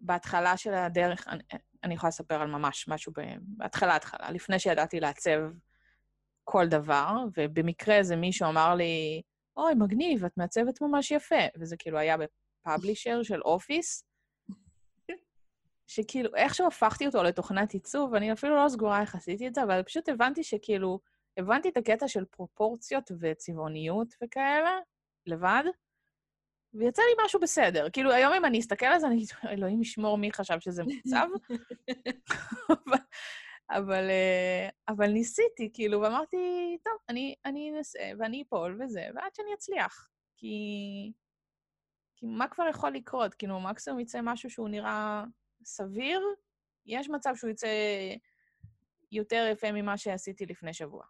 שבהתחלה 0.00 0.56
של 0.56 0.74
הדרך, 0.74 1.28
אני, 1.28 1.42
אני 1.84 1.94
יכולה 1.94 2.08
לספר 2.08 2.34
על 2.34 2.48
ממש 2.48 2.88
משהו 2.88 3.12
בהתחלה, 3.40 3.96
התחלה, 3.96 4.30
לפני 4.30 4.58
שידעתי 4.58 5.00
לעצב 5.00 5.40
כל 6.44 6.66
דבר, 6.68 7.08
ובמקרה 7.36 7.96
איזה 7.96 8.16
מישהו 8.16 8.48
אמר 8.48 8.74
לי, 8.74 9.22
אוי, 9.56 9.74
מגניב, 9.74 10.24
את 10.24 10.36
מעצבת 10.36 10.80
ממש 10.80 11.10
יפה. 11.10 11.44
וזה 11.60 11.76
כאילו 11.78 11.98
היה 11.98 12.16
בפאבלישר 12.16 13.22
של 13.22 13.40
אופיס, 13.42 14.04
שכאילו, 15.94 16.36
איכשהו 16.36 16.66
הפכתי 16.66 17.06
אותו 17.06 17.22
לתוכנת 17.22 17.72
עיצוב, 17.72 18.14
אני 18.14 18.32
אפילו 18.32 18.64
לא 18.64 18.68
סגורה 18.68 19.00
איך 19.00 19.14
עשיתי 19.14 19.48
את 19.48 19.54
זה, 19.54 19.62
אבל 19.62 19.82
פשוט 19.82 20.08
הבנתי 20.08 20.44
שכאילו, 20.44 21.00
הבנתי 21.36 21.68
את 21.68 21.76
הקטע 21.76 22.08
של 22.08 22.24
פרופורציות 22.24 23.10
וצבעוניות 23.20 24.14
וכאלה, 24.22 24.78
לבד, 25.26 25.62
ויצא 26.74 27.02
לי 27.02 27.24
משהו 27.24 27.40
בסדר. 27.40 27.90
כאילו, 27.90 28.12
היום 28.12 28.32
אם 28.32 28.44
אני 28.44 28.60
אסתכל 28.60 28.86
על 28.86 28.98
זה, 28.98 29.06
אני 29.06 29.14
אגיד, 29.14 29.28
אלוהים 29.48 29.82
ישמור 29.82 30.18
מי 30.18 30.32
חשב 30.32 30.60
שזה. 30.60 30.82
אבל, 30.82 31.28
אבל, 33.78 34.10
אה, 34.10 34.68
אבל 34.88 35.10
ניסיתי, 35.10 35.70
כאילו, 35.74 36.00
ואמרתי, 36.00 36.36
טוב, 36.84 36.94
אני, 37.08 37.34
אני 37.44 37.72
אנסה, 37.76 38.10
ואני 38.18 38.42
אפול 38.42 38.78
וזה, 38.80 39.06
ועד 39.14 39.34
שאני 39.34 39.54
אצליח. 39.54 40.08
כי... 40.36 40.56
כי 42.16 42.26
מה 42.26 42.48
כבר 42.48 42.64
יכול 42.70 42.90
לקרות? 42.90 43.34
כאילו, 43.34 43.60
מקסימום 43.60 44.00
יצא 44.00 44.20
משהו 44.22 44.50
שהוא 44.50 44.68
נראה 44.68 45.24
סביר, 45.64 46.20
יש 46.86 47.10
מצב 47.10 47.34
שהוא 47.36 47.50
יצא 47.50 47.68
יותר 49.12 49.48
יפה 49.52 49.72
ממה 49.72 49.98
שעשיתי 49.98 50.46
לפני 50.46 50.74
שבוע. 50.74 51.04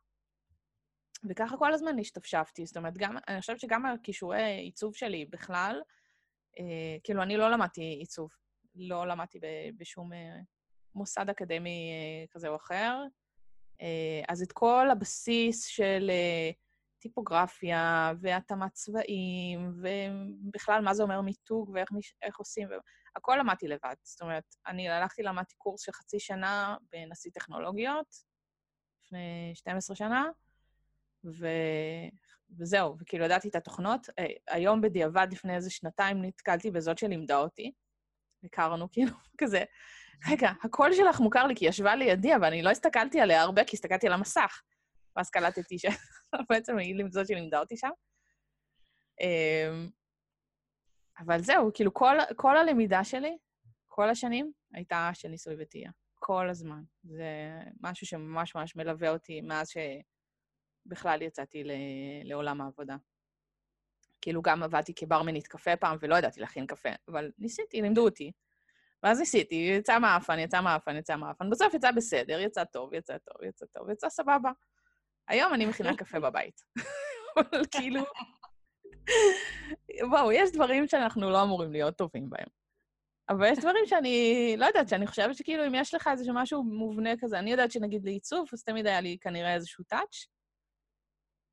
וככה 1.28 1.56
כל 1.56 1.74
הזמן 1.74 1.98
השתפשפתי. 1.98 2.66
זאת 2.66 2.76
אומרת, 2.76 2.98
גם, 2.98 3.16
אני 3.28 3.40
חושבת 3.40 3.60
שגם 3.60 3.86
הכישורי 3.86 4.42
עיצוב 4.42 4.94
שלי 4.94 5.24
בכלל, 5.24 5.80
אה, 6.58 6.96
כאילו, 7.04 7.22
אני 7.22 7.36
לא 7.36 7.50
למדתי 7.50 7.80
עיצוב. 7.80 8.30
לא 8.74 9.06
למדתי 9.06 9.38
ב, 9.38 9.46
בשום 9.76 10.12
אה, 10.12 10.36
מוסד 10.94 11.30
אקדמי 11.30 11.90
אה, 11.92 12.26
כזה 12.30 12.48
או 12.48 12.56
אחר. 12.56 12.98
אה, 13.82 14.22
אז 14.28 14.42
את 14.42 14.52
כל 14.52 14.90
הבסיס 14.90 15.66
של 15.66 16.10
אה, 16.10 16.50
טיפוגרפיה 17.02 18.12
והתאמת 18.20 18.72
צבעים, 18.72 19.72
ובכלל 19.82 20.84
מה 20.84 20.94
זה 20.94 21.02
אומר 21.02 21.20
מיתוג 21.20 21.70
ואיך 21.74 22.38
עושים, 22.38 22.68
הכל 23.16 23.36
למדתי 23.40 23.68
לבד. 23.68 23.94
זאת 24.02 24.22
אומרת, 24.22 24.44
אני 24.66 24.88
הלכתי, 24.88 25.22
למדתי 25.22 25.54
קורס 25.58 25.82
של 25.82 25.92
חצי 25.92 26.20
שנה 26.20 26.76
בנשיא 26.92 27.30
טכנולוגיות, 27.34 28.06
לפני 29.04 29.52
12 29.54 29.96
שנה, 29.96 30.24
ו... 31.24 31.46
וזהו, 32.58 32.96
וכאילו 33.00 33.24
ידעתי 33.24 33.48
את 33.48 33.54
התוכנות. 33.54 34.06
אה, 34.18 34.26
היום 34.48 34.80
בדיעבד, 34.80 35.26
לפני 35.32 35.54
איזה 35.54 35.70
שנתיים, 35.70 36.24
נתקלתי 36.24 36.70
בזאת 36.70 36.98
שלימדה 36.98 37.36
אותי. 37.36 37.72
הכרנו, 38.44 38.90
כאילו, 38.92 39.12
כזה, 39.40 39.64
רגע, 40.30 40.50
הקול 40.62 40.92
שלך 40.92 41.20
מוכר 41.20 41.46
לי 41.46 41.54
כי 41.56 41.64
היא 41.64 41.68
ישבה 41.68 41.96
לידי, 41.96 42.36
אבל 42.36 42.44
אני 42.44 42.62
לא 42.62 42.70
הסתכלתי 42.70 43.20
עליה 43.20 43.42
הרבה, 43.42 43.64
כי 43.64 43.76
הסתכלתי 43.76 44.06
על 44.06 44.12
המסך. 44.12 44.62
ואז 45.16 45.30
קלטתי 45.30 45.76
שבעצם 45.78 46.78
היא 46.78 47.04
זאת 47.10 47.26
שלימדה 47.26 47.60
אותי 47.60 47.76
שם. 47.76 47.90
אמ, 49.20 49.88
אבל 51.18 51.42
זהו, 51.42 51.70
כאילו 51.74 51.94
כל, 51.94 52.16
כל 52.36 52.56
הלמידה 52.56 53.04
שלי, 53.04 53.38
כל 53.88 54.10
השנים, 54.10 54.52
הייתה 54.74 55.10
של 55.14 55.28
ניסוי 55.28 55.54
וטעייה. 55.58 55.90
כל 56.24 56.48
הזמן. 56.50 56.82
זה 57.02 57.24
משהו 57.80 58.06
שממש 58.06 58.54
ממש 58.54 58.76
מלווה 58.76 59.10
אותי 59.10 59.40
מאז 59.40 59.68
שבכלל 59.68 61.22
יצאתי 61.22 61.64
לעולם 62.24 62.60
העבודה. 62.60 62.96
כאילו 64.20 64.42
גם 64.42 64.62
עבדתי 64.62 64.94
כברמנית 64.94 65.46
קפה 65.46 65.76
פעם, 65.76 65.96
ולא 66.00 66.16
ידעתי 66.16 66.40
להכין 66.40 66.66
קפה, 66.66 66.88
אבל 67.08 67.32
ניסיתי, 67.38 67.82
לימדו 67.82 68.04
אותי. 68.04 68.32
ואז 69.02 69.20
ניסיתי, 69.20 69.54
יצא 69.54 69.98
מאפן, 69.98 70.38
יצא 70.38 70.60
מאפן, 70.60 70.96
יצא 70.96 71.16
מאפן. 71.16 71.50
בסוף 71.50 71.74
יצא 71.74 71.90
בסדר, 71.90 72.40
יצא 72.40 72.64
טוב, 72.64 72.94
יצא 72.94 73.18
טוב, 73.18 73.42
יצא 73.42 73.66
טוב, 73.66 73.90
יצא 73.90 74.08
סבבה. 74.08 74.50
היום 75.32 75.54
אני 75.54 75.66
מכינה 75.66 75.96
קפה 75.96 76.20
בבית. 76.20 76.60
אבל 77.36 77.64
כאילו... 77.70 78.02
וואו, 80.10 80.32
יש 80.32 80.52
דברים 80.52 80.88
שאנחנו 80.88 81.30
לא 81.30 81.42
אמורים 81.42 81.72
להיות 81.72 81.96
טובים 81.96 82.30
בהם. 82.30 82.46
אבל 83.28 83.46
יש 83.52 83.58
דברים 83.58 83.86
שאני, 83.86 84.54
לא 84.58 84.66
יודעת, 84.66 84.88
שאני 84.88 85.06
חושבת 85.06 85.36
שכאילו 85.36 85.66
אם 85.66 85.74
יש 85.74 85.94
לך 85.94 86.08
איזשהו 86.08 86.34
משהו 86.34 86.62
מובנה 86.62 87.10
כזה, 87.20 87.38
אני 87.38 87.50
יודעת 87.50 87.72
שנגיד 87.72 88.04
לעיצוב, 88.04 88.48
אז 88.52 88.62
תמיד 88.62 88.86
היה 88.86 89.00
לי 89.00 89.18
כנראה 89.20 89.54
איזשהו 89.54 89.84
טאץ', 89.84 90.26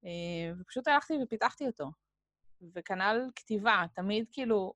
אה, 0.06 0.54
ופשוט 0.60 0.88
הלכתי 0.88 1.14
ופיתחתי 1.24 1.68
אותו. 1.68 1.92
וכנ"ל 2.76 3.30
כתיבה, 3.36 3.86
תמיד 3.96 4.26
כאילו, 4.32 4.74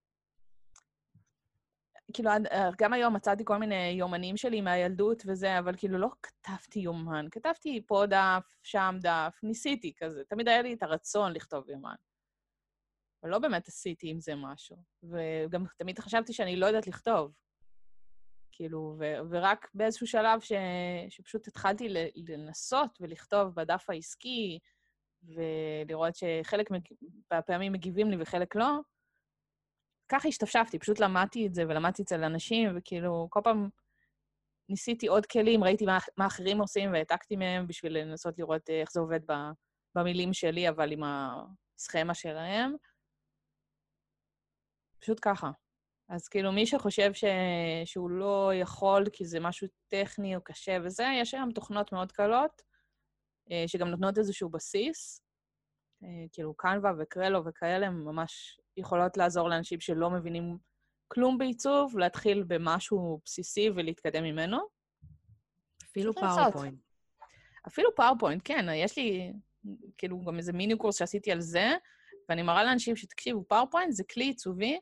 כאילו, 2.14 2.30
גם 2.78 2.93
היום 2.93 3.16
מצאתי 3.16 3.45
כל 3.45 3.57
מיני 3.57 3.89
יומנים 3.89 4.38
שלי 4.38 4.61
מהילדות 4.61 5.24
וזה, 5.28 5.59
אבל 5.59 5.76
כאילו 5.78 5.97
לא 5.97 6.09
כתבתי 6.24 6.80
יומן, 6.80 7.26
כתבתי 7.32 7.84
פה 7.88 8.03
דף, 8.09 8.55
שם 8.64 8.95
דף, 9.01 9.39
ניסיתי 9.43 9.93
כזה. 9.97 10.24
תמיד 10.30 10.47
היה 10.47 10.61
לי 10.61 10.74
את 10.74 10.84
הרצון 10.84 11.34
לכתוב 11.34 11.70
יומן. 11.70 11.95
אבל 13.24 13.32
לא 13.32 13.39
באמת 13.39 13.68
עשיתי 13.68 14.09
עם 14.09 14.20
זה 14.20 14.36
משהו. 14.36 14.78
וגם 15.03 15.66
תמיד 15.78 15.99
חשבתי 15.99 16.34
שאני 16.34 16.55
לא 16.55 16.66
יודעת 16.66 16.88
לכתוב. 16.88 17.34
כאילו, 18.51 18.95
ו- 18.99 19.18
ורק 19.30 19.70
באיזשהו 19.74 20.07
שלב 20.07 20.39
ש- 20.39 20.51
שפשוט 21.09 21.47
התחלתי 21.47 21.88
לנסות 22.16 22.97
ולכתוב 23.01 23.55
בדף 23.55 23.89
העסקי, 23.89 24.59
ולראות 25.24 26.16
שחלק 26.16 26.70
מהפעמים 27.32 27.72
מגיבים 27.72 28.09
לי 28.11 28.18
וחלק 28.20 28.55
לא, 28.55 28.80
ככה 30.14 30.28
השתפשפתי, 30.28 30.80
פשוט 30.80 30.99
למדתי 30.99 31.47
את 31.47 31.53
זה 31.53 31.64
ולמדתי 31.64 32.01
אצל 32.01 32.24
אנשים, 32.24 32.70
וכאילו, 32.78 33.28
כל 33.30 33.39
פעם 33.43 33.70
ניסיתי 34.70 35.07
עוד 35.07 35.26
כלים, 35.26 35.64
ראיתי 35.64 35.86
מה, 35.86 35.97
מה 36.18 36.28
אחרים 36.28 36.59
עושים 36.59 36.93
והעתקתי 36.93 37.36
מהם 37.36 37.68
בשביל 37.68 37.97
לנסות 37.97 38.39
לראות 38.39 38.70
איך 38.70 38.91
זה 38.91 38.99
עובד 38.99 39.20
במילים 39.95 40.34
שלי, 40.34 40.70
אבל 40.70 40.91
עם 40.91 41.01
הסכמה 41.03 42.14
שלהם. 42.14 42.76
פשוט 44.99 45.20
ככה. 45.22 45.51
אז 46.09 46.28
כאילו, 46.28 46.51
מי 46.51 46.66
שחושב 46.66 47.14
ש... 47.14 47.24
שהוא 47.86 48.09
לא 48.09 48.51
יכול 48.55 49.05
כי 49.14 49.26
זה 49.26 49.39
משהו 49.39 49.68
טכני 49.88 50.36
או 50.36 50.41
קשה 50.43 50.78
וזה, 50.84 51.05
יש 51.22 51.34
היום 51.34 51.51
תוכנות 51.51 51.91
מאוד 51.91 52.11
קלות, 52.11 52.61
אה, 53.51 53.64
שגם 53.68 53.88
נותנות 53.88 54.18
איזשהו 54.18 54.49
בסיס. 54.49 55.22
אה, 56.04 56.26
כאילו, 56.32 56.54
Canva 56.53 56.91
ו 56.99 57.06
Crello 57.06 57.45
וכאלה, 57.45 57.89
ממש 57.89 58.60
יכולות 58.78 59.18
לעזור 59.18 59.49
לאנשים 59.49 59.80
שלא 59.80 60.10
מבינים 60.10 60.58
כלום 61.08 61.38
בעיצוב, 61.38 61.97
להתחיל 61.97 62.43
במשהו 62.47 63.20
בסיסי 63.26 63.70
ולהתקדם 63.70 64.24
ממנו. 64.24 64.58
אפילו. 65.84 66.14
PowerPoint. 66.14 66.80
אפילו 67.68 67.95
PowerPoint, 67.95 68.41
כן, 68.45 68.66
יש 68.74 68.97
לי 68.97 69.34
כאילו 69.97 70.26
גם 70.26 70.38
איזה 70.38 70.54
מיני 70.54 70.78
קורס 70.78 70.99
שעשיתי 70.99 71.32
על 71.32 71.41
זה, 71.41 71.72
ואני 72.30 72.41
מראה 72.41 72.64
לאנשים 72.64 72.95
שתקשיבו, 72.95 73.45
PowerPoint 73.47 73.91
זה 73.91 74.04
כלי 74.14 74.26
עיצובי, 74.26 74.80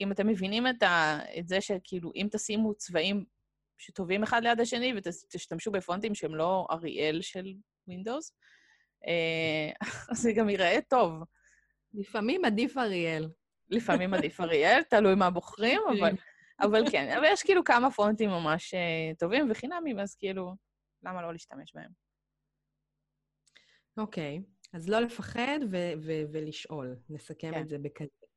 אם 0.00 0.12
אתם 0.12 0.26
מבינים 0.26 0.66
את, 0.66 0.82
ה, 0.82 1.18
את 1.38 1.48
זה 1.48 1.60
שכאילו, 1.60 2.12
אם 2.14 2.28
תשימו 2.30 2.74
צבעים 2.74 3.24
שטובים 3.78 4.22
אחד 4.22 4.42
ליד 4.42 4.60
השני 4.60 4.92
ותשתמשו 4.96 5.70
בפונטים 5.70 6.14
שהם 6.14 6.34
לא 6.34 6.66
אריאל 6.70 7.22
של 7.22 7.54
Windows, 7.90 8.32
זה 10.22 10.32
גם 10.32 10.48
ייראה 10.48 10.78
טוב. 10.88 11.22
לפעמים 11.94 12.44
עדיף 12.44 12.76
אריאל. 12.76 13.28
לפעמים 13.70 14.14
עדיף 14.14 14.40
אריאל, 14.40 14.82
תלוי 14.82 15.14
מה 15.14 15.30
בוחרים, 15.30 15.80
אבל, 15.98 16.12
אבל 16.60 16.90
כן, 16.90 17.16
אבל 17.18 17.26
יש 17.32 17.42
כאילו 17.42 17.64
כמה 17.64 17.90
פונטים 17.90 18.30
ממש 18.30 18.74
אה, 18.74 19.14
טובים 19.18 19.50
וחינמים, 19.50 19.98
אז 19.98 20.14
כאילו, 20.14 20.54
למה 21.02 21.22
לא 21.22 21.32
להשתמש 21.32 21.74
בהם? 21.74 21.90
אוקיי, 23.98 24.42
אז 24.72 24.88
לא 24.88 25.00
לפחד 25.00 25.58
ו- 25.70 25.92
ו- 26.04 26.22
ולשאול. 26.32 26.96
נסכם 27.10 27.50
כן. 27.52 27.60
את 27.60 27.68
זה 27.68 27.78
בכזה. 27.78 28.27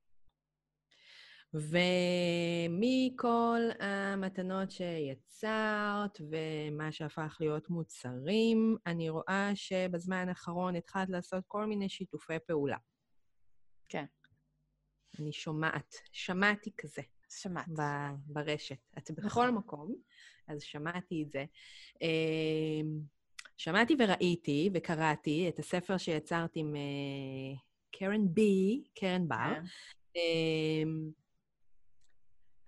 ומכל 1.54 3.60
המתנות 3.80 4.72
שיצרת 4.72 6.22
ומה 6.32 6.92
שהפך 6.92 7.38
להיות 7.40 7.70
מוצרים, 7.70 8.78
אני 8.86 9.10
רואה 9.10 9.52
שבזמן 9.56 10.30
האחרון 10.30 10.76
התחלת 10.76 11.10
לעשות 11.10 11.44
כל 11.48 11.66
מיני 11.66 11.90
שיתופי 11.90 12.34
פעולה. 12.48 12.78
כן. 13.90 14.06
אני 15.20 15.34
שומעת, 15.34 15.96
שמעתי 16.12 16.72
כזה 16.78 17.02
שמעת. 17.30 17.70
ב- 17.70 18.16
ברשת. 18.26 18.78
את 18.98 19.12
בכל 19.12 19.26
נכון. 19.26 19.56
מקום, 19.56 19.96
אז 20.48 20.62
שמעתי 20.62 21.24
את 21.24 21.32
זה. 21.32 21.46
אמ, 22.02 23.00
שמעתי 23.58 23.96
וראיתי 24.00 24.70
וקראתי 24.74 25.50
את 25.50 25.60
הספר 25.60 25.98
שיצרת 25.98 26.52
עם 26.56 26.76
אה, 26.76 27.60
קרן 27.92 28.34
בי, 28.34 28.84
קרן 28.96 29.28
בר. 29.28 29.54
כן. 29.54 29.64
אמ, 30.16 31.12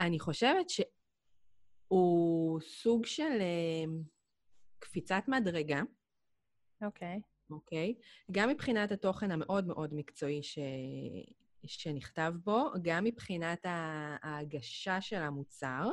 אני 0.03 0.19
חושבת 0.19 0.65
שהוא 0.69 2.61
סוג 2.61 3.05
של 3.05 3.41
אמ, 3.41 4.01
קפיצת 4.79 5.23
מדרגה, 5.27 5.81
אוקיי. 6.81 7.21
אוקיי? 7.49 7.95
גם 8.31 8.49
מבחינת 8.49 8.91
התוכן 8.91 9.31
המאוד 9.31 9.67
מאוד 9.67 9.93
מקצועי 9.93 10.43
ש... 10.43 10.59
שנכתב 11.65 12.33
בו, 12.43 12.69
גם 12.81 13.03
מבחינת 13.03 13.65
ההגשה 13.65 15.01
של 15.01 15.21
המוצר, 15.21 15.89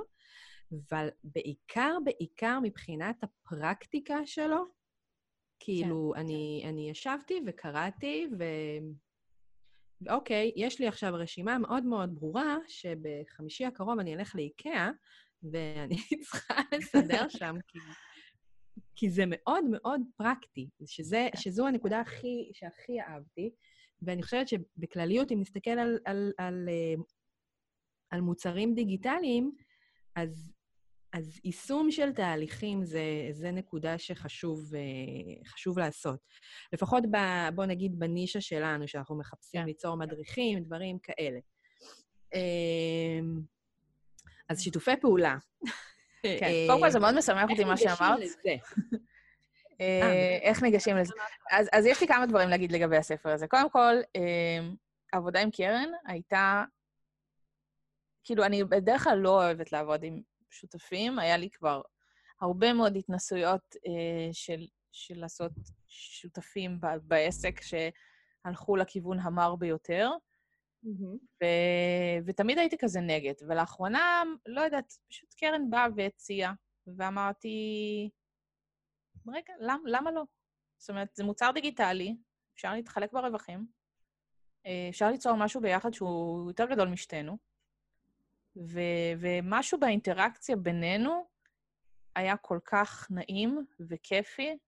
אבל 0.73 1.09
בעיקר, 1.25 1.97
בעיקר 2.05 2.59
מבחינת 2.63 3.17
הפרקטיקה 3.23 4.27
שלו. 4.27 4.65
כאילו, 5.61 6.13
כן. 6.15 6.21
אני, 6.21 6.65
אני 6.69 6.91
ישבתי 6.91 7.41
וקראתי, 7.47 8.27
ו... 8.39 8.45
ואוקיי, 10.01 10.53
יש 10.57 10.81
לי 10.81 10.89
עכשיו 10.89 11.15
רשימה 11.15 11.59
מאוד 11.59 11.85
מאוד 11.85 12.15
ברורה, 12.15 12.57
שבחמישי 12.69 13.65
הקרוב 13.65 13.99
אני 13.99 14.15
אלך 14.15 14.35
לאיקאה, 14.35 14.91
ואני 15.43 15.97
צריכה 16.31 16.61
לסדר 16.75 17.29
שם, 17.29 17.57
כי, 17.69 17.79
כי 18.95 19.11
זה 19.11 19.25
מאוד 19.27 19.65
מאוד 19.71 20.01
פרקטי, 20.17 20.69
שזה, 20.87 21.29
שזו 21.37 21.67
הנקודה 21.67 22.01
הכי, 22.01 22.51
שהכי 22.53 23.01
אהבתי, 23.01 23.51
ואני 24.03 24.23
חושבת 24.23 24.49
שבכלליות, 24.49 25.33
אם 25.33 25.41
נסתכל 25.41 25.71
על, 25.71 25.99
על, 26.05 26.33
על, 26.39 26.69
אה, 26.69 27.03
על 28.11 28.21
מוצרים 28.21 28.75
דיגיטליים, 28.75 29.53
אז, 30.17 30.53
אז 31.13 31.41
יישום 31.45 31.91
של 31.91 32.13
תהליכים 32.13 32.85
זה, 32.85 33.03
זה 33.31 33.51
נקודה 33.51 33.99
שחשוב 33.99 34.75
אה, 34.75 34.81
חשוב 35.47 35.79
לעשות. 35.79 36.21
לפחות, 36.73 37.05
ב, 37.11 37.17
בוא 37.55 37.65
נגיד, 37.65 37.99
בנישה 37.99 38.41
שלנו, 38.41 38.89
שאנחנו 38.89 39.19
מחפשים 39.19 39.61
כן. 39.61 39.67
ליצור 39.67 39.97
מדריכים, 39.97 40.65
דברים 40.65 40.99
כאלה. 40.99 41.39
אמ, 42.35 43.41
אז 44.49 44.63
שיתופי 44.63 44.97
פעולה. 45.01 45.37
כן. 46.23 46.39
אה, 46.43 46.65
קודם 46.69 46.81
כל, 46.81 46.91
זה 46.91 46.99
מאוד 46.99 47.19
משמח 47.19 47.51
אותי 47.51 47.65
מה 47.65 47.73
איך 47.73 47.81
ניגשים 47.81 47.97
שאמרת. 47.97 48.21
לזה? 48.21 48.57
אה, 49.81 50.39
איך 50.43 50.63
ניגשים 50.63 50.97
לזה? 50.97 51.13
אז, 51.73 51.87
יש 51.87 52.01
לי 52.01 52.07
כמה 52.07 52.27
דברים 52.27 52.49
להגיד 52.49 52.73
לגבי 52.73 52.97
הספר 52.97 53.31
הזה. 53.31 53.47
קודם 53.47 53.71
כל, 53.71 53.95
אה, 54.17 54.69
עבודה 55.13 55.41
עם 55.41 55.51
קרן 55.51 55.89
הייתה... 56.07 56.65
כאילו, 58.25 58.45
אני 58.45 58.65
בדרך 58.65 59.05
כלל 59.05 59.19
לא 59.19 59.45
אוהבת 59.45 59.73
לעבוד 59.73 60.03
עם 60.03 60.21
שותפים, 60.51 61.19
היה 61.19 61.37
לי 61.37 61.51
כבר 61.51 61.83
הרבה 62.41 62.73
מאוד 62.73 62.97
התנסויות 62.97 63.77
אה, 63.87 64.33
של, 64.33 64.67
של 64.93 65.19
לעשות 65.19 65.53
שותפים 65.87 66.81
ב- 66.81 66.97
בעסק 67.03 67.61
שהלכו 67.61 68.77
לכיוון 68.77 69.21
המר 69.21 69.57
ביותר, 69.57 70.11
מהמם. 70.83 71.17
ו- 71.43 72.27
ותמיד 72.27 72.59
הייתי 72.59 72.77
כזה 72.79 73.01
נגד. 73.01 73.35
ולאחרונה, 73.49 74.23
לא 74.47 74.61
יודעת, 74.61 74.93
פשוט 75.09 75.35
קרן 75.35 75.71
באה 75.71 75.87
והציעה, 75.97 76.53
ואמרתי, 76.97 78.11
רגע, 79.29 79.55
למ, 79.61 79.81
למה 79.87 80.11
לא? 80.11 80.23
זאת 80.79 80.91
אומרת, 80.91 81.09
זה 81.15 81.25
מוצר 81.25 81.51
דיגיטלי, 81.55 82.17
אפשר 82.55 82.75
להתחלק 82.75 83.13
ברווחים, 83.13 83.67
אה, 84.67 84.87
אפשר 84.91 85.11
ליצור 85.11 85.37
משהו 85.37 85.61
ביחד 85.61 85.93
שהוא 85.93 86.51
יותר 86.51 86.67
גדול 86.71 86.89
משתינו, 86.89 87.39
ו- 88.57 89.13
ומשהו 89.21 89.81
באינטראקציה 89.81 90.57
בינינו 90.57 91.25
היה 92.17 92.37
כל 92.37 92.59
כך 92.65 93.07
נעים 93.11 93.67
וכיפי. 93.89 94.59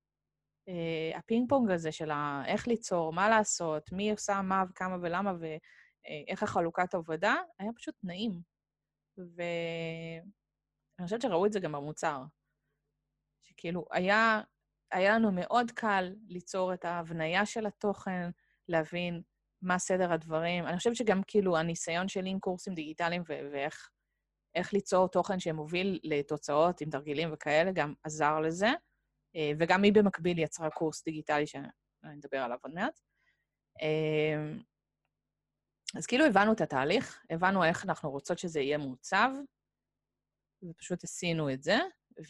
אה, 0.68 1.18
הפינג 1.18 1.48
פונג 1.48 1.70
הזה 1.70 1.92
של 1.92 2.10
ה- 2.10 2.42
איך 2.46 2.68
ליצור, 2.68 3.12
מה 3.12 3.28
לעשות, 3.28 3.92
מי 3.92 4.10
עושה 4.10 4.42
מה 4.42 4.64
וכמה 4.70 4.96
ולמה, 5.02 5.32
ואיך 5.40 6.42
החלוקת 6.42 6.94
עבודה, 6.94 7.34
היה 7.58 7.72
פשוט 7.76 7.94
נעים. 8.02 8.40
ואני 9.18 11.04
חושבת 11.04 11.22
שראו 11.22 11.46
את 11.46 11.52
זה 11.52 11.60
גם 11.60 11.72
במוצר. 11.72 12.22
שכאילו, 13.42 13.86
היה, 13.90 14.40
היה 14.92 15.14
לנו 15.14 15.32
מאוד 15.32 15.70
קל 15.70 16.14
ליצור 16.28 16.74
את 16.74 16.84
ההבניה 16.84 17.46
של 17.46 17.66
התוכן, 17.66 18.30
להבין 18.68 19.22
מה 19.62 19.78
סדר 19.78 20.12
הדברים. 20.12 20.66
אני 20.66 20.76
חושבת 20.76 20.96
שגם 20.96 21.22
כאילו 21.26 21.56
הניסיון 21.56 22.08
שלי 22.08 22.30
עם 22.30 22.38
קורסים 22.38 22.74
דיגיטליים 22.74 23.22
ו- 23.28 23.48
ואיך 23.52 23.90
איך 24.54 24.72
ליצור 24.72 25.08
תוכן 25.08 25.40
שמוביל 25.40 26.00
לתוצאות 26.02 26.80
עם 26.80 26.90
תרגילים 26.90 27.32
וכאלה, 27.32 27.72
גם 27.72 27.94
עזר 28.04 28.40
לזה. 28.40 28.68
אה, 29.36 29.52
וגם 29.58 29.82
היא 29.82 29.92
במקביל 29.92 30.38
יצרה 30.38 30.70
קורס 30.70 31.04
דיגיטלי 31.04 31.46
שאני 31.46 32.18
אדבר 32.20 32.38
עליו 32.38 32.58
עוד 32.62 32.74
מעט. 32.74 33.00
אה, 33.82 34.52
אז 35.96 36.06
כאילו 36.06 36.24
הבנו 36.26 36.52
את 36.52 36.60
התהליך, 36.60 37.22
הבנו 37.30 37.64
איך 37.64 37.84
אנחנו 37.84 38.10
רוצות 38.10 38.38
שזה 38.38 38.60
יהיה 38.60 38.78
מעוצב, 38.78 39.30
ופשוט 40.62 41.04
עשינו 41.04 41.52
את 41.52 41.62
זה, 41.62 41.78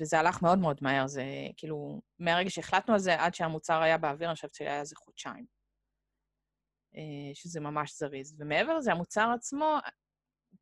וזה 0.00 0.18
הלך 0.18 0.42
מאוד 0.42 0.58
מאוד 0.58 0.78
מהר. 0.82 1.06
זה 1.06 1.24
כאילו, 1.56 2.00
מהרגע 2.18 2.50
שהחלטנו 2.50 2.94
על 2.94 3.00
זה 3.00 3.22
עד 3.22 3.34
שהמוצר 3.34 3.82
היה 3.82 3.98
באוויר, 3.98 4.28
אני 4.28 4.34
חושבת 4.34 4.54
שהיה 4.54 4.80
איזה 4.80 4.96
חודשיים. 4.96 5.61
אה, 6.96 7.34
שזה 7.34 7.60
ממש 7.60 7.98
זריז. 7.98 8.36
ומעבר 8.38 8.76
לזה, 8.76 8.92
המוצר 8.92 9.30
עצמו, 9.34 9.78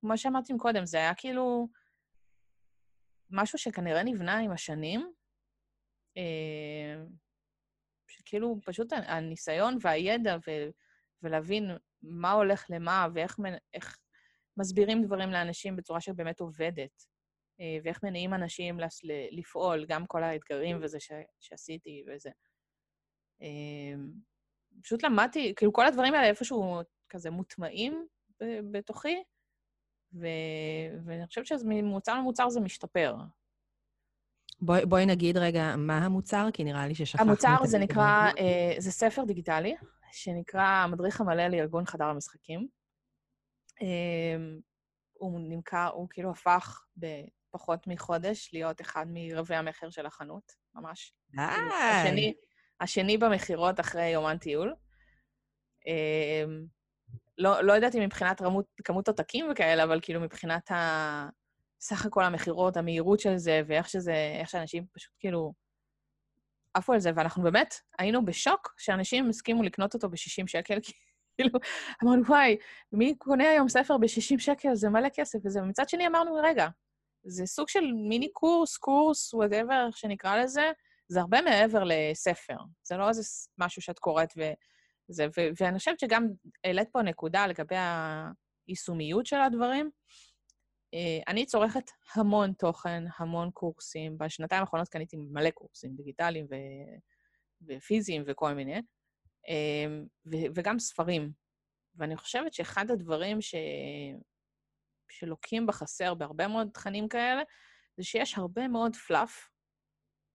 כמו 0.01 0.19
שאמרתי 0.19 0.53
קודם, 0.59 0.87
זה 0.87 0.99
היה 0.99 1.15
כאילו 1.15 1.69
משהו 3.31 3.59
שכנראה 3.59 4.03
נבנה 4.03 4.39
עם 4.39 4.53
השנים, 4.53 5.13
אה, 6.17 7.05
שכאילו 8.09 8.57
פשוט 8.65 8.93
הניסיון 8.93 9.79
והידע 9.81 10.37
ו- 10.47 10.71
ולהבין 11.23 11.71
מה 12.03 12.33
הולך 12.33 12.67
למה 12.71 13.07
ואיך 13.15 13.37
איך 13.75 13.99
מסבירים 14.57 15.03
דברים 15.03 15.31
לאנשים 15.31 15.77
בצורה 15.77 16.01
שבאמת 16.01 16.41
עובדת, 16.41 17.07
אה, 17.61 17.79
ואיך 17.85 18.03
מניעים 18.03 18.35
אנשים 18.35 18.81
לפעול, 19.31 19.87
גם 19.87 20.07
כל 20.07 20.23
האתגרים 20.23 20.79
וזה 20.83 21.01
ש- 21.01 21.13
שעשיתי 21.41 22.05
וזה. 22.07 22.31
פשוט 24.83 25.03
למדתי, 25.05 25.55
כאילו 25.57 25.73
כל 25.73 25.87
הדברים 25.87 26.15
האלה 26.15 26.27
איפשהו 26.27 26.81
כזה 27.09 27.31
מוטמעים 27.31 28.07
בתוכי, 28.71 29.23
ו- 30.13 31.05
ואני 31.05 31.27
חושבת 31.27 31.47
שממוצר 31.47 32.19
למוצר 32.19 32.51
זה 32.51 32.61
משתפר. 32.61 33.17
בואי, 34.61 34.87
בואי 34.87 35.07
נגיד 35.07 35.37
רגע 35.37 35.77
מה 35.77 35.99
המוצר, 35.99 36.49
כי 36.53 36.65
נראה 36.65 36.87
לי 36.87 36.95
ששכחנו 36.95 37.27
המוצר 37.29 37.57
את 37.65 37.69
זה 37.69 37.77
הדבר 37.77 37.93
נקרא, 37.93 38.31
הזה. 38.31 38.39
אה, 38.41 38.75
זה 38.79 38.91
ספר 38.91 39.25
דיגיטלי, 39.25 39.75
שנקרא 40.13 40.63
המדריך 40.63 41.21
המלא 41.21 41.47
לארגון 41.49 41.87
חדר 41.87 42.05
המשחקים. 42.05 42.69
אה, 43.83 44.37
הוא 45.13 45.41
נמכר, 45.41 45.91
הוא 45.95 46.07
כאילו 46.11 46.31
הפך 46.31 46.85
בפחות 46.97 47.87
מחודש 47.87 48.51
להיות 48.53 48.81
אחד 48.81 49.07
מרבי 49.09 49.55
המכר 49.55 49.91
של 49.91 50.07
החנות, 50.07 50.53
ממש. 50.75 51.15
כאילו, 51.33 51.75
השני, 51.75 52.35
השני 52.81 53.19
במכירות 53.19 53.81
אחרי 53.81 54.09
יומן 54.09 54.39
טיול. 54.39 54.75
אה, 55.87 56.45
לא, 57.39 57.63
לא 57.63 57.73
יודעת 57.73 57.95
אם 57.95 58.01
מבחינת 58.03 58.43
רמות, 58.43 58.67
כמות 58.85 59.09
עותקים 59.09 59.47
וכאלה, 59.53 59.85
אבל 59.85 59.99
כאילו 60.03 60.21
מבחינת 60.21 60.71
ה... 60.71 61.29
סך 61.81 62.07
הכל 62.07 62.25
המכירות, 62.25 62.77
המהירות 62.77 63.21
של 63.21 63.37
זה, 63.37 63.63
ואיך 63.67 63.89
שזה, 63.89 64.15
איך 64.41 64.49
שאנשים 64.49 64.87
פשוט 64.93 65.13
כאילו 65.19 65.53
עפו 66.75 66.93
על 66.93 67.01
זה, 67.01 67.11
ואנחנו 67.17 67.43
באמת 67.43 67.75
היינו 67.99 68.25
בשוק 68.25 68.75
שאנשים 68.79 69.29
הסכימו 69.29 69.63
לקנות 69.63 69.95
אותו 69.95 70.09
ב-60 70.09 70.47
שקל, 70.47 70.79
כאילו, 71.37 71.61
אמרנו, 72.05 72.23
וואי, 72.27 72.57
מי 72.93 73.15
קונה 73.19 73.51
היום 73.51 73.69
ספר 73.69 73.99
ב-60 73.99 74.39
שקל? 74.39 74.75
זה 74.75 74.89
מלא 74.89 75.09
כסף 75.15 75.39
וזה. 75.45 75.63
ומצד 75.63 75.89
שני 75.89 76.07
אמרנו, 76.07 76.35
רגע, 76.43 76.69
זה 77.25 77.47
סוג 77.47 77.69
של 77.69 77.93
מיני 78.09 78.33
קורס, 78.33 78.77
קורס, 78.77 79.35
whatever, 79.35 79.87
איך 79.87 79.97
שנקרא 79.97 80.37
לזה, 80.37 80.71
זה 81.11 81.21
הרבה 81.21 81.43
מעבר 81.43 81.85
לספר. 81.85 82.57
זה 82.83 82.97
לא 82.97 83.09
איזה 83.09 83.23
משהו 83.59 83.83
שאת 83.83 83.99
קוראת 83.99 84.33
וזה. 84.37 85.27
ו- 85.27 85.51
ואני 85.61 85.79
חושבת 85.79 86.01
שגם 86.01 86.27
העלית 86.65 86.89
פה 86.93 87.03
נקודה 87.03 87.47
לגבי 87.47 87.77
היישומיות 88.69 89.27
של 89.27 89.37
הדברים. 89.37 89.91
אה, 90.95 91.19
אני 91.29 91.47
צורכת 91.47 91.91
המון 92.15 92.53
תוכן, 92.53 93.05
המון 93.19 93.51
קורסים. 93.51 94.19
בשנתיים 94.19 94.61
האחרונות 94.61 94.89
קניתי 94.89 95.17
מלא 95.17 95.51
קורסים 95.51 95.95
דיגיטליים 95.95 96.47
ו- 96.51 96.97
ופיזיים 97.69 98.25
וכל 98.27 98.53
מיני, 98.53 98.77
אה, 99.49 99.87
ו- 100.27 100.51
וגם 100.55 100.79
ספרים. 100.79 101.33
ואני 101.95 102.17
חושבת 102.17 102.55
שאחד 102.55 102.91
הדברים 102.91 103.41
ש... 103.41 103.55
שלוקים 105.11 105.67
בחסר 105.67 106.15
בהרבה 106.15 106.49
מאוד 106.49 106.69
תכנים 106.75 107.09
כאלה, 107.09 107.43
זה 107.97 108.05
שיש 108.05 108.39
הרבה 108.39 108.69
מאוד 108.69 108.97
פלאף, 108.97 109.50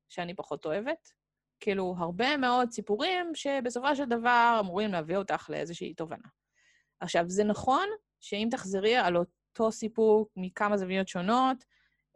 שאני 0.09 0.33
פחות 0.33 0.65
אוהבת. 0.65 1.13
כאילו, 1.59 1.95
הרבה 1.97 2.37
מאוד 2.37 2.71
סיפורים 2.71 3.31
שבסופו 3.35 3.95
של 3.95 4.05
דבר 4.05 4.57
אמורים 4.59 4.91
להביא 4.91 5.17
אותך 5.17 5.49
לאיזושהי 5.49 5.93
תובנה. 5.93 6.27
עכשיו, 6.99 7.23
זה 7.27 7.43
נכון 7.43 7.87
שאם 8.19 8.47
תחזרי 8.51 8.95
על 8.95 9.17
אותו 9.17 9.71
סיפור 9.71 10.27
מכמה 10.35 10.77
זוויות 10.77 11.07
שונות, 11.07 11.63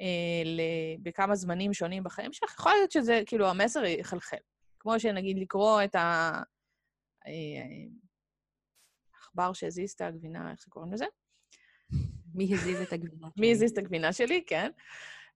אה, 0.02 0.96
בכמה 1.04 1.36
זמנים 1.36 1.74
שונים 1.74 2.04
בחיים 2.04 2.34
שלך, 2.34 2.54
יכול 2.54 2.72
להיות 2.72 2.92
שזה, 2.92 3.22
כאילו, 3.26 3.48
המסר 3.48 3.86
יחלחל. 3.86 4.38
כמו 4.80 5.00
שנגיד 5.00 5.38
לקרוא 5.40 5.84
את 5.84 5.96
ה... 5.96 6.32
העכבר 9.16 9.50
אה, 9.50 9.54
שהזיז 9.54 9.92
את 9.92 10.02
הגבינה, 10.02 10.52
איך 10.52 10.62
שקוראים 10.62 10.94
לזה? 10.94 11.06
מי 12.34 12.54
הזיז 12.54 12.82
את 12.82 12.94
הגבינה 12.94 13.28
שלי? 13.28 13.42
מי 13.42 13.52
הזיז 13.52 13.72
את 13.72 13.78
הגבינה 13.78 14.14
שלי, 14.14 14.44
כן. 14.48 14.72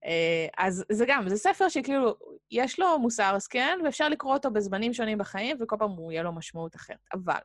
אה, 0.06 0.48
אז 0.58 0.86
זה 0.92 1.06
גם, 1.08 1.30
זה 1.30 1.38
ספר 1.38 1.70
שכאילו, 1.70 2.16
יש 2.52 2.80
לו 2.80 3.00
מוסר 3.00 3.36
השכל, 3.36 3.86
ואפשר 3.86 4.10
לקרוא 4.10 4.34
אותו 4.34 4.52
בזמנים 4.52 4.94
שונים 4.94 5.18
בחיים, 5.18 5.58
וכל 5.62 5.76
פעם 5.80 5.92
הוא 5.92 6.12
יהיה 6.12 6.24
לו 6.24 6.32
משמעות 6.32 6.76
אחרת. 6.76 7.08
אבל 7.14 7.40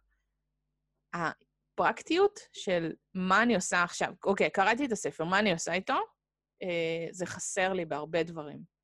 הפרקטיות 1.15 2.41
של 2.53 2.93
מה 3.15 3.43
אני 3.43 3.55
עושה 3.55 3.83
עכשיו, 3.83 4.13
אוקיי, 4.25 4.51
קראתי 4.51 4.87
את 4.87 4.93
הספר, 4.93 5.25
מה 5.25 5.39
אני 5.39 5.53
עושה 5.53 5.73
איתו? 5.73 5.99
אה, 6.63 7.07
זה 7.11 7.27
חסר 7.27 7.73
לי 7.73 7.85
בהרבה 7.85 8.23
דברים. 8.23 8.79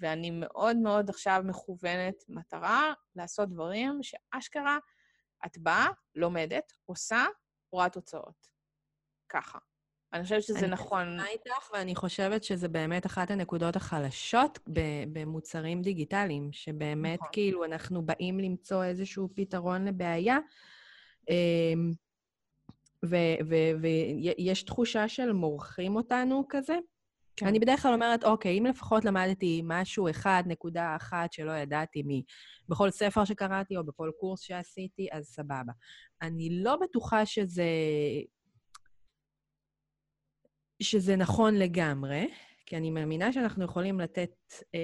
ואני 0.00 0.30
מאוד 0.30 0.76
מאוד 0.76 1.10
עכשיו 1.10 1.42
מכוונת 1.44 2.24
מטרה 2.28 2.92
לעשות 3.16 3.48
דברים 3.48 3.98
שאשכרה 4.02 4.78
את 5.46 5.58
באה, 5.58 5.88
לומדת, 6.14 6.72
עושה, 6.86 7.26
רואה 7.72 7.88
תוצאות. 7.88 8.46
ככה. 9.28 9.58
אני 10.12 10.22
חושבת 10.22 10.42
שזה 10.42 10.58
אני 10.58 10.68
נכון. 10.68 11.02
אני 11.02 11.16
מסכימה 11.16 11.32
איתך, 11.32 11.70
ואני 11.72 11.94
חושבת 11.94 12.44
שזה 12.44 12.68
באמת 12.68 13.06
אחת 13.06 13.30
הנקודות 13.30 13.76
החלשות 13.76 14.58
במוצרים 15.12 15.82
דיגיטליים, 15.82 16.48
שבאמת, 16.52 17.18
נכון. 17.18 17.28
כאילו, 17.32 17.64
אנחנו 17.64 18.06
באים 18.06 18.40
למצוא 18.40 18.84
איזשהו 18.84 19.28
פתרון 19.34 19.84
לבעיה, 19.84 20.38
אמ, 21.30 21.92
ויש 23.80 24.62
תחושה 24.62 25.08
של 25.08 25.32
מורחים 25.32 25.96
אותנו 25.96 26.44
כזה. 26.48 26.76
כן. 27.36 27.46
אני 27.46 27.58
בדרך 27.58 27.82
כלל 27.82 27.94
אומרת, 27.94 28.24
אוקיי, 28.24 28.58
אם 28.58 28.66
לפחות 28.66 29.04
למדתי 29.04 29.62
משהו 29.64 30.10
אחד, 30.10 30.42
נקודה 30.46 30.96
אחת 30.96 31.32
שלא 31.32 31.52
ידעתי 31.52 32.02
מ... 32.02 32.08
בכל 32.68 32.90
ספר 32.90 33.24
שקראתי 33.24 33.76
או 33.76 33.84
בכל 33.84 34.10
קורס 34.20 34.40
שעשיתי, 34.40 35.08
אז 35.12 35.24
סבבה. 35.24 35.72
אני 36.22 36.62
לא 36.62 36.76
בטוחה 36.76 37.26
שזה 37.26 37.64
שזה 40.80 41.16
נכון 41.16 41.54
לגמרי, 41.54 42.30
כי 42.66 42.76
אני 42.76 42.90
מאמינה 42.90 43.32
שאנחנו 43.32 43.64
יכולים 43.64 44.00
לתת 44.00 44.34
אה, 44.74 44.78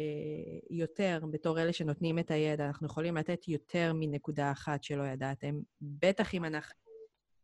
אה, 0.00 0.58
יותר, 0.70 1.20
בתור 1.30 1.60
אלה 1.60 1.72
שנותנים 1.72 2.18
את 2.18 2.30
הידע, 2.30 2.66
אנחנו 2.66 2.86
יכולים 2.86 3.16
לתת 3.16 3.48
יותר 3.48 3.92
מנקודה 3.94 4.50
אחת 4.50 4.82
שלא 4.82 5.02
ידעתם, 5.02 5.60
בטח 5.80 6.34
אם 6.34 6.44
אנחנו 6.44 6.86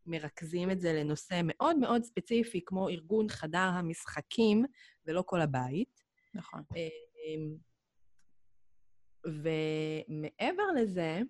מרכזים 0.07 0.71
את 0.71 0.81
זה 0.81 0.93
לנושא 0.93 1.41
מאוד 1.45 1.77
מאוד 1.77 2.03
ספציפי, 2.03 2.61
כמו 2.67 2.89
ארגון 2.89 3.29
חדר 3.29 3.59
המשחקים, 3.59 4.65
ולא 5.07 5.23
כל 5.27 5.41
הבית. 5.41 6.03
נכון. 6.35 6.63
אה, 6.77 6.89
אה, 7.27 7.37
ומעבר 10.09 10.67
לזה, 10.77 11.21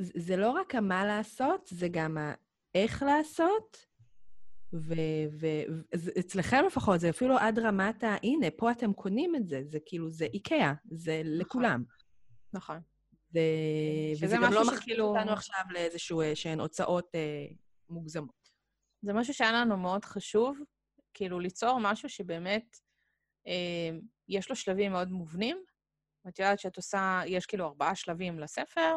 זה 0.00 0.36
לא 0.36 0.50
רק 0.50 0.74
המה 0.74 1.06
לעשות, 1.06 1.68
זה 1.72 1.88
גם 1.88 2.18
האיך 2.74 3.02
לעשות, 3.02 3.86
ואצלכם 5.92 6.64
לפחות, 6.66 7.00
זה 7.00 7.10
אפילו 7.10 7.38
עד 7.38 7.58
רמת 7.58 8.04
ה... 8.04 8.16
הנה, 8.22 8.46
פה 8.56 8.70
אתם 8.70 8.92
קונים 8.92 9.36
את 9.36 9.48
זה, 9.48 9.62
זה 9.64 9.78
כאילו, 9.86 10.10
זה 10.10 10.24
איקאה, 10.24 10.72
זה 10.90 11.22
נכון. 11.24 11.38
לכולם. 11.38 11.84
נכון. 12.52 12.80
ו... 13.34 13.38
וזה 14.20 14.36
גם 14.42 14.52
לא 14.52 14.62
מחזיר 14.66 15.02
אותנו 15.02 15.32
עכשיו 15.32 15.64
לאיזשהו, 15.70 16.20
אה, 16.20 16.36
שהן 16.36 16.60
הוצאות 16.60 17.14
אה, 17.14 17.46
מוגזמות. 17.88 18.50
זה 19.02 19.12
משהו 19.12 19.34
שהיה 19.34 19.52
לנו 19.52 19.76
מאוד 19.76 20.04
חשוב, 20.04 20.58
כאילו 21.14 21.40
ליצור 21.40 21.78
משהו 21.80 22.08
שבאמת 22.08 22.76
אה, 23.46 23.98
יש 24.28 24.50
לו 24.50 24.56
שלבים 24.56 24.92
מאוד 24.92 25.08
מובנים. 25.08 25.64
את 26.28 26.38
יודעת 26.38 26.58
שאת 26.58 26.76
עושה, 26.76 27.20
יש 27.26 27.46
כאילו 27.46 27.64
ארבעה 27.64 27.94
שלבים 27.94 28.38
לספר, 28.38 28.96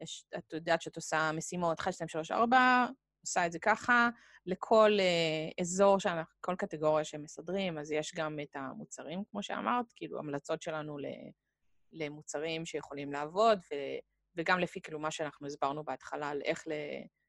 יש, 0.00 0.24
את 0.38 0.52
יודעת 0.52 0.82
שאת 0.82 0.96
עושה 0.96 1.30
משימות 1.32 1.80
1, 1.80 1.92
2, 1.92 2.08
3, 2.08 2.30
4, 2.30 2.86
עושה 3.20 3.46
את 3.46 3.52
זה 3.52 3.58
ככה. 3.58 4.08
לכל 4.46 4.90
uh, 4.98 5.60
אזור, 5.60 5.98
שאנחנו, 5.98 6.34
כל 6.40 6.54
קטגוריה 6.58 7.04
שמסדרים, 7.04 7.78
אז 7.78 7.92
יש 7.92 8.14
גם 8.14 8.38
את 8.42 8.56
המוצרים, 8.56 9.22
כמו 9.30 9.42
שאמרת, 9.42 9.92
כאילו 9.96 10.18
המלצות 10.18 10.62
שלנו 10.62 10.98
ל, 10.98 11.06
למוצרים 11.92 12.66
שיכולים 12.66 13.12
לעבוד, 13.12 13.58
ו, 13.58 13.74
וגם 14.36 14.58
לפי 14.58 14.80
כאילו 14.80 14.98
מה 14.98 15.10
שאנחנו 15.10 15.46
הסברנו 15.46 15.84
בהתחלה 15.84 16.28
על 16.28 16.42
איך, 16.44 16.68
ל, 16.68 16.72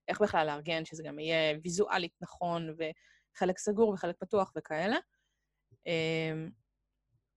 איך 0.08 0.22
בכלל 0.22 0.48
לארגן, 0.48 0.86
שזה 0.86 1.04
גם 1.04 1.20
יהיה 1.20 1.58
ויזואלית 1.64 2.14
נכון, 2.22 2.76
וחלק 2.78 3.58
סגור 3.58 3.90
וחלק 3.90 4.16
פתוח 4.20 4.54
וכאלה. 4.58 4.98
Um, 5.74 6.52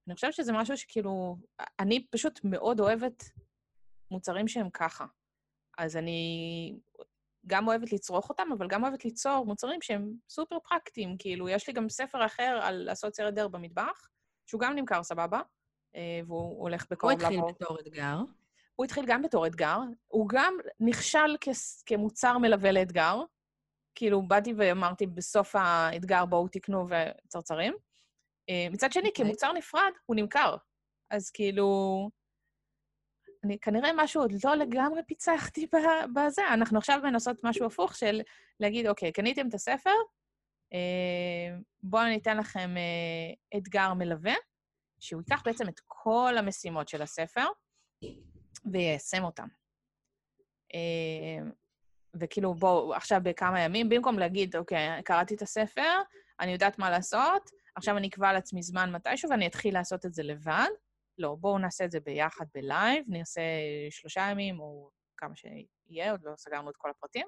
אני 0.07 0.15
חושבת 0.15 0.33
שזה 0.33 0.53
משהו 0.53 0.77
שכאילו, 0.77 1.37
אני 1.81 2.07
פשוט 2.11 2.41
מאוד 2.45 2.81
אוהבת 2.81 3.25
מוצרים 4.11 4.49
שהם 4.49 4.71
ככה. 4.71 5.07
אז 5.83 5.97
אני 5.97 6.75
גם 7.47 7.69
אוהבת 7.69 7.93
לצרוך 7.93 8.29
אותם, 8.29 8.49
אבל 8.59 8.67
גם 8.69 8.83
אוהבת 8.83 9.05
ליצור 9.05 9.47
מוצרים 9.47 9.83
שהם 9.83 10.15
סופר 10.29 10.59
פרקטיים. 10.69 11.17
כאילו, 11.19 11.49
יש 11.49 11.67
לי 11.67 11.73
גם 11.73 11.89
ספר 11.89 12.27
אחר 12.27 12.61
על 12.63 12.75
לעשות 12.75 13.15
סרט 13.15 13.35
דר 13.35 13.49
במטבח, 13.49 14.09
שהוא 14.47 14.61
גם 14.61 14.75
נמכר 14.75 15.03
סבבה, 15.03 15.41
אה, 15.95 16.21
והוא 16.27 16.63
הולך 16.63 16.87
בקרוב 16.91 17.13
לעבור. 17.13 17.41
הוא 17.41 17.51
התחיל 17.51 17.67
בתור 17.67 17.81
אתגר. 17.81 18.17
הוא 18.77 18.85
התחיל 18.85 19.05
גם 19.07 19.23
בתור 19.23 19.47
אתגר, 19.47 19.79
הוא 20.09 20.29
גם 20.29 20.55
נכשל 20.81 21.37
כ- 21.41 21.83
כמוצר 21.87 22.39
מלווה 22.39 22.73
לאתגר. 22.73 23.21
כאילו, 23.95 24.23
באתי 24.23 24.55
ואמרתי, 24.57 25.07
בסוף 25.07 25.57
האתגר 25.57 26.25
בואו 26.25 26.49
תקנו 26.49 26.87
וצרצרים. 26.89 27.75
אה, 28.49 28.67
מצד 28.71 28.93
שני, 28.93 29.03
okay. 29.03 29.09
אוקיי. 29.09 29.25
כמוצר 29.25 29.53
נפרד, 29.53 29.93
הוא 30.07 30.17
נמכר. 30.17 30.57
אז 31.11 31.31
כאילו, 31.31 32.11
אני 33.45 33.59
כנראה 33.59 33.91
משהו 33.97 34.23
עוד 34.23 34.33
לא 34.45 34.55
לגמרי 34.55 35.03
פיצחתי 35.07 35.67
בזה. 36.15 36.43
אנחנו 36.53 36.79
עכשיו 36.79 37.01
מנסות 37.03 37.45
משהו 37.45 37.67
הפוך 37.67 37.95
של 37.95 38.21
להגיד, 38.61 38.87
אוקיי, 38.87 39.13
קניתם 39.13 39.49
את 39.49 39.55
הספר, 39.55 39.91
אה, 40.73 41.57
בואו 41.83 42.03
אני 42.03 42.17
אתן 42.17 42.37
לכם 42.37 42.75
אה, 42.77 43.59
אתגר 43.59 43.95
מלווה, 43.95 44.35
שהוא 45.01 45.21
ייקח 45.21 45.43
בעצם 45.45 45.69
את 45.69 45.81
כל 45.87 46.35
המשימות 46.39 46.89
של 46.89 47.03
הספר 47.03 47.47
ויישם 48.73 49.25
אותם. 49.25 49.47
אה, 50.75 51.51
וכאילו, 52.21 52.55
בואו, 52.55 52.95
עכשיו 52.95 53.21
בכמה 53.23 53.61
ימים, 53.61 53.89
במקום 53.89 54.19
להגיד, 54.19 54.57
אוקיי, 54.57 55.03
קראתי 55.03 55.35
את 55.35 55.43
הספר, 55.43 55.99
אני 56.41 56.53
יודעת 56.53 56.79
מה 56.79 56.91
לעשות, 56.91 57.51
עכשיו 57.75 57.97
אני 57.97 58.09
אקבע 58.09 58.33
לעצמי 58.33 58.63
זמן 58.63 58.93
מתישהו 58.93 59.31
ואני 59.31 59.47
אתחיל 59.47 59.75
לעשות 59.75 60.07
את 60.07 60.15
זה 60.15 60.23
לבד, 60.23 60.69
לא, 61.23 61.37
בואו 61.41 61.59
נעשה 61.59 61.85
את 61.85 61.91
זה 61.91 62.01
ביחד 62.01 62.45
בלייב, 62.55 63.05
נעשה 63.09 63.41
שלושה 63.91 64.29
ימים 64.31 64.61
או 64.61 64.91
כמה 65.17 65.35
שיהיה, 65.37 66.11
עוד 66.11 66.21
לא 66.23 66.33
סגרנו 66.37 66.71
את 66.71 66.77
כל 66.77 66.91
הפרטים, 66.91 67.27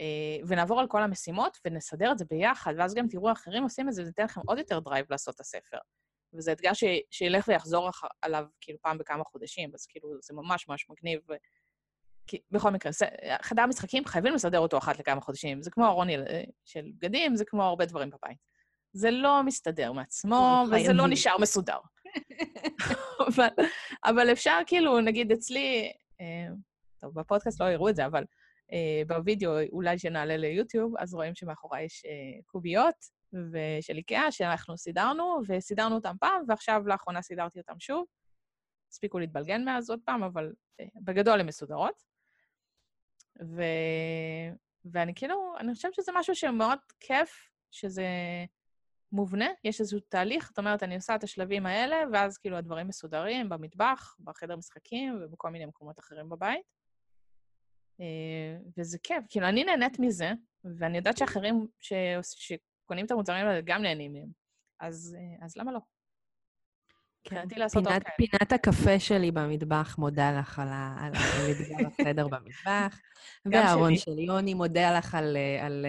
אה, 0.00 0.46
ונעבור 0.48 0.80
על 0.80 0.86
כל 0.88 1.02
המשימות 1.02 1.58
ונסדר 1.64 2.12
את 2.12 2.18
זה 2.18 2.24
ביחד, 2.30 2.74
ואז 2.78 2.94
גם 2.94 3.08
תראו 3.08 3.32
אחרים 3.32 3.62
עושים 3.62 3.88
את 3.88 3.92
זה, 3.92 4.02
ייתן 4.02 4.24
לכם 4.24 4.40
עוד 4.46 4.58
יותר 4.58 4.78
drive 4.78 5.06
לעשות 5.10 5.34
את 5.34 5.40
הסדר. 5.40 5.78
וזה 6.34 6.52
אתגר 6.52 6.72
ש... 6.72 6.84
שילך 7.10 7.48
ויחזור 7.48 7.90
עליו 8.22 8.46
כאילו 8.60 8.78
פעם 8.82 8.98
בכמה 8.98 9.24
חודשים, 9.24 9.70
אז 9.74 9.86
כאילו 9.86 10.08
זה 10.22 10.34
ממש 10.34 10.68
ממש 10.68 10.86
מגניב. 10.90 11.20
ו... 11.28 11.32
כי 12.26 12.40
בכל 12.50 12.70
מקרה, 12.70 12.92
חדר 13.42 13.66
משחקים 13.66 14.04
חייבים 14.04 14.34
לסדר 14.34 14.58
אותו 14.58 14.78
אחת 14.78 14.98
לכמה 14.98 15.20
חודשים. 15.20 15.62
זה 15.62 15.70
כמו 15.70 15.86
ארון 15.86 16.08
של 16.64 16.90
בגדים, 16.98 17.36
זה 17.36 17.44
כמו 17.44 17.62
הרבה 17.62 17.86
דברים 17.86 18.10
בבית. 18.10 18.38
זה 18.96 19.10
לא 19.10 19.42
מסתדר 19.42 19.92
מעצמו, 19.92 20.64
וזה 20.72 20.92
לא 20.92 21.06
נשאר 21.08 21.38
מסודר. 21.40 21.78
אבל, 23.28 23.48
אבל 24.04 24.32
אפשר 24.32 24.58
כאילו, 24.66 25.00
נגיד 25.00 25.32
אצלי, 25.32 25.92
אה, 26.20 26.48
טוב, 27.00 27.20
בפודקאסט 27.20 27.60
לא 27.60 27.66
יראו 27.66 27.88
את 27.88 27.96
זה, 27.96 28.06
אבל 28.06 28.24
אה, 28.72 29.02
בווידאו, 29.06 29.50
אולי 29.72 29.98
שנעלה 29.98 30.36
ליוטיוב, 30.36 30.94
אז 30.98 31.14
רואים 31.14 31.34
שמאחורי 31.34 31.82
יש 31.82 32.04
אה, 32.06 32.42
קוביות 32.46 32.94
של 33.80 33.96
איקאה 33.96 34.32
שאנחנו 34.32 34.78
סידרנו, 34.78 35.40
וסידרנו 35.48 35.94
אותם 35.94 36.14
פעם, 36.20 36.42
ועכשיו 36.48 36.82
לאחרונה 36.86 37.22
סידרתי 37.22 37.58
אותם 37.58 37.80
שוב. 37.80 38.04
הספיקו 38.90 39.18
להתבלגן 39.18 39.64
מאז 39.64 39.90
עוד 39.90 40.00
פעם, 40.04 40.22
אבל 40.22 40.52
אה, 40.80 40.86
בגדול 41.04 41.40
הן 41.40 41.46
מסודרות. 41.46 42.02
ו... 43.42 43.62
ואני 44.92 45.12
כאילו, 45.14 45.54
אני 45.58 45.74
חושבת 45.74 45.94
שזה 45.94 46.12
משהו 46.14 46.34
שמאוד 46.34 46.78
כיף, 47.00 47.50
שזה 47.70 48.06
מובנה, 49.12 49.46
יש 49.64 49.80
איזשהו 49.80 50.00
תהליך, 50.00 50.48
זאת 50.48 50.58
אומרת, 50.58 50.82
אני 50.82 50.94
עושה 50.94 51.14
את 51.14 51.24
השלבים 51.24 51.66
האלה, 51.66 51.96
ואז 52.12 52.38
כאילו 52.38 52.56
הדברים 52.56 52.88
מסודרים 52.88 53.48
במטבח, 53.48 54.16
בחדר 54.20 54.56
משחקים 54.56 55.20
ובכל 55.22 55.50
מיני 55.50 55.66
מקומות 55.66 55.98
אחרים 55.98 56.28
בבית. 56.28 56.76
אה, 58.00 58.56
וזה 58.78 58.98
כיף, 59.02 59.24
כאילו, 59.28 59.48
אני 59.48 59.64
נהנית 59.64 59.98
מזה, 59.98 60.32
ואני 60.78 60.96
יודעת 60.96 61.16
שאחרים 61.16 61.66
ש... 61.80 61.92
שקונים 62.22 63.06
את 63.06 63.10
המוצרים 63.10 63.46
האלה 63.46 63.60
גם 63.64 63.82
נהנים 63.82 64.12
מהם. 64.12 64.28
אז, 64.80 65.16
אה, 65.18 65.46
אז 65.46 65.56
למה 65.56 65.72
לא? 65.72 65.80
לעשות 67.56 67.84
פינת, 67.84 68.02
כאלה. 68.02 68.14
פינת 68.16 68.52
הקפה 68.52 68.98
שלי 68.98 69.30
במטבח 69.30 69.98
מודה 69.98 70.38
לך 70.38 70.62
על 70.98 71.12
בחדר 71.84 72.28
במטבח. 72.28 73.00
והארון 73.52 73.96
של 73.96 74.18
יוני 74.18 74.54
מודה 74.54 74.98
לך 74.98 75.14
על, 75.14 75.24
על, 75.24 75.36
על, 75.60 75.86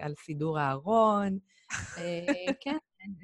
על 0.00 0.14
סידור 0.18 0.58
הארון. 0.58 1.38
אה, 1.72 2.52
כן, 2.60 2.76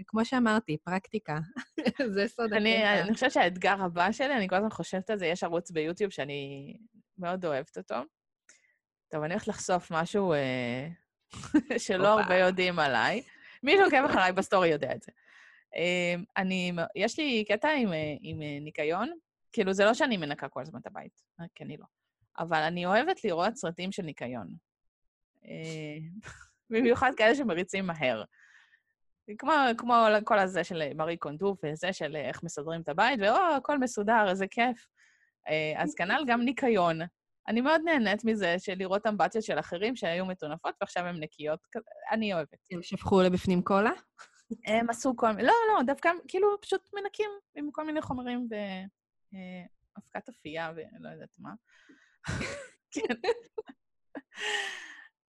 כמו 0.06 0.24
שאמרתי, 0.24 0.76
פרקטיקה. 0.84 1.38
זה 2.14 2.28
סוד 2.28 2.52
הקטע. 2.52 3.02
אני 3.02 3.14
חושבת 3.14 3.32
שהאתגר 3.32 3.82
הבא 3.82 4.12
שלי, 4.12 4.36
אני 4.36 4.48
כל 4.48 4.56
הזמן 4.56 4.70
חושבת 4.70 5.10
על 5.10 5.18
זה, 5.18 5.26
יש 5.26 5.44
ערוץ 5.44 5.70
ביוטיוב 5.70 6.10
שאני 6.10 6.76
מאוד 7.18 7.44
אוהבת 7.44 7.78
אותו. 7.78 7.94
טוב, 9.08 9.22
אני 9.22 9.34
הולכת 9.34 9.48
לחשוף 9.48 9.90
משהו 9.90 10.32
אה, 10.32 10.88
שלא 11.78 12.20
הרבה 12.20 12.36
יודעים 12.36 12.78
עליי. 12.78 13.22
מי 13.62 13.76
שעוקב 13.76 14.04
אחריי 14.04 14.32
בסטורי 14.32 14.68
יודע 14.68 14.94
את 14.94 15.02
זה. 15.02 15.12
אמ, 15.76 16.24
אני, 16.36 16.72
יש 16.94 17.18
לי 17.18 17.44
קטע 17.48 17.68
עם, 17.68 17.92
אה, 17.92 18.14
עם 18.20 18.42
אה, 18.42 18.58
ניקיון, 18.60 19.10
כאילו, 19.52 19.72
זה 19.72 19.84
לא 19.84 19.94
שאני 19.94 20.16
מנקה 20.16 20.48
כל 20.48 20.60
הזמן 20.60 20.80
את 20.80 20.86
הבית, 20.86 21.22
אה, 21.40 21.44
כי 21.54 21.64
אני 21.64 21.76
לא. 21.76 21.84
אבל 22.38 22.62
אני 22.62 22.86
אוהבת 22.86 23.24
לראות 23.24 23.56
סרטים 23.56 23.92
של 23.92 24.02
ניקיון. 24.02 24.48
במיוחד 26.72 27.10
כאלה 27.16 27.34
שמריצים 27.34 27.86
מהר. 27.86 28.24
כמו, 29.38 29.52
כמו 29.78 29.94
כל 30.24 30.38
הזה 30.38 30.64
של 30.64 30.82
מארי 30.94 31.16
קונדו 31.16 31.56
וזה 31.64 31.92
של 31.92 32.16
איך 32.16 32.42
מסדרים 32.42 32.80
את 32.80 32.88
הבית, 32.88 33.20
ואו, 33.22 33.36
הכל 33.56 33.78
מסודר, 33.78 34.26
איזה 34.28 34.46
כיף. 34.50 34.86
אז 35.76 35.94
כנ"ל 35.94 36.24
גם 36.26 36.40
ניקיון. 36.40 36.98
אני 37.48 37.60
מאוד 37.60 37.80
נהנית 37.84 38.24
מזה 38.24 38.56
של 38.58 38.74
לראות 38.74 39.06
אמבטיות 39.06 39.44
של 39.44 39.58
אחרים 39.58 39.96
שהיו 39.96 40.26
מטונפות 40.26 40.74
ועכשיו 40.80 41.04
הן 41.04 41.22
נקיות. 41.22 41.60
אני 42.10 42.34
אוהבת. 42.34 42.58
הם 42.70 42.82
שפכו 42.82 43.22
לבפנים 43.22 43.62
קולה? 43.62 43.92
הם 44.66 44.90
עשו 44.90 45.16
כל 45.16 45.32
מיני... 45.32 45.48
לא, 45.48 45.54
לא, 45.68 45.82
דווקא 45.82 46.10
כאילו 46.28 46.60
פשוט 46.60 46.88
מנקים 46.94 47.30
עם 47.54 47.70
כל 47.72 47.84
מיני 47.84 48.02
חומרים 48.02 48.48
ואבקת 49.32 50.28
אפייה 50.28 50.72
ולא 50.76 51.08
יודעת 51.08 51.36
מה. 51.38 51.50
כן. 52.94 53.14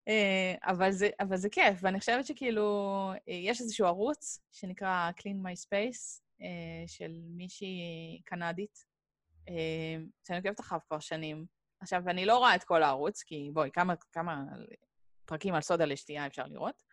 אה, 0.07 0.55
אבל 0.63 0.91
זה, 0.91 1.09
אבל 1.19 1.37
זה 1.37 1.49
כיף, 1.49 1.79
ואני 1.81 1.99
חושבת 1.99 2.25
שכאילו, 2.25 2.63
אה, 3.29 3.33
יש 3.33 3.61
איזשהו 3.61 3.87
ערוץ 3.87 4.39
שנקרא 4.51 5.11
Clean 5.19 5.45
My 5.45 5.67
Space, 5.67 6.21
אה, 6.41 6.87
של 6.87 7.11
מישהי 7.23 8.21
קנדית, 8.25 8.93
שאני 10.27 10.37
עוקבת 10.37 10.59
אחריו 10.59 10.81
כבר 10.87 10.99
שנים. 10.99 11.45
עכשיו, 11.79 12.09
אני 12.09 12.25
לא 12.25 12.37
רואה 12.37 12.55
את 12.55 12.63
כל 12.63 12.83
הערוץ, 12.83 13.23
כי 13.23 13.49
בואי, 13.53 13.69
כמה, 13.73 13.93
כמה 14.11 14.43
פרקים 15.25 15.53
על 15.53 15.61
סודה 15.61 15.85
לשתייה 15.85 16.27
אפשר 16.27 16.45
לראות. 16.45 16.83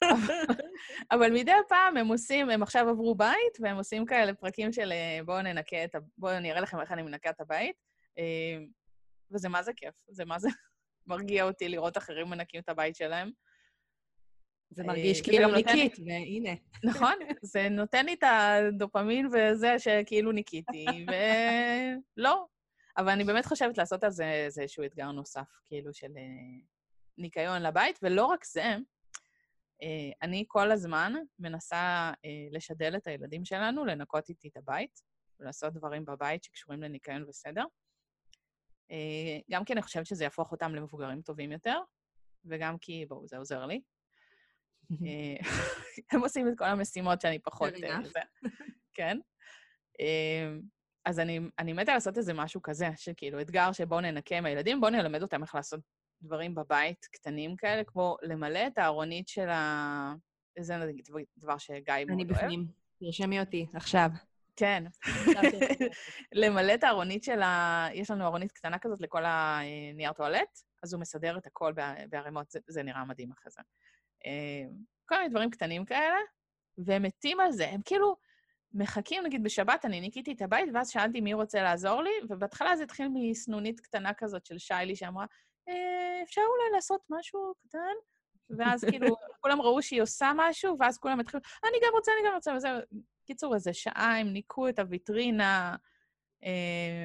אבל 1.12 1.32
מדי 1.32 1.52
פעם 1.68 1.96
הם 1.96 2.06
עושים, 2.06 2.50
הם 2.50 2.62
עכשיו 2.62 2.88
עברו 2.88 3.14
בית, 3.14 3.60
והם 3.60 3.76
עושים 3.76 4.06
כאלה 4.06 4.34
פרקים 4.34 4.72
של 4.72 4.92
בואו 5.24 5.42
ננקה 5.42 5.84
את 5.84 5.94
ה... 5.94 5.98
בואו 6.18 6.36
אני 6.36 6.50
אראה 6.50 6.60
לכם 6.60 6.80
איך 6.80 6.92
אני 6.92 7.02
מנקה 7.02 7.30
את 7.30 7.40
הבית. 7.40 7.76
וזה 9.30 9.48
מה 9.48 9.62
זה 9.62 9.72
כיף, 9.76 9.94
זה 10.08 10.24
מה 10.24 10.38
זה 10.38 10.48
מרגיע 11.06 11.44
אותי 11.44 11.68
לראות 11.68 11.98
אחרים 11.98 12.30
מנקים 12.30 12.60
את 12.60 12.68
הבית 12.68 12.96
שלהם. 12.96 13.30
זה 14.70 14.84
מרגיש 14.84 15.20
כאילו 15.20 15.54
ניקית, 15.54 15.96
והנה. 16.06 16.50
נכון, 16.90 17.14
זה 17.42 17.68
נותן 17.68 18.06
לי 18.06 18.14
את 18.14 18.22
הדופמין 18.22 19.26
וזה 19.26 19.78
שכאילו 19.78 20.32
ניקיתי, 20.32 20.86
ולא. 22.16 22.46
אבל 22.96 23.08
אני 23.08 23.24
באמת 23.24 23.46
חושבת 23.46 23.78
לעשות 23.78 24.04
על 24.04 24.10
זה 24.10 24.32
איזשהו 24.32 24.84
אתגר 24.84 25.10
נוסף, 25.10 25.48
כאילו, 25.66 25.94
של 25.94 26.12
ניקיון 27.18 27.62
לבית, 27.62 27.98
ולא 28.02 28.24
רק 28.24 28.44
זה, 28.44 28.76
אה, 29.82 30.10
אני 30.22 30.44
כל 30.48 30.70
הזמן 30.70 31.12
מנסה 31.38 32.12
אה, 32.24 32.30
לשדל 32.50 32.96
את 32.96 33.06
הילדים 33.06 33.44
שלנו 33.44 33.84
לנקות 33.84 34.28
איתי 34.28 34.48
את 34.48 34.56
הבית, 34.56 35.00
ולעשות 35.40 35.72
דברים 35.72 36.04
בבית 36.04 36.44
שקשורים 36.44 36.82
לניקיון 36.82 37.24
וסדר. 37.28 37.64
אה, 38.90 39.38
גם 39.50 39.64
כי 39.64 39.72
אני 39.72 39.82
חושבת 39.82 40.06
שזה 40.06 40.24
יהפוך 40.24 40.52
אותם 40.52 40.74
למבוגרים 40.74 41.22
טובים 41.22 41.52
יותר, 41.52 41.80
וגם 42.44 42.78
כי, 42.78 43.06
בואו, 43.08 43.26
זה 43.26 43.38
עוזר 43.38 43.66
לי. 43.66 43.80
הם 46.12 46.20
עושים 46.20 46.48
את 46.48 46.52
כל 46.58 46.64
המשימות 46.64 47.20
שאני 47.20 47.38
פחות... 47.38 47.72
כן. 48.94 49.18
אז 51.04 51.18
אני, 51.18 51.40
אני 51.58 51.72
מתה 51.72 51.94
לעשות 51.94 52.18
איזה 52.18 52.34
משהו 52.34 52.62
כזה, 52.62 52.88
שכאילו 52.96 53.40
אתגר 53.40 53.72
שבואו 53.72 54.00
ננקה 54.00 54.38
עם 54.38 54.46
הילדים, 54.46 54.80
בואו 54.80 54.92
נלמד 54.92 55.22
אותם 55.22 55.42
איך 55.42 55.54
לעשות 55.54 55.80
דברים 56.22 56.54
בבית 56.54 57.04
קטנים 57.12 57.56
כאלה, 57.56 57.84
כמו 57.84 58.16
למלא 58.22 58.66
את 58.66 58.78
הארונית 58.78 59.28
של 59.28 59.48
ה... 59.48 60.14
זה 60.58 60.76
נגיד 60.76 61.08
דבר 61.38 61.58
שגיא 61.58 61.76
מאוד 61.78 62.08
אוהב. 62.08 62.10
אני 62.10 62.24
בפנים. 62.24 62.66
תרשמי 63.00 63.40
אותי, 63.40 63.66
עכשיו. 63.74 64.10
כן. 64.60 64.84
למלא 66.42 66.74
את 66.74 66.84
הארונית 66.84 67.24
של 67.24 67.42
ה... 67.42 67.86
יש 67.92 68.10
לנו 68.10 68.24
ארונית 68.24 68.52
קטנה 68.52 68.78
כזאת 68.78 69.00
לכל 69.00 69.22
הנייר 69.24 70.12
טואלט, 70.12 70.58
אז 70.82 70.92
הוא 70.92 71.00
מסדר 71.00 71.38
את 71.38 71.46
הכל 71.46 71.72
בערימות, 72.10 72.50
זה, 72.50 72.60
זה 72.68 72.82
נראה 72.82 73.04
מדהים 73.04 73.32
אחרי 73.32 73.50
זה. 73.50 73.60
אה, 74.26 74.68
כל 75.06 75.16
מיני 75.16 75.28
דברים 75.28 75.50
קטנים 75.50 75.84
כאלה, 75.84 76.18
והם 76.78 77.02
מתים 77.02 77.40
על 77.40 77.52
זה. 77.52 77.68
הם 77.68 77.80
כאילו 77.84 78.16
מחכים, 78.72 79.22
נגיד 79.24 79.44
בשבת 79.44 79.84
אני 79.84 80.00
ניקיתי 80.00 80.32
את 80.32 80.42
הבית, 80.42 80.68
ואז 80.74 80.90
שאלתי 80.90 81.20
מי 81.20 81.34
רוצה 81.34 81.62
לעזור 81.62 82.02
לי, 82.02 82.10
ובהתחלה 82.28 82.76
זה 82.76 82.82
התחיל 82.82 83.08
מסנונית 83.14 83.80
קטנה 83.80 84.14
כזאת 84.14 84.46
של 84.46 84.58
שיילי 84.58 84.96
שאמרה, 84.96 85.26
אה, 85.68 86.20
אפשר 86.22 86.40
אולי 86.40 86.74
לעשות 86.74 87.00
משהו 87.10 87.54
קטן? 87.62 87.94
ואז 88.58 88.84
כאילו, 88.84 89.06
כולם 89.40 89.60
ראו 89.60 89.82
שהיא 89.82 90.02
עושה 90.02 90.32
משהו, 90.36 90.76
ואז 90.80 90.98
כולם 90.98 91.20
התחילו, 91.20 91.42
אני 91.64 91.78
גם 91.86 91.92
רוצה, 91.92 92.12
אני 92.20 92.28
גם 92.28 92.34
רוצה, 92.34 92.54
וזה... 92.56 92.68
קיצור, 93.30 93.54
איזה 93.54 93.72
שעה 93.72 94.18
הם 94.20 94.28
ניקו 94.32 94.68
את 94.68 94.78
הוויטרינה, 94.78 95.76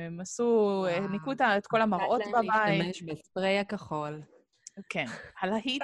הם 0.08 0.20
עשו, 0.20 0.86
ניקו 1.10 1.32
את 1.32 1.68
כל 1.68 1.82
המראות 1.82 2.22
בבית. 2.28 2.50
להשתמש 2.80 3.02
בספרי 3.02 3.60
הכחול. 3.60 4.22
כן, 4.90 5.06
הלהיט. 5.42 5.84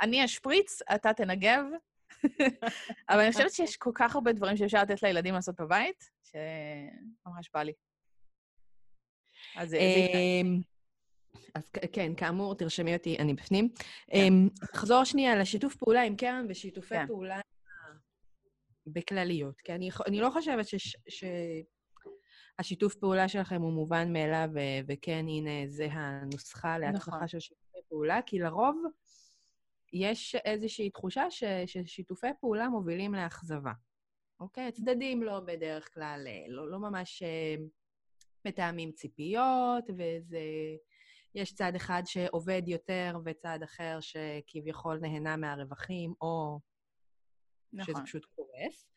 אני 0.00 0.24
אשפריץ, 0.24 0.78
אתה 0.94 1.12
תנגב. 1.12 1.64
אבל 3.10 3.20
אני 3.20 3.32
חושבת 3.32 3.52
שיש 3.52 3.76
כל 3.76 3.90
כך 3.94 4.14
הרבה 4.14 4.32
דברים 4.32 4.56
שאפשר 4.56 4.82
לתת 4.82 5.02
לילדים 5.02 5.34
לעשות 5.34 5.60
בבית, 5.60 6.10
שממש 6.24 7.50
בא 7.54 7.62
לי. 7.62 7.72
אז 9.56 9.70
זה... 9.70 9.78
אמ, 9.78 10.60
אז 11.54 11.70
כן, 11.92 12.14
כאמור, 12.14 12.54
תרשמי 12.54 12.96
אותי, 12.96 13.16
אני 13.18 13.34
בפנים. 13.34 13.68
כן. 14.10 14.32
נחזור 14.62 15.04
שנייה 15.04 15.36
לשיתוף 15.36 15.76
פעולה 15.76 16.02
עם 16.02 16.16
קרן 16.16 16.46
ושיתופי 16.48 16.94
כן. 16.94 17.06
פעולה 17.06 17.40
בכלליות, 18.92 19.60
כי 19.60 19.74
אני, 19.74 19.90
אני 20.06 20.20
לא 20.20 20.30
חושבת 20.30 20.66
שהשיתוף 22.58 22.92
ש... 22.92 22.96
פעולה 22.96 23.28
שלכם 23.28 23.62
הוא 23.62 23.72
מובן 23.72 24.12
מאליו. 24.12 24.48
וכן, 24.88 25.24
הנה, 25.28 25.68
זה 25.68 25.88
הנוסחה 25.90 26.78
להצלחה 26.78 27.16
נכון. 27.16 27.28
של 27.28 27.40
שיתופי 27.40 27.78
פעולה, 27.88 28.20
כי 28.26 28.38
לרוב 28.38 28.82
יש 29.92 30.34
איזושהי 30.34 30.90
תחושה 30.90 31.30
ש... 31.30 31.44
ששיתופי 31.66 32.26
פעולה 32.40 32.68
מובילים 32.68 33.14
לאכזבה. 33.14 33.72
אוקיי? 34.40 34.68
הצדדים 34.68 35.22
לא 35.22 35.40
בדרך 35.40 35.94
כלל, 35.94 36.26
לא, 36.48 36.70
לא 36.70 36.78
ממש 36.78 37.22
אה, 37.22 37.54
מתאמים 38.44 38.92
ציפיות, 38.92 39.84
וזה... 39.90 40.40
יש 41.34 41.54
צד 41.54 41.72
אחד 41.76 42.02
שעובד 42.04 42.62
יותר 42.66 43.18
וצד 43.24 43.58
אחר 43.64 43.98
שכביכול 44.00 44.98
נהנה 44.98 45.36
מהרווחים, 45.36 46.14
או 46.20 46.60
נכון. 47.72 47.94
שזה 47.94 48.04
פשוט 48.04 48.24
קורס. 48.24 48.88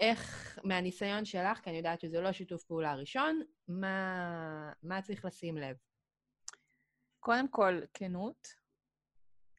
איך, 0.00 0.58
מהניסיון 0.64 1.24
שלך, 1.24 1.58
כי 1.58 1.70
אני 1.70 1.76
יודעת 1.78 2.00
שזה 2.00 2.20
לא 2.20 2.32
שיתוף 2.32 2.64
פעולה 2.64 2.94
ראשון, 2.94 3.42
מה, 3.68 4.72
מה 4.82 5.02
צריך 5.02 5.24
לשים 5.24 5.56
לב? 5.56 5.76
קודם 7.20 7.48
כל, 7.48 7.80
כנות. 7.94 8.48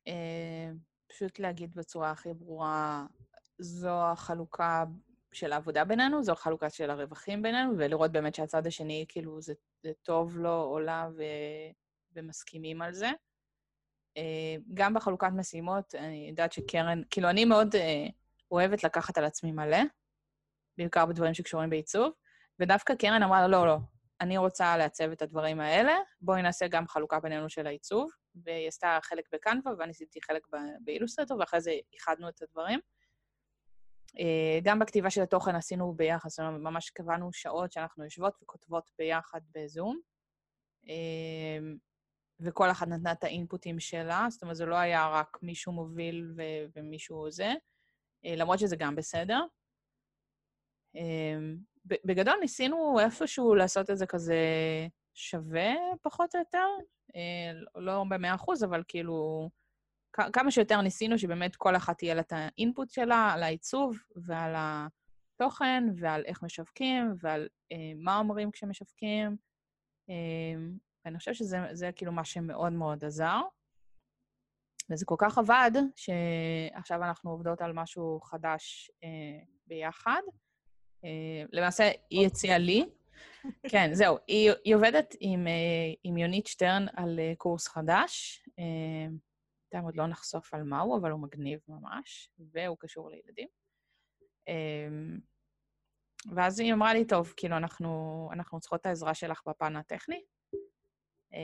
אה, 0.08 0.72
פשוט 1.08 1.40
להגיד 1.40 1.76
בצורה 1.76 2.12
הכי 2.12 2.34
ברורה, 2.34 3.06
זו 3.58 4.12
החלוקה 4.12 4.84
של 5.32 5.52
העבודה 5.52 5.86
בינינו, 5.86 6.24
זו 6.24 6.32
החלוקה 6.32 6.70
של 6.70 6.90
הרווחים 6.90 7.42
בינינו, 7.42 7.74
ולראות 7.78 8.12
באמת 8.12 8.36
שהצד 8.36 8.68
השני, 8.68 9.06
כאילו, 9.10 9.42
זה, 9.42 9.54
זה 9.84 9.92
טוב 10.02 10.38
לו 10.38 10.64
או 10.64 10.80
לה, 10.80 11.10
ו, 11.18 11.24
ומסכימים 12.14 12.82
על 12.82 12.94
זה. 12.94 13.10
אה, 14.18 14.56
גם 14.74 14.94
בחלוקת 14.94 15.30
משימות, 15.36 15.96
אני 15.96 16.28
יודעת 16.30 16.52
שקרן, 16.52 17.02
כאילו, 17.10 17.30
אני 17.30 17.46
מאוד 17.46 17.76
אה, 17.76 18.08
אוהבת 18.52 18.84
לקחת 18.84 19.18
על 19.18 19.26
עצמי 19.26 19.52
מלא, 19.52 19.78
בעיקר 20.78 21.06
בדברים 21.06 21.34
שקשורים 21.34 21.70
בעיצוב, 21.70 22.12
ודווקא 22.60 22.96
קרן 22.96 23.24
אמרה, 23.24 23.48
לא, 23.48 23.68
לא, 23.68 23.78
אני 24.22 24.38
רוצה 24.38 24.78
לעצב 24.78 25.12
את 25.12 25.22
הדברים 25.22 25.60
האלה, 25.60 25.94
בואי 26.22 26.42
נעשה 26.42 26.68
גם 26.68 26.88
חלוקה 26.88 27.20
בינינו 27.20 27.50
של 27.50 27.68
העיצוב, 27.68 28.12
והיא 28.36 28.68
עשתה 28.68 29.00
חלק 29.02 29.30
בקנווה, 29.34 29.72
ואני 29.78 29.92
עשיתי 29.92 30.22
חלק 30.22 30.48
באילוסטרטור, 30.82 31.40
ואחרי 31.40 31.62
זה 31.62 31.72
איחדנו 31.94 32.30
את 32.30 32.42
הדברים. 32.42 32.80
אה, 34.20 34.60
גם 34.64 34.80
בכתיבה 34.80 35.10
של 35.10 35.22
התוכן 35.22 35.56
עשינו 35.56 35.94
ביחד, 35.94 36.30
זאת 36.30 36.40
אומרת, 36.40 36.62
ממש 36.62 36.90
קבענו 36.90 37.34
שעות 37.34 37.72
שאנחנו 37.72 38.04
יושבות 38.04 38.34
וכותבות 38.44 38.92
ביחד 38.98 39.42
בזום, 39.56 40.00
וכל 42.40 42.72
אחת 42.72 42.88
נתנה 42.88 43.12
את 43.12 43.24
האינפוטים 43.24 43.80
שלה, 43.80 44.28
זאת 44.30 44.42
אומרת, 44.42 44.56
זה 44.56 44.66
לא 44.66 44.76
היה 44.76 45.10
רק 45.10 45.38
מישהו 45.42 45.72
מוביל 45.72 46.32
ו- 46.36 46.66
ומישהו 46.76 47.32
זה, 47.32 47.54
אה, 48.26 48.36
למרות 48.36 48.60
שזה 48.60 48.76
גם 48.76 48.96
בסדר. 48.96 49.42
בגדול 51.86 52.38
ניסינו 52.42 53.00
איפשהו 53.00 53.56
לעשות 53.56 53.90
את 53.90 53.98
זה 53.98 54.06
כזה 54.06 54.38
שווה, 55.14 55.74
פחות 56.02 56.36
או 56.36 56.40
יותר. 56.40 56.66
לא 57.76 58.04
במאה 58.10 58.36
אחוז, 58.36 58.64
אבל 58.64 58.84
כאילו, 58.88 59.50
כמה 60.34 60.52
שיותר 60.52 60.82
ניסינו 60.82 61.18
שבאמת 61.18 61.56
כל 61.56 61.76
אחת 61.76 61.98
תהיה 61.98 62.14
לה 62.14 62.22
את 62.22 62.34
האינפוט 62.36 62.90
שלה 62.90 63.32
על 63.34 63.44
העיצוב 63.44 63.98
ועל 64.16 64.54
התוכן 64.58 65.84
ועל 65.98 66.24
איך 66.26 66.44
משווקים 66.44 67.14
ועל 67.20 67.48
אה, 67.72 67.92
מה 67.96 68.18
אומרים 68.18 68.52
כשמשווקים. 68.52 69.38
אה, 71.06 71.06
ואני 71.06 71.18
חושבת 71.18 71.36
שזה 71.36 71.90
כאילו 71.96 72.12
מה 72.12 72.26
שמאוד 72.26 72.74
מאוד 72.74 73.06
עזר. 73.06 73.42
וזה 74.92 75.06
כל 75.06 75.16
כך 75.18 75.38
עבד, 75.38 75.72
שעכשיו 75.96 77.04
אנחנו 77.04 77.32
עובדות 77.32 77.62
על 77.62 77.74
משהו 77.74 78.20
חדש 78.22 78.92
אה, 79.04 79.46
ביחד. 79.68 80.22
אה, 81.06 81.44
למעשה, 81.52 81.92
היא 82.10 82.28
הציעה 82.28 82.58
לי, 82.58 82.86
כן, 83.72 83.90
זהו, 83.94 84.18
היא, 84.28 84.52
היא 84.64 84.76
עובדת 84.76 85.16
עם, 85.20 85.48
אה, 85.48 85.94
עם 86.04 86.18
יונית 86.18 86.48
שטרן 86.48 86.86
על 86.94 87.20
אה, 87.20 87.34
קורס 87.38 87.68
חדש. 87.68 88.44
אה, 88.60 89.08
בינתיים 89.72 89.86
עוד 89.86 89.96
לא 89.96 90.08
נחשוף 90.08 90.54
על 90.54 90.64
מהו, 90.64 90.98
אבל 90.98 91.12
הוא 91.12 91.20
מגניב 91.20 91.60
ממש, 91.68 92.30
והוא 92.54 92.78
קשור 92.80 93.10
לילדים. 93.10 93.48
אמ, 94.48 95.20
ואז 96.36 96.60
היא 96.60 96.74
אמרה 96.74 96.94
לי, 96.94 97.06
טוב, 97.06 97.34
כאילו, 97.38 97.58
אנחנו, 97.58 98.30
אנחנו 98.34 98.60
צריכות 98.60 98.82
את 98.82 98.86
העזרה 98.86 99.14
שלך 99.14 99.42
בפן 99.48 99.76
הטכני. 99.76 100.24
אה, 101.34 101.40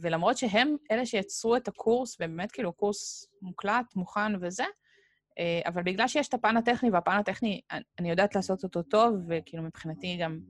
ולמרות 0.00 0.36
שהם 0.36 0.76
אלה 0.90 1.06
שיצרו 1.06 1.56
את 1.56 1.68
הקורס, 1.68 2.14
ובאמת 2.14 2.52
כאילו 2.52 2.72
קורס 2.72 3.26
מוקלט, 3.42 3.96
מוכן 3.96 4.32
וזה, 4.40 4.64
אה, 5.38 5.60
אבל 5.66 5.82
בגלל 5.82 6.08
שיש 6.08 6.28
את 6.28 6.34
הפן 6.34 6.56
הטכני, 6.56 6.90
והפן 6.90 7.16
הטכני, 7.18 7.60
אני 7.98 8.10
יודעת 8.10 8.34
לעשות 8.34 8.64
אותו 8.64 8.82
טוב, 8.82 9.14
וכאילו 9.28 9.62
מבחינתי 9.62 10.16
גם 10.16 10.40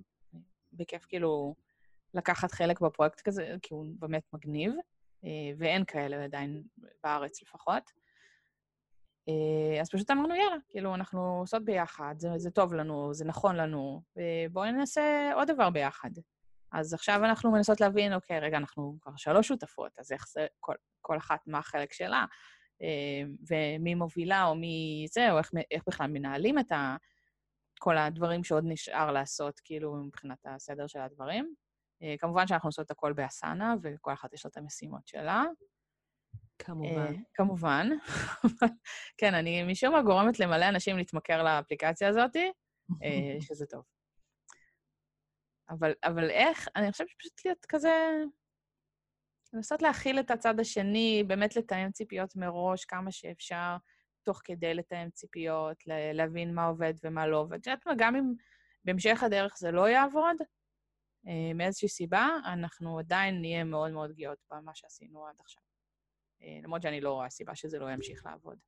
בכיף 0.72 1.04
כאילו 1.06 1.54
לקחת 2.14 2.52
חלק 2.52 2.80
בפרויקט 2.80 3.20
כזה, 3.20 3.56
כי 3.62 3.74
הוא 3.74 3.86
באמת 3.98 4.22
מגניב. 4.32 4.72
אה, 5.24 5.52
ואין 5.58 5.84
כאלה 5.84 6.24
עדיין 6.24 6.62
בארץ 7.04 7.42
לפחות. 7.42 7.90
אה, 9.28 9.80
אז 9.80 9.90
פשוט 9.90 10.10
אמרנו, 10.10 10.34
יאללה, 10.34 10.56
כאילו, 10.68 10.94
אנחנו 10.94 11.38
עושות 11.40 11.64
ביחד, 11.64 12.14
זה, 12.18 12.28
זה 12.36 12.50
טוב 12.50 12.74
לנו, 12.74 13.14
זה 13.14 13.24
נכון 13.24 13.56
לנו, 13.56 14.02
ובואי 14.16 14.72
נעשה 14.72 15.32
עוד 15.34 15.50
דבר 15.50 15.70
ביחד. 15.70 16.10
אז 16.74 16.94
עכשיו 16.94 17.24
אנחנו 17.24 17.52
מנסות 17.52 17.80
להבין, 17.80 18.14
אוקיי, 18.14 18.40
רגע, 18.40 18.56
אנחנו 18.56 18.96
כבר 19.00 19.12
שלוש 19.16 19.48
שותפות, 19.48 19.98
אז 19.98 20.12
איך 20.12 20.28
זה, 20.28 20.46
כל, 20.60 20.74
כל 21.00 21.16
אחת 21.16 21.40
מה 21.46 21.58
החלק 21.58 21.92
שלה, 21.92 22.24
אה, 22.82 23.22
ומי 23.48 23.94
מובילה 23.94 24.44
או 24.44 24.54
מי 24.54 25.06
זה, 25.12 25.32
או 25.32 25.38
איך, 25.38 25.50
איך 25.70 25.82
בכלל 25.86 26.06
מנהלים 26.06 26.58
את 26.58 26.72
ה, 26.72 26.96
כל 27.78 27.98
הדברים 27.98 28.44
שעוד 28.44 28.64
נשאר 28.66 29.12
לעשות, 29.12 29.60
כאילו, 29.64 29.94
מבחינת 29.94 30.46
הסדר 30.46 30.86
של 30.86 31.00
הדברים. 31.00 31.54
אה, 32.02 32.14
כמובן 32.18 32.46
שאנחנו 32.46 32.68
עושות 32.68 32.86
את 32.86 32.90
הכל 32.90 33.12
באסנה, 33.12 33.74
וכל 33.82 34.12
אחת 34.12 34.32
יש 34.32 34.44
לה 34.44 34.50
את 34.50 34.56
המשימות 34.56 35.06
שלה. 35.06 35.44
כמובן. 36.58 37.14
Uh, 37.14 37.18
כמובן. 37.34 37.88
כן, 39.18 39.34
אני 39.34 39.62
משום 39.62 39.92
מה 39.92 40.02
גורמת 40.02 40.40
למלא 40.40 40.68
אנשים 40.68 40.96
להתמכר 40.96 41.42
לאפליקציה 41.42 42.08
הזאת, 42.08 42.36
שזה 43.46 43.66
טוב. 43.66 43.93
אבל, 45.70 45.92
אבל 46.04 46.30
איך, 46.30 46.68
אני 46.76 46.92
חושבת 46.92 47.08
שפשוט 47.08 47.44
להיות 47.44 47.66
כזה... 47.68 47.90
לנסות 49.52 49.82
להכיל 49.82 50.20
את 50.20 50.30
הצד 50.30 50.60
השני, 50.60 51.24
באמת 51.26 51.56
לתאם 51.56 51.90
ציפיות 51.90 52.36
מראש 52.36 52.84
כמה 52.84 53.12
שאפשר, 53.12 53.76
תוך 54.22 54.40
כדי 54.44 54.74
לתאם 54.74 55.10
ציפיות, 55.10 55.76
להבין 56.12 56.54
מה 56.54 56.66
עובד 56.66 56.94
ומה 57.04 57.26
לא 57.26 57.36
עובד. 57.36 57.58
את 57.58 57.66
יודעת 57.66 57.86
מה, 57.86 57.92
גם 57.98 58.16
אם 58.16 58.32
בהמשך 58.84 59.22
הדרך 59.22 59.56
זה 59.58 59.70
לא 59.70 59.88
יעבוד, 59.88 60.36
אה, 61.26 61.54
מאיזושהי 61.54 61.88
סיבה, 61.88 62.28
אנחנו 62.52 62.98
עדיין 62.98 63.40
נהיה 63.40 63.64
מאוד 63.64 63.92
מאוד 63.92 64.12
גאות 64.12 64.38
במה 64.50 64.74
שעשינו 64.74 65.26
עד 65.26 65.34
עכשיו. 65.40 65.62
אה, 66.42 66.58
למרות 66.62 66.82
שאני 66.82 67.00
לא 67.00 67.12
רואה 67.12 67.30
סיבה 67.30 67.54
שזה 67.54 67.78
לא 67.78 67.90
ימשיך 67.90 68.26
לעבוד. 68.26 68.58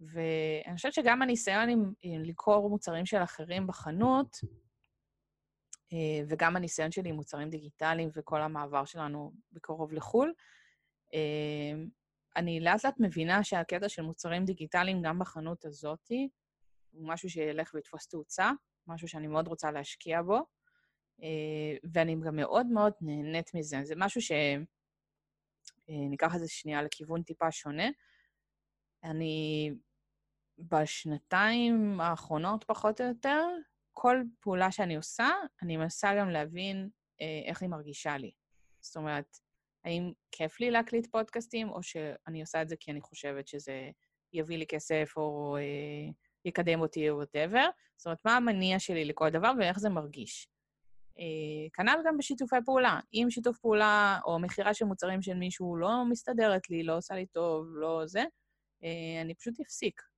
ואני 0.00 0.76
חושבת 0.76 0.92
שגם 0.92 1.22
הניסיון 1.22 1.68
עם, 1.68 1.92
עם 2.02 2.22
לקרוא 2.22 2.70
מוצרים 2.70 3.06
של 3.06 3.22
אחרים 3.22 3.66
בחנות, 3.66 4.36
וגם 6.28 6.56
הניסיון 6.56 6.92
שלי 6.92 7.08
עם 7.08 7.14
מוצרים 7.14 7.50
דיגיטליים 7.50 8.10
וכל 8.14 8.42
המעבר 8.42 8.84
שלנו 8.84 9.32
בקרוב 9.52 9.92
לחו"ל, 9.92 10.32
אני 12.36 12.60
לאט 12.60 12.84
לאט 12.84 12.94
מבינה 12.98 13.44
שהקטע 13.44 13.88
של 13.88 14.02
מוצרים 14.02 14.44
דיגיטליים 14.44 15.02
גם 15.02 15.18
בחנות 15.18 15.64
הזאתי, 15.64 16.28
הוא 16.90 17.08
משהו 17.08 17.30
שילך 17.30 17.70
ויתפוס 17.74 18.06
תאוצה, 18.06 18.50
משהו 18.86 19.08
שאני 19.08 19.26
מאוד 19.26 19.48
רוצה 19.48 19.70
להשקיע 19.70 20.22
בו. 20.22 20.38
אה, 21.22 21.76
ואני 21.92 22.16
גם 22.26 22.36
מאוד 22.36 22.66
מאוד 22.66 22.92
נהנית 23.00 23.54
מזה. 23.54 23.80
זה 23.82 23.94
משהו 23.96 24.20
ש... 24.20 24.32
אה, 25.90 26.08
ניקח 26.10 26.34
את 26.34 26.40
זה 26.40 26.48
שנייה 26.48 26.82
לכיוון 26.82 27.22
טיפה 27.22 27.50
שונה. 27.50 27.88
אני 29.04 29.70
בשנתיים 30.58 32.00
האחרונות, 32.00 32.64
פחות 32.64 33.00
או 33.00 33.06
יותר, 33.06 33.46
כל 34.02 34.22
פעולה 34.40 34.72
שאני 34.72 34.96
עושה, 34.96 35.28
אני 35.62 35.76
מנסה 35.76 36.14
גם 36.18 36.30
להבין 36.30 36.88
אה, 37.20 37.42
איך 37.50 37.62
היא 37.62 37.70
מרגישה 37.70 38.16
לי. 38.16 38.30
זאת 38.80 38.96
אומרת, 38.96 39.36
האם 39.84 40.12
כיף 40.32 40.60
לי 40.60 40.70
להקליט 40.70 41.06
פודקאסטים, 41.06 41.68
או 41.68 41.82
שאני 41.82 42.40
עושה 42.40 42.62
את 42.62 42.68
זה 42.68 42.76
כי 42.80 42.90
אני 42.90 43.00
חושבת 43.00 43.48
שזה 43.48 43.90
יביא 44.32 44.58
לי 44.58 44.66
כסף, 44.66 45.12
או 45.16 45.56
אה, 45.56 46.12
יקדם 46.44 46.80
אותי, 46.80 47.10
או 47.10 47.16
whatever. 47.16 47.68
זאת 47.96 48.06
אומרת, 48.06 48.18
מה 48.24 48.36
המניע 48.36 48.78
שלי 48.78 49.04
לכל 49.04 49.30
דבר 49.30 49.52
ואיך 49.58 49.78
זה 49.78 49.88
מרגיש. 49.88 50.48
אה, 51.18 51.68
כנ"ל 51.72 51.98
גם 52.06 52.18
בשיתופי 52.18 52.56
פעולה. 52.64 53.00
אם 53.14 53.26
שיתוף 53.30 53.58
פעולה 53.58 54.18
או 54.24 54.38
מכירה 54.38 54.74
של 54.74 54.84
מוצרים 54.84 55.22
של 55.22 55.34
מישהו 55.34 55.76
לא 55.76 56.04
מסתדרת 56.10 56.70
לי, 56.70 56.82
לא 56.82 56.96
עושה 56.96 57.14
לי 57.14 57.26
טוב, 57.26 57.66
לא 57.70 58.02
זה, 58.06 58.24
אה, 58.84 59.20
אני 59.22 59.34
פשוט 59.34 59.60
אפסיק. 59.60 60.09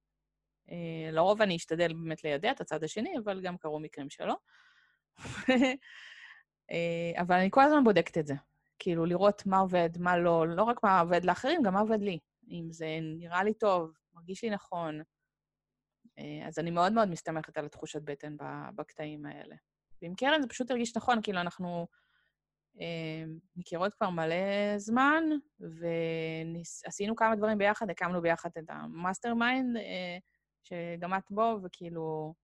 אה, 0.70 1.10
לרוב 1.10 1.42
אני 1.42 1.56
אשתדל 1.56 1.92
באמת 1.92 2.24
לידע 2.24 2.50
את 2.50 2.60
הצד 2.60 2.84
השני, 2.84 3.18
אבל 3.24 3.40
גם 3.40 3.56
קרו 3.58 3.80
מקרים 3.80 4.10
שלא. 4.10 4.36
אבל 7.20 7.36
אני 7.36 7.48
כל 7.50 7.60
הזמן 7.60 7.84
בודקת 7.84 8.18
את 8.18 8.26
זה. 8.26 8.34
כאילו, 8.78 9.06
לראות 9.06 9.46
מה 9.46 9.58
עובד, 9.58 9.90
מה 9.98 10.18
לא, 10.18 10.48
לא 10.48 10.62
רק 10.62 10.82
מה 10.82 11.00
עובד 11.00 11.24
לאחרים, 11.24 11.62
גם 11.62 11.74
מה 11.74 11.80
עובד 11.80 12.02
לי. 12.02 12.18
אם 12.50 12.66
זה 12.70 12.86
נראה 13.02 13.44
לי 13.44 13.54
טוב, 13.54 13.92
מרגיש 14.14 14.44
לי 14.44 14.50
נכון. 14.50 15.02
אז 16.46 16.58
אני 16.58 16.70
מאוד 16.70 16.92
מאוד 16.92 17.08
מסתמכת 17.08 17.58
על 17.58 17.64
התחושת 17.64 18.02
בטן 18.02 18.36
בקטעים 18.74 19.26
האלה. 19.26 19.56
ועם 20.02 20.14
קרן 20.14 20.42
זה 20.42 20.48
פשוט 20.48 20.70
הרגיש 20.70 20.96
נכון, 20.96 21.22
כאילו 21.22 21.40
אנחנו 21.40 21.86
אה, 22.80 23.24
מכירות 23.56 23.94
כבר 23.94 24.10
מלא 24.10 24.78
זמן, 24.78 25.24
ועשינו 25.60 27.16
כמה 27.16 27.36
דברים 27.36 27.58
ביחד, 27.58 27.90
הקמנו 27.90 28.22
ביחד 28.22 28.50
את 28.58 28.64
ה 28.68 29.34
mastermind, 29.34 29.76
אה, 29.76 30.18
שגם 30.62 31.14
את 31.14 31.30
בו, 31.30 31.58
וכאילו... 31.64 32.34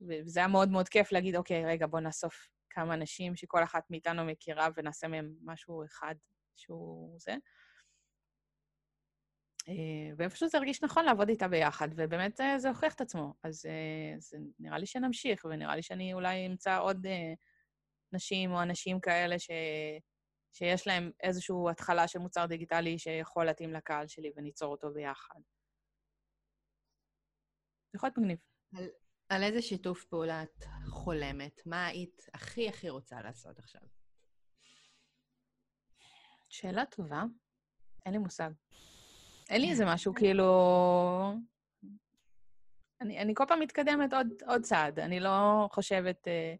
וזה 0.00 0.40
היה 0.40 0.48
מאוד 0.48 0.68
מאוד 0.68 0.88
כיף 0.88 1.12
להגיד, 1.12 1.36
אוקיי, 1.36 1.66
רגע, 1.66 1.86
בוא 1.86 2.00
נאסוף 2.00 2.48
כמה 2.70 2.94
אנשים 2.94 3.36
שכל 3.36 3.62
אחת 3.62 3.90
מאיתנו 3.90 4.24
מכירה 4.24 4.68
ונעשה 4.76 5.08
מהם 5.08 5.34
משהו 5.44 5.84
אחד 5.84 6.14
שהוא 6.56 7.18
זה. 7.18 7.34
אה, 9.68 10.14
ופשוט 10.18 10.50
זה 10.50 10.58
הרגיש 10.58 10.82
נכון 10.82 11.04
לעבוד 11.04 11.28
איתה 11.28 11.48
ביחד, 11.48 11.88
ובאמת 11.96 12.40
אה, 12.40 12.58
זה 12.58 12.68
הוכיח 12.68 12.94
את 12.94 13.00
עצמו. 13.00 13.34
אז 13.42 13.66
אה, 13.66 14.14
זה 14.18 14.38
נראה 14.58 14.78
לי 14.78 14.86
שנמשיך, 14.86 15.44
ונראה 15.44 15.76
לי 15.76 15.82
שאני 15.82 16.14
אולי 16.14 16.46
אמצא 16.46 16.78
עוד 16.78 17.06
נשים 18.12 18.52
או 18.52 18.62
אנשים 18.62 19.00
כאלה 19.00 19.38
ש... 19.38 19.50
שיש 20.52 20.86
להם 20.86 21.10
איזושהי 21.22 21.56
התחלה 21.70 22.08
של 22.08 22.18
מוצר 22.18 22.46
דיגיטלי 22.46 22.98
שיכול 22.98 23.44
להתאים 23.44 23.72
לקהל 23.72 24.06
שלי 24.06 24.32
וניצור 24.36 24.72
אותו 24.72 24.92
ביחד. 24.92 25.40
זה 27.92 27.96
יכול 27.96 28.06
להיות 28.06 28.18
מגניב. 28.18 28.38
על, 28.76 28.88
על 29.28 29.42
איזה 29.42 29.62
שיתוף 29.62 30.04
פעולה 30.04 30.42
את 30.42 30.64
חולמת? 30.86 31.62
מה 31.66 31.86
היית 31.86 32.22
הכי 32.34 32.68
הכי 32.68 32.88
רוצה 32.88 33.22
לעשות 33.22 33.58
עכשיו? 33.58 33.82
שאלה 36.48 36.86
טובה. 36.86 37.22
אין 38.06 38.14
לי 38.14 38.18
מושג. 38.18 38.50
אין 39.50 39.60
לי 39.60 39.70
איזה 39.70 39.84
משהו, 39.94 40.14
כאילו... 40.14 40.44
אני, 43.00 43.18
אני 43.18 43.34
כל 43.34 43.44
פעם 43.48 43.60
מתקדמת 43.60 44.12
עוד, 44.12 44.26
עוד 44.46 44.62
צעד. 44.62 44.98
אני 44.98 45.20
לא 45.20 45.68
חושבת 45.72 46.28
אה, 46.28 46.54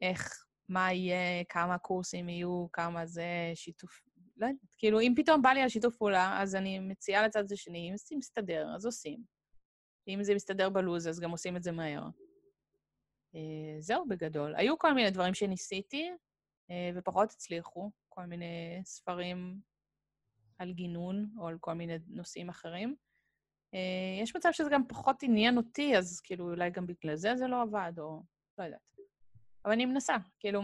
איך, 0.00 0.46
מה 0.68 0.92
יהיה, 0.92 1.44
כמה 1.48 1.78
קורסים 1.78 2.28
יהיו, 2.28 2.66
כמה 2.72 3.06
זה, 3.06 3.52
שיתוף... 3.54 4.00
לא 4.36 4.46
יודעת, 4.46 4.74
כאילו, 4.78 5.00
אם 5.00 5.14
פתאום 5.16 5.42
בא 5.42 5.50
לי 5.50 5.62
על 5.62 5.68
שיתוף 5.68 5.96
פעולה, 5.96 6.42
אז 6.42 6.54
אני 6.54 6.78
מציעה 6.78 7.26
לצד 7.26 7.52
השני, 7.52 7.90
אם 7.90 7.96
זה 7.96 8.16
מסתדר, 8.16 8.66
אז 8.74 8.86
עושים. 8.86 9.33
אם 10.08 10.22
זה 10.22 10.34
מסתדר 10.34 10.70
בלו"ז, 10.70 11.08
אז 11.08 11.20
גם 11.20 11.30
עושים 11.30 11.56
את 11.56 11.62
זה 11.62 11.72
מהר. 11.72 12.02
אה, 13.34 13.76
זהו 13.80 14.08
בגדול. 14.08 14.54
היו 14.56 14.78
כל 14.78 14.94
מיני 14.94 15.10
דברים 15.10 15.34
שניסיתי, 15.34 16.10
אה, 16.70 16.90
ופחות 16.94 17.30
הצליחו, 17.30 17.90
כל 18.08 18.24
מיני 18.24 18.80
ספרים 18.84 19.60
על 20.58 20.72
גינון, 20.72 21.34
או 21.38 21.48
על 21.48 21.58
כל 21.60 21.72
מיני 21.72 21.94
נושאים 22.06 22.48
אחרים. 22.48 22.96
אה, 23.74 24.22
יש 24.22 24.36
מצב 24.36 24.48
שזה 24.52 24.68
גם 24.72 24.88
פחות 24.88 25.22
עניין 25.22 25.56
אותי, 25.56 25.96
אז 25.96 26.20
כאילו 26.20 26.50
אולי 26.50 26.70
גם 26.70 26.86
בגלל 26.86 27.16
זה 27.16 27.36
זה 27.36 27.46
לא 27.46 27.62
עבד, 27.62 27.92
או 27.98 28.22
לא 28.58 28.64
יודעת. 28.64 28.80
אבל 29.64 29.72
אני 29.72 29.86
מנסה, 29.86 30.16
כאילו, 30.38 30.62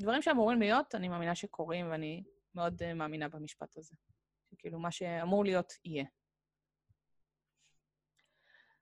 דברים 0.00 0.22
שאמורים 0.22 0.60
להיות, 0.60 0.94
אני 0.94 1.08
מאמינה 1.08 1.34
שקורים, 1.34 1.90
ואני 1.90 2.22
מאוד 2.54 2.92
מאמינה 2.94 3.28
במשפט 3.28 3.76
הזה. 3.76 3.94
כאילו, 4.58 4.78
מה 4.78 4.90
שאמור 4.90 5.44
להיות, 5.44 5.72
יהיה. 5.84 6.04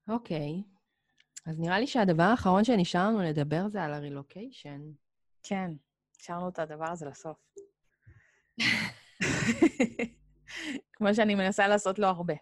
אוקיי. 0.08 0.62
אז 1.46 1.58
נראה 1.58 1.80
לי 1.80 1.86
שהדבר 1.86 2.22
האחרון 2.22 2.64
שנשאר 2.64 3.08
לנו 3.08 3.22
לדבר 3.22 3.68
זה 3.68 3.82
על 3.82 3.92
הרילוקיישן. 3.92 4.80
כן, 5.42 5.70
השארנו 6.20 6.48
את 6.48 6.58
הדבר 6.58 6.90
הזה 6.90 7.06
לסוף. 7.06 7.36
כמו 10.92 11.14
שאני 11.14 11.34
מנסה 11.34 11.68
לעשות 11.68 11.98
לו 11.98 12.06
הרבה. 12.06 12.34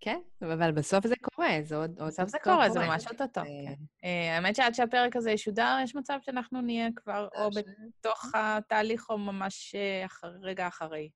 כן, 0.00 0.20
אבל 0.42 0.72
בסוף 0.72 1.06
זה 1.06 1.14
קורה, 1.22 1.48
זה 1.62 1.76
עוד... 1.76 2.02
בסוף 2.02 2.28
זה 2.28 2.38
קורה, 2.44 2.70
זה 2.70 2.78
ממש 2.78 3.06
אוטוטו. 3.06 3.40
כן. 3.40 3.74
אה, 4.04 4.36
האמת 4.36 4.56
שעד 4.56 4.74
שהפרק 4.74 5.16
הזה 5.16 5.30
ישודר, 5.30 5.78
יש 5.82 5.94
מצב 5.94 6.18
שאנחנו 6.22 6.60
נהיה 6.60 6.88
כבר 6.96 7.28
או 7.34 7.50
בתוך 7.50 8.34
התהליך 8.34 9.10
או 9.10 9.18
ממש 9.18 9.74
אה, 9.74 10.06
רגע 10.42 10.68
אחרי. 10.68 11.10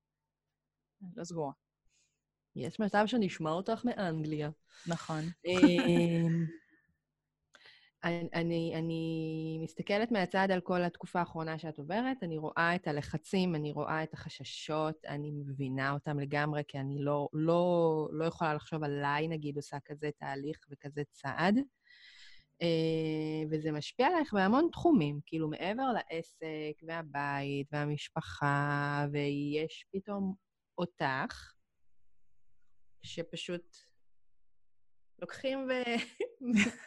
לא 1.16 1.24
סגורה. 1.24 1.52
יש 2.56 2.80
מצב 2.80 3.04
שנשמע 3.06 3.50
אותך 3.50 3.84
מאנגליה. 3.84 4.50
נכון. 4.86 5.20
אמ, 5.46 6.44
אני, 8.04 8.28
אני, 8.34 8.72
אני 8.76 9.58
מסתכלת 9.62 10.12
מהצד 10.12 10.48
על 10.50 10.60
כל 10.60 10.82
התקופה 10.82 11.18
האחרונה 11.18 11.58
שאת 11.58 11.78
עוברת, 11.78 12.22
אני 12.22 12.38
רואה 12.38 12.74
את 12.74 12.88
הלחצים, 12.88 13.54
אני 13.54 13.72
רואה 13.72 14.02
את 14.02 14.14
החששות, 14.14 15.04
אני 15.08 15.30
מבינה 15.30 15.92
אותם 15.92 16.18
לגמרי, 16.20 16.62
כי 16.68 16.78
אני 16.78 16.96
לא, 16.98 17.28
לא, 17.32 18.08
לא 18.12 18.24
יכולה 18.24 18.54
לחשוב 18.54 18.84
עליי, 18.84 19.28
נגיד, 19.28 19.56
עושה 19.56 19.76
כזה 19.84 20.10
תהליך 20.18 20.58
וכזה 20.70 21.02
צעד. 21.10 21.58
אה, 22.62 23.48
וזה 23.50 23.72
משפיע 23.72 24.06
עלייך 24.06 24.32
בהמון 24.32 24.68
תחומים, 24.72 25.20
כאילו 25.26 25.48
מעבר 25.48 25.92
לעסק 25.92 26.82
והבית 26.82 27.68
והמשפחה, 27.72 29.06
ויש 29.12 29.86
פתאום 29.92 30.34
אותך, 30.78 31.51
שפשוט 33.02 33.76
לוקחים 35.18 35.68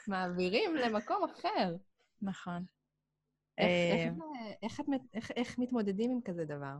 ומעבירים 0.07 0.76
למקום 0.76 1.24
אחר. 1.24 1.76
נכון. 2.22 2.66
איך, 3.57 4.20
איך, 4.63 4.80
אה, 4.89 5.36
איך 5.36 5.59
מתמודדים 5.59 6.11
עם 6.11 6.22
כזה 6.26 6.45
דבר? 6.45 6.76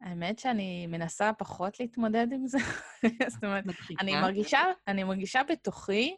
האמת 0.00 0.38
שאני 0.38 0.86
מנסה 0.86 1.32
פחות 1.38 1.80
להתמודד 1.80 2.26
עם 2.32 2.46
זה. 2.46 2.58
זאת 3.32 3.44
אומרת, 3.44 3.64
אני 4.00 4.12
מרגישה, 4.12 4.60
אני 4.86 5.04
מרגישה 5.04 5.40
בתוכי 5.48 6.16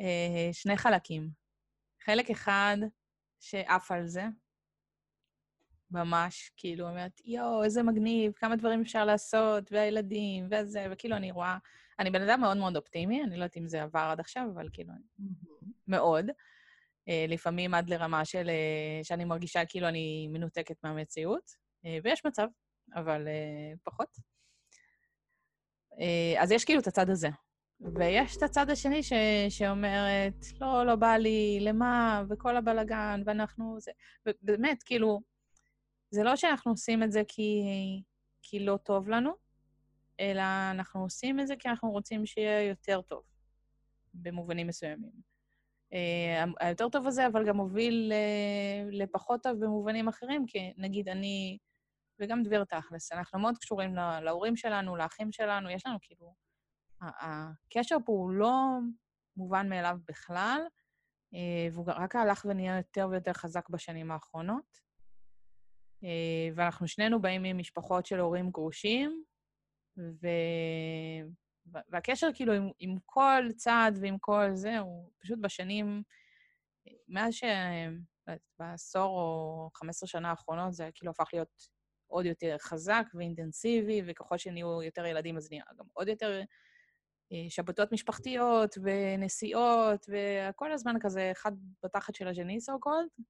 אה, 0.00 0.48
שני 0.52 0.76
חלקים. 0.76 1.30
חלק 2.04 2.30
אחד 2.30 2.76
שעף 3.40 3.90
על 3.90 4.06
זה, 4.06 4.24
ממש, 5.90 6.52
כאילו, 6.56 6.88
אומרת, 6.88 7.20
יואו, 7.24 7.64
איזה 7.64 7.82
מגניב, 7.82 8.32
כמה 8.32 8.56
דברים 8.56 8.80
אפשר 8.80 9.04
לעשות, 9.04 9.72
והילדים, 9.72 10.48
וזה, 10.50 10.86
וכאילו, 10.90 11.16
אני 11.16 11.30
רואה... 11.30 11.58
אני 11.98 12.10
בן 12.10 12.22
אדם 12.22 12.40
מאוד 12.40 12.56
מאוד 12.56 12.76
אופטימי, 12.76 13.22
אני 13.22 13.30
לא 13.30 13.44
יודעת 13.44 13.56
אם 13.56 13.68
זה 13.68 13.82
עבר 13.82 14.08
עד 14.12 14.20
עכשיו, 14.20 14.44
אבל 14.54 14.68
כאילו, 14.72 14.92
מאוד. 15.88 16.30
Uh, 16.30 17.30
לפעמים 17.30 17.74
עד 17.74 17.90
לרמה 17.90 18.24
של... 18.24 18.46
Uh, 18.46 19.06
שאני 19.06 19.24
מרגישה 19.24 19.64
כאילו 19.64 19.88
אני 19.88 20.28
מנותקת 20.32 20.76
מהמציאות, 20.84 21.50
uh, 21.50 21.88
ויש 22.04 22.24
מצב, 22.26 22.46
אבל 22.94 23.28
פחות. 23.84 24.08
אז 26.38 26.50
יש 26.50 26.64
כאילו 26.64 26.80
את 26.80 26.86
הצד 26.86 27.10
הזה. 27.10 27.28
ויש 27.80 28.36
את 28.36 28.42
הצד 28.42 28.70
השני 28.70 29.02
ש, 29.02 29.12
שאומרת, 29.48 30.44
לא, 30.60 30.86
לא 30.86 30.96
בא 30.96 31.16
לי, 31.16 31.58
למה, 31.60 32.22
וכל 32.30 32.56
הבלגן, 32.56 33.22
ואנחנו... 33.26 33.76
זה... 33.80 33.92
ובאמת, 34.26 34.82
כאילו, 34.82 35.20
זה 36.14 36.22
לא 36.22 36.36
שאנחנו 36.36 36.70
עושים 36.70 37.02
את 37.02 37.12
זה 37.12 37.22
כי, 37.28 37.62
כי 38.42 38.58
לא 38.60 38.76
טוב 38.76 39.08
לנו, 39.08 39.32
אלא 40.20 40.42
אנחנו 40.70 41.02
עושים 41.02 41.40
את 41.40 41.46
זה 41.46 41.54
כי 41.58 41.68
אנחנו 41.68 41.90
רוצים 41.90 42.26
שיהיה 42.26 42.68
יותר 42.68 43.02
טוב, 43.02 43.22
במובנים 44.14 44.66
מסוימים. 44.66 45.10
Uh, 45.92 46.50
היותר 46.60 46.88
טוב 46.88 47.06
הזה, 47.06 47.26
אבל 47.26 47.46
גם 47.46 47.56
מוביל 47.56 48.12
uh, 48.12 48.94
לפחות 48.94 49.42
טוב 49.42 49.64
במובנים 49.64 50.08
אחרים, 50.08 50.46
כי 50.46 50.72
נגיד 50.76 51.08
אני, 51.08 51.58
וגם 52.20 52.42
דביר 52.42 52.64
תכלס, 52.64 53.12
אנחנו 53.12 53.38
מאוד 53.38 53.58
קשורים 53.58 53.94
להורים 53.94 54.56
שלנו, 54.56 54.96
לאחים 54.96 55.32
שלנו, 55.32 55.70
יש 55.70 55.86
לנו 55.86 55.98
כאילו... 56.00 56.34
הקשר 57.00 57.96
פה 58.04 58.12
הוא 58.12 58.30
לא 58.30 58.54
מובן 59.36 59.68
מאליו 59.68 59.96
בכלל, 60.08 60.60
uh, 61.32 61.36
והוא 61.72 61.86
רק 61.86 62.16
הלך 62.16 62.46
ונהיה 62.48 62.76
יותר 62.76 63.08
ויותר 63.10 63.32
חזק 63.32 63.68
בשנים 63.68 64.10
האחרונות. 64.10 64.83
אה, 66.04 66.48
ואנחנו 66.54 66.88
שנינו 66.88 67.22
באים 67.22 67.42
ממשפחות 67.42 68.06
של 68.06 68.20
הורים 68.20 68.50
גרושים, 68.50 69.24
ו... 69.98 70.28
והקשר 71.66 72.28
כאילו 72.34 72.52
עם, 72.52 72.70
עם 72.78 72.96
כל 73.06 73.44
צעד 73.56 73.98
ועם 74.00 74.18
כל 74.18 74.50
זה, 74.54 74.78
הוא 74.78 75.10
פשוט 75.18 75.38
בשנים, 75.42 76.02
מאז 77.08 77.34
ש... 77.34 77.44
בעשור 78.58 79.18
או 79.20 79.70
15 79.74 80.08
שנה 80.08 80.30
האחרונות 80.30 80.72
זה 80.72 80.88
כאילו 80.94 81.10
הפך 81.10 81.28
להיות 81.32 81.68
עוד 82.06 82.26
יותר 82.26 82.56
חזק 82.58 83.04
ואינטנסיבי, 83.14 84.02
וככל 84.06 84.38
שנהיו 84.38 84.82
יותר 84.82 85.06
ילדים 85.06 85.36
אז 85.36 85.50
נהיה 85.50 85.64
גם 85.78 85.84
עוד 85.92 86.08
יותר 86.08 86.40
אה, 87.32 87.46
שבתות 87.48 87.92
משפחתיות 87.92 88.78
ונסיעות, 88.82 90.06
וכל 90.08 90.72
הזמן 90.72 90.94
כזה 91.00 91.30
אחד 91.32 91.52
בתחת 91.82 92.14
של 92.14 92.28
השני, 92.28 92.56
so 92.56 92.72
called. 92.86 93.22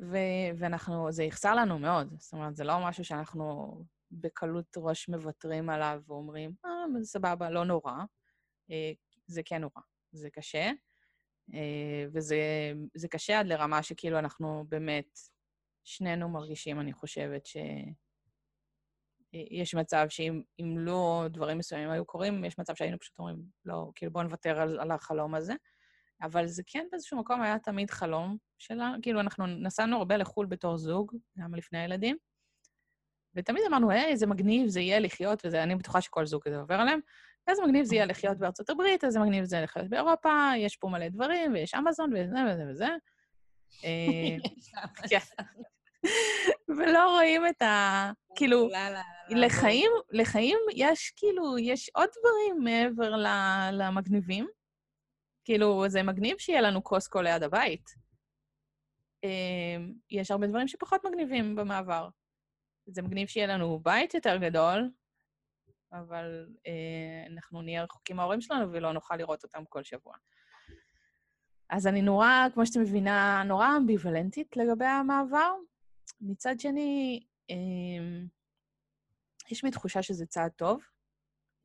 אה, 0.00 0.06
ו- 0.06 0.58
ואנחנו, 0.58 1.12
זה 1.12 1.24
יחסר 1.24 1.54
לנו 1.54 1.78
מאוד. 1.78 2.14
זאת 2.18 2.32
אומרת, 2.32 2.56
זה 2.56 2.64
לא 2.64 2.88
משהו 2.88 3.04
שאנחנו 3.04 3.74
בקלות 4.10 4.76
ראש 4.76 5.08
מוותרים 5.08 5.70
עליו 5.70 6.00
ואומרים, 6.06 6.52
אה, 6.64 7.04
סבבה, 7.04 7.50
לא 7.50 7.64
נורא. 7.64 7.92
אה, 8.70 8.92
זה 9.26 9.42
כן 9.44 9.60
נורא, 9.60 9.82
זה 10.12 10.30
קשה. 10.30 10.70
אה, 11.54 12.06
וזה 12.12 13.08
קשה 13.10 13.40
עד 13.40 13.46
לרמה 13.46 13.82
שכאילו 13.82 14.18
אנחנו 14.18 14.64
באמת, 14.68 15.18
שנינו 15.84 16.28
מרגישים, 16.28 16.80
אני 16.80 16.92
חושבת, 16.92 17.46
שיש 17.46 17.94
מצב 19.74 20.06
שאם 20.08 20.78
לא 20.78 21.24
דברים 21.30 21.58
מסוימים 21.58 21.90
היו 21.90 22.04
קורים, 22.04 22.44
יש 22.44 22.58
מצב 22.58 22.74
שהיינו 22.74 22.98
פשוט 22.98 23.18
אומרים, 23.18 23.42
לא, 23.64 23.90
כאילו 23.94 24.12
בואו 24.12 24.24
נוותר 24.24 24.60
על, 24.60 24.80
על 24.80 24.90
החלום 24.90 25.34
הזה. 25.34 25.54
אבל 26.22 26.46
זה 26.46 26.62
כן 26.66 26.86
באיזשהו 26.90 27.18
מקום 27.18 27.42
היה 27.42 27.58
תמיד 27.58 27.90
חלום 27.90 28.36
שלנו. 28.58 28.98
כאילו, 29.02 29.20
אנחנו 29.20 29.46
נסענו 29.46 29.96
הרבה 29.96 30.16
לחו"ל 30.16 30.46
בתור 30.46 30.76
זוג, 30.78 31.16
גם 31.38 31.54
לפני 31.54 31.78
הילדים, 31.78 32.16
ותמיד 33.34 33.62
אמרנו, 33.68 33.90
היי, 33.90 34.04
איזה 34.04 34.26
מגניב 34.26 34.68
זה 34.68 34.80
יהיה 34.80 35.00
לחיות, 35.00 35.42
ואני 35.50 35.76
בטוחה 35.76 36.00
שכל 36.00 36.26
זוג 36.26 36.42
כזה 36.42 36.56
עובר 36.56 36.74
עליהם, 36.74 37.00
איזה 37.48 37.62
מגניב 37.62 37.84
זה 37.84 37.94
יהיה 37.94 38.06
לחיות 38.06 38.38
בארצות 38.38 38.70
הברית, 38.70 39.04
איזה 39.04 39.20
מגניב 39.20 39.44
זה 39.44 39.60
לחיות 39.60 39.88
באירופה, 39.88 40.50
יש 40.56 40.76
פה 40.76 40.88
מלא 40.88 41.08
דברים, 41.08 41.52
ויש 41.52 41.74
אמזון, 41.74 42.10
וזה 42.12 42.38
וזה 42.50 42.64
וזה. 42.70 42.88
אה, 43.84 44.36
כן. 45.10 45.18
ולא 46.68 47.10
רואים 47.10 47.46
את 47.46 47.62
ה... 47.62 48.12
כאילו, 48.36 48.68
לחיים, 49.30 49.90
לחיים 50.10 50.58
יש 50.74 51.12
כאילו, 51.16 51.58
יש 51.58 51.90
עוד 51.94 52.08
דברים 52.18 52.64
מעבר 52.64 53.14
למגניבים. 53.72 54.48
כאילו, 55.44 55.88
זה 55.88 56.02
מגניב 56.02 56.38
שיהיה 56.38 56.60
לנו 56.60 56.82
קוסקו 56.82 57.22
ליד 57.22 57.42
הבית. 57.42 57.90
אמ, 59.24 59.92
יש 60.10 60.30
הרבה 60.30 60.46
דברים 60.46 60.68
שפחות 60.68 61.04
מגניבים 61.04 61.56
במעבר. 61.56 62.08
זה 62.86 63.02
מגניב 63.02 63.28
שיהיה 63.28 63.46
לנו 63.46 63.78
בית 63.78 64.14
יותר 64.14 64.36
גדול, 64.36 64.90
אבל 65.92 66.46
אה, 66.66 67.32
אנחנו 67.32 67.62
נהיה 67.62 67.84
רחוקים 67.84 68.16
מההורים 68.16 68.40
שלנו 68.40 68.72
ולא 68.72 68.92
נוכל 68.92 69.16
לראות 69.16 69.44
אותם 69.44 69.64
כל 69.68 69.82
שבוע. 69.82 70.14
אז 71.70 71.86
אני 71.86 72.02
נורא, 72.02 72.46
כמו 72.54 72.66
שאתה 72.66 72.78
מבינה, 72.80 73.42
נורא 73.46 73.68
אמביוולנטית 73.76 74.56
לגבי 74.56 74.84
המעבר. 74.84 75.52
מצד 76.20 76.60
שני, 76.60 77.20
אה, 77.50 77.56
יש 79.50 79.64
לי 79.64 79.70
תחושה 79.70 80.02
שזה 80.02 80.26
צעד 80.26 80.50
טוב 80.50 80.82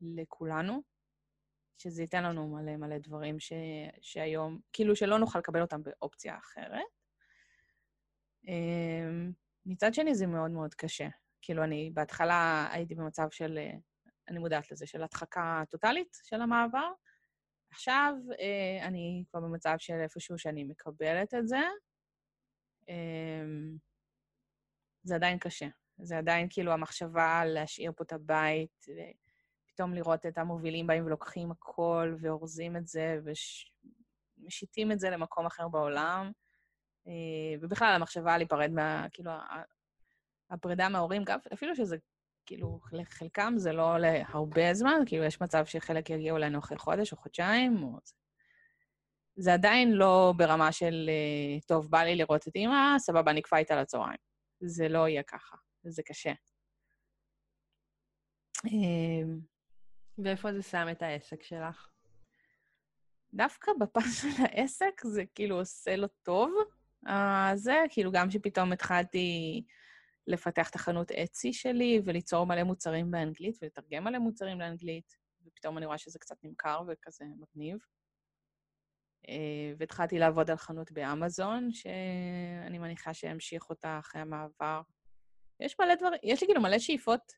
לכולנו, 0.00 0.82
שזה 1.78 2.02
ייתן 2.02 2.24
לנו 2.24 2.48
מלא 2.48 2.76
מלא 2.76 2.98
דברים 2.98 3.40
ש, 3.40 3.52
שהיום, 4.00 4.60
כאילו 4.72 4.96
שלא 4.96 5.18
נוכל 5.18 5.38
לקבל 5.38 5.62
אותם 5.62 5.82
באופציה 5.82 6.38
אחרת. 6.38 6.80
אה, 8.48 9.28
מצד 9.66 9.94
שני, 9.94 10.14
זה 10.14 10.26
מאוד 10.26 10.50
מאוד 10.50 10.74
קשה. 10.74 11.08
כאילו, 11.42 11.64
אני 11.64 11.90
בהתחלה 11.94 12.68
הייתי 12.72 12.94
במצב 12.94 13.30
של, 13.30 13.58
אה, 13.58 13.72
אני 14.28 14.38
מודעת 14.38 14.72
לזה, 14.72 14.86
של 14.86 15.02
הדחקה 15.02 15.62
טוטאלית 15.70 16.16
של 16.24 16.40
המעבר. 16.40 16.88
עכשיו 17.70 18.14
אה, 18.40 18.86
אני 18.86 19.24
כבר 19.30 19.40
במצב 19.40 19.74
של 19.78 19.94
איפשהו 20.02 20.38
שאני 20.38 20.64
מקבלת 20.64 21.34
את 21.34 21.48
זה. 21.48 21.60
אמ, 22.88 23.76
זה 25.02 25.14
עדיין 25.14 25.38
קשה. 25.38 25.66
זה 25.98 26.18
עדיין 26.18 26.46
כאילו 26.50 26.72
המחשבה 26.72 27.42
להשאיר 27.44 27.92
פה 27.96 28.04
את 28.04 28.12
הבית, 28.12 28.86
ופתאום 29.76 29.94
לראות 29.94 30.26
את 30.26 30.38
המובילים 30.38 30.86
באים 30.86 31.06
ולוקחים 31.06 31.50
הכל, 31.50 32.14
ואורזים 32.20 32.76
את 32.76 32.86
זה, 32.86 33.18
ומשיתים 34.38 34.92
את 34.92 35.00
זה 35.00 35.10
למקום 35.10 35.46
אחר 35.46 35.68
בעולם. 35.68 36.32
אה, 37.06 37.12
ובכלל, 37.60 37.92
המחשבה 37.94 38.38
להיפרד 38.38 38.70
מה... 38.70 39.06
כאילו, 39.12 39.30
הפרידה 40.50 40.88
מההורים, 40.88 41.22
אפילו 41.52 41.76
שזה, 41.76 41.96
כאילו, 42.46 42.80
לחלקם 42.92 43.54
זה 43.56 43.72
לא 43.72 43.98
להרבה 43.98 44.74
זמן, 44.74 45.00
כאילו, 45.06 45.24
יש 45.24 45.40
מצב 45.40 45.64
שחלק 45.66 46.10
יגיעו 46.10 46.36
אלינו 46.36 46.58
אחרי 46.58 46.78
חודש 46.78 47.12
או 47.12 47.16
חודשיים, 47.16 47.82
או... 47.82 47.98
זה 49.36 49.54
עדיין 49.54 49.92
לא 49.92 50.32
ברמה 50.36 50.72
של, 50.72 51.10
אה, 51.12 51.60
טוב, 51.66 51.90
בא 51.90 52.02
לי 52.02 52.16
לראות 52.16 52.48
את 52.48 52.54
אימא, 52.54 52.98
סבבה, 52.98 53.32
נקבע 53.32 53.58
איתה 53.58 53.76
לצהריים. 53.76 54.18
זה 54.60 54.88
לא 54.88 55.08
יהיה 55.08 55.22
ככה, 55.22 55.56
זה 55.84 56.02
קשה. 56.02 56.32
ואיפה 60.18 60.52
זה 60.52 60.62
שם 60.62 60.86
את 60.90 61.02
העסק 61.02 61.42
שלך? 61.42 61.88
דווקא 63.34 63.72
בפס 63.80 64.22
של 64.22 64.42
העסק 64.42 65.02
זה 65.04 65.24
כאילו 65.34 65.58
עושה 65.58 65.96
לו 65.96 66.08
טוב. 66.22 66.50
Uh, 67.06 67.10
זה 67.54 67.74
כאילו 67.90 68.12
גם 68.12 68.30
שפתאום 68.30 68.72
התחלתי 68.72 69.62
לפתח 70.26 70.70
את 70.70 70.74
החנות 70.74 71.12
אצי 71.12 71.52
שלי 71.52 72.00
וליצור 72.04 72.46
מלא 72.46 72.62
מוצרים 72.62 73.10
באנגלית 73.10 73.58
ולתרגם 73.62 74.04
מלא 74.04 74.18
מוצרים 74.18 74.60
לאנגלית, 74.60 75.16
ופתאום 75.46 75.78
אני 75.78 75.86
רואה 75.86 75.98
שזה 75.98 76.18
קצת 76.18 76.36
נמכר 76.42 76.82
וכזה 76.88 77.24
מגניב. 77.24 77.78
אה, 79.28 79.72
והתחלתי 79.78 80.18
לעבוד 80.18 80.50
על 80.50 80.56
חנות 80.56 80.92
באמזון, 80.92 81.72
שאני 81.72 82.78
מניחה 82.78 83.14
שאמשיך 83.14 83.70
אותה 83.70 83.98
אחרי 83.98 84.20
המעבר. 84.20 84.80
יש 85.60 85.76
מלא 85.80 85.94
דברים, 85.94 86.20
יש 86.22 86.40
לי 86.40 86.46
כאילו 86.46 86.60
מלא 86.60 86.78
שאיפות. 86.78 87.32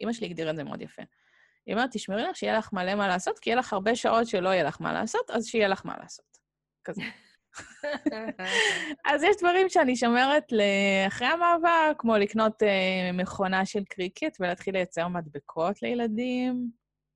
אימא 0.00 0.10
אה, 0.10 0.14
שלי 0.14 0.26
הגדירה 0.26 0.50
את 0.50 0.56
זה 0.56 0.64
מאוד 0.64 0.82
יפה. 0.82 1.02
היא 1.66 1.74
אומרת, 1.74 1.90
תשמרי 1.92 2.22
לך 2.22 2.36
שיהיה 2.36 2.58
לך 2.58 2.72
מלא 2.72 2.94
מה 2.94 3.08
לעשות, 3.08 3.38
כי 3.38 3.50
יהיה 3.50 3.58
לך 3.58 3.72
הרבה 3.72 3.96
שעות 3.96 4.26
שלא 4.26 4.48
יהיה 4.48 4.64
לך 4.64 4.80
מה 4.80 4.92
לעשות, 4.92 5.30
אז 5.30 5.46
שיהיה 5.46 5.68
לך 5.68 5.86
מה 5.86 5.96
לעשות. 5.98 6.38
כזה. 6.84 7.02
אז 9.10 9.22
יש 9.22 9.36
דברים 9.38 9.68
שאני 9.68 9.96
שומרת 9.96 10.52
לאחרי 10.52 11.26
המעבר, 11.26 11.92
כמו 11.98 12.16
לקנות 12.16 12.62
uh, 12.62 12.66
מכונה 13.12 13.66
של 13.66 13.84
קריקט 13.84 14.36
ולהתחיל 14.40 14.74
לייצר 14.74 15.08
מדבקות 15.08 15.82
לילדים, 15.82 16.70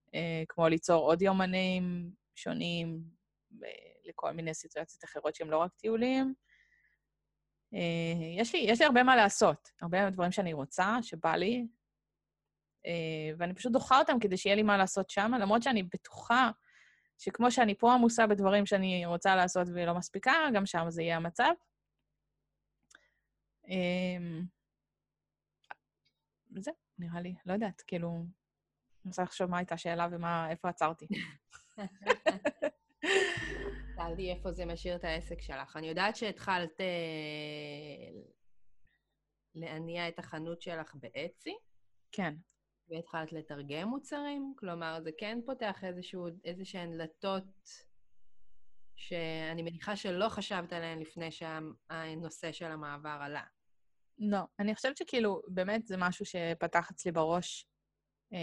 uh, 0.07 0.19
כמו 0.49 0.69
ליצור 0.69 1.05
עוד 1.05 1.23
יומנים 1.23 2.11
שונים 2.35 3.01
לכל 4.05 4.33
מיני 4.33 4.55
סיטואציות 4.55 5.05
אחרות 5.05 5.35
שהם 5.35 5.51
לא 5.51 5.59
רק 5.59 5.73
טיולים. 5.75 6.35
Uh, 7.75 8.41
יש 8.41 8.55
לי, 8.55 8.61
יש 8.61 8.81
לי 8.81 8.87
הרבה 8.87 9.03
מה 9.03 9.17
לעשות, 9.17 9.71
הרבה 9.83 10.11
דברים 10.11 10.33
שאני 10.33 10.53
רוצה, 10.53 10.97
שבא 11.03 11.37
לי, 11.37 11.67
ואני 13.39 13.55
פשוט 13.55 13.73
דוחה 13.73 13.99
אותם 13.99 14.19
כדי 14.19 14.37
שיהיה 14.37 14.57
לי 14.57 14.63
מה 14.63 14.77
לעשות 14.77 15.11
שם, 15.11 15.33
למרות 15.41 15.63
שאני 15.63 15.83
בטוחה 15.83 16.51
שכמו 17.19 17.51
שאני 17.51 17.75
פה 17.75 17.95
עמוסה 17.95 18.27
בדברים 18.27 18.67
שאני 18.67 19.07
רוצה 19.07 19.37
לעשות 19.37 19.69
ולא 19.75 19.95
מספיקה, 19.95 20.33
גם 20.55 20.67
שם 20.67 20.85
זה 20.89 21.03
יהיה 21.03 21.17
המצב. 21.17 21.53
אמ, 23.69 24.45
זה, 26.59 26.71
נראה 26.99 27.21
לי, 27.21 27.35
לא 27.47 27.53
יודעת, 27.53 27.83
כאילו, 27.87 28.11
אני 28.11 29.11
רוצה 29.11 29.23
לחשוב 29.23 29.51
מה 29.51 29.59
הייתה 29.59 29.75
השאלה 29.75 30.09
ואיפה 30.11 30.69
עצרתי. 30.69 31.07
שאלתי 33.97 34.33
איפה 34.33 34.53
זה 34.53 34.67
משאיר 34.67 34.97
את 34.97 35.05
העסק 35.05 35.41
שלך. 35.41 35.77
אני 35.77 35.89
יודעת 35.89 36.17
שהתחלת 36.17 36.81
אה, 36.81 38.21
להניע 39.55 40.09
את 40.09 40.19
החנות 40.19 40.63
שלך 40.63 40.95
באצי. 40.95 41.57
כן. 42.13 42.35
והתחלת 42.89 43.33
לתרגם 43.33 43.89
מוצרים? 43.89 44.55
כלומר, 44.59 45.01
זה 45.03 45.11
כן 45.19 45.39
פותח 45.47 45.85
איזשהו, 45.85 46.27
איזשהן 46.45 46.93
דלתות 46.93 47.71
שאני 48.97 49.63
מניחה 49.63 49.97
שלא 49.97 50.29
חשבת 50.29 50.73
עליהן 50.73 50.99
לפני 50.99 51.31
שהנושא 51.31 52.53
של 52.53 52.67
המעבר 52.67 53.19
עלה. 53.21 53.43
לא, 54.19 54.41
אני 54.59 54.75
חושבת 54.75 54.97
שכאילו, 54.97 55.43
באמת 55.49 55.87
זה 55.87 55.97
משהו 55.97 56.25
שפתח 56.25 56.91
אצלי 56.91 57.13
בראש 57.13 57.67
אה, 58.33 58.39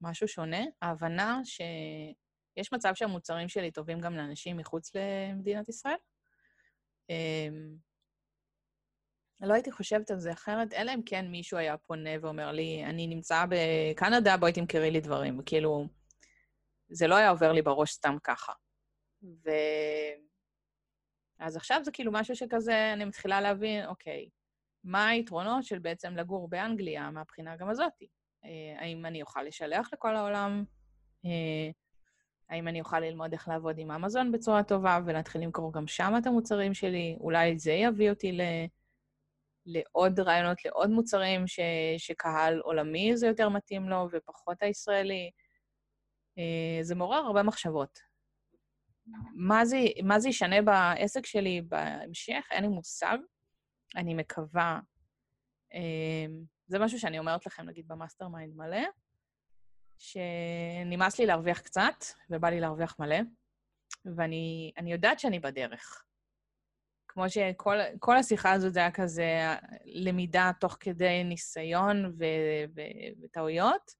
משהו 0.00 0.28
שונה. 0.28 0.60
ההבנה 0.82 1.40
שיש 1.44 2.72
מצב 2.72 2.92
שהמוצרים 2.94 3.48
שלי 3.48 3.70
טובים 3.70 4.00
גם 4.00 4.16
לאנשים 4.16 4.56
מחוץ 4.56 4.90
למדינת 4.94 5.68
ישראל. 5.68 5.96
לא 9.42 9.54
הייתי 9.54 9.72
חושבת 9.72 10.10
על 10.10 10.18
זה 10.18 10.32
אחרת, 10.32 10.72
אלא 10.72 10.94
אם 10.94 11.02
כן 11.06 11.26
מישהו 11.28 11.58
היה 11.58 11.76
פונה 11.76 12.10
ואומר 12.20 12.52
לי, 12.52 12.84
אני 12.84 13.06
נמצא 13.06 13.44
בקנדה, 13.48 14.36
בואי 14.36 14.52
תמכרי 14.52 14.90
לי 14.90 15.00
דברים. 15.00 15.38
וכאילו, 15.38 15.86
זה 16.88 17.06
לא 17.06 17.14
היה 17.14 17.30
עובר 17.30 17.52
לי 17.52 17.62
בראש 17.62 17.92
סתם 17.92 18.16
ככה. 18.24 18.52
ו... 19.22 19.50
אז 21.38 21.56
עכשיו 21.56 21.80
זה 21.84 21.90
כאילו 21.90 22.12
משהו 22.12 22.36
שכזה, 22.36 22.92
אני 22.92 23.04
מתחילה 23.04 23.40
להבין, 23.40 23.86
אוקיי, 23.86 24.28
מה 24.84 25.08
היתרונות 25.08 25.64
של 25.64 25.78
בעצם 25.78 26.16
לגור 26.16 26.48
באנגליה 26.48 27.10
מהבחינה 27.10 27.56
גם 27.56 27.68
הזאתי? 27.68 28.06
אה, 28.44 28.74
האם 28.78 29.06
אני 29.06 29.22
אוכל 29.22 29.42
לשלח 29.42 29.88
לכל 29.92 30.16
העולם? 30.16 30.64
אה, 31.24 31.70
האם 32.48 32.68
אני 32.68 32.80
אוכל 32.80 33.00
ללמוד 33.00 33.32
איך 33.32 33.48
לעבוד 33.48 33.78
עם 33.78 33.90
אמזון 33.90 34.32
בצורה 34.32 34.62
טובה 34.62 34.98
ולהתחיל 35.06 35.40
למכור 35.40 35.72
גם 35.72 35.86
שם 35.86 36.12
את 36.18 36.26
המוצרים 36.26 36.74
שלי? 36.74 37.16
אולי 37.20 37.58
זה 37.58 37.72
יביא 37.72 38.10
אותי 38.10 38.32
ל... 38.32 38.40
לעוד 39.66 40.20
רעיונות, 40.20 40.64
לעוד 40.64 40.90
מוצרים 40.90 41.46
ש, 41.46 41.60
שקהל 41.98 42.60
עולמי 42.60 43.16
זה 43.16 43.26
יותר 43.26 43.48
מתאים 43.48 43.88
לו 43.88 44.08
ופחות 44.12 44.62
הישראלי. 44.62 45.30
אה, 46.38 46.78
זה 46.82 46.94
מעורר 46.94 47.18
הרבה 47.18 47.42
מחשבות. 47.42 47.98
מה 49.34 49.64
זה, 49.64 49.78
מה 50.02 50.20
זה 50.20 50.28
ישנה 50.28 50.62
בעסק 50.62 51.26
שלי 51.26 51.62
בהמשך? 51.68 52.48
אין 52.50 52.62
לי 52.62 52.68
מושג. 52.68 53.18
אני 53.96 54.14
מקווה. 54.14 54.80
אה, 55.74 56.26
זה 56.66 56.78
משהו 56.78 56.98
שאני 56.98 57.18
אומרת 57.18 57.46
לכם, 57.46 57.62
נגיד, 57.62 57.88
ב 57.88 58.28
mastermind 58.28 58.56
מלא, 58.56 58.82
שנמאס 59.98 61.18
לי 61.18 61.26
להרוויח 61.26 61.60
קצת, 61.60 62.04
ובא 62.30 62.48
לי 62.48 62.60
להרוויח 62.60 62.98
מלא, 62.98 63.16
ואני 64.16 64.72
יודעת 64.92 65.20
שאני 65.20 65.40
בדרך. 65.40 66.04
כמו 67.12 67.30
שכל 67.30 68.16
השיחה 68.18 68.52
הזאת 68.52 68.74
זה 68.74 68.80
היה 68.80 68.90
כזה 68.90 69.26
למידה 69.84 70.50
תוך 70.60 70.76
כדי 70.80 71.24
ניסיון 71.24 72.06
ו- 72.06 72.64
ו- 72.76 73.22
וטעויות. 73.22 73.90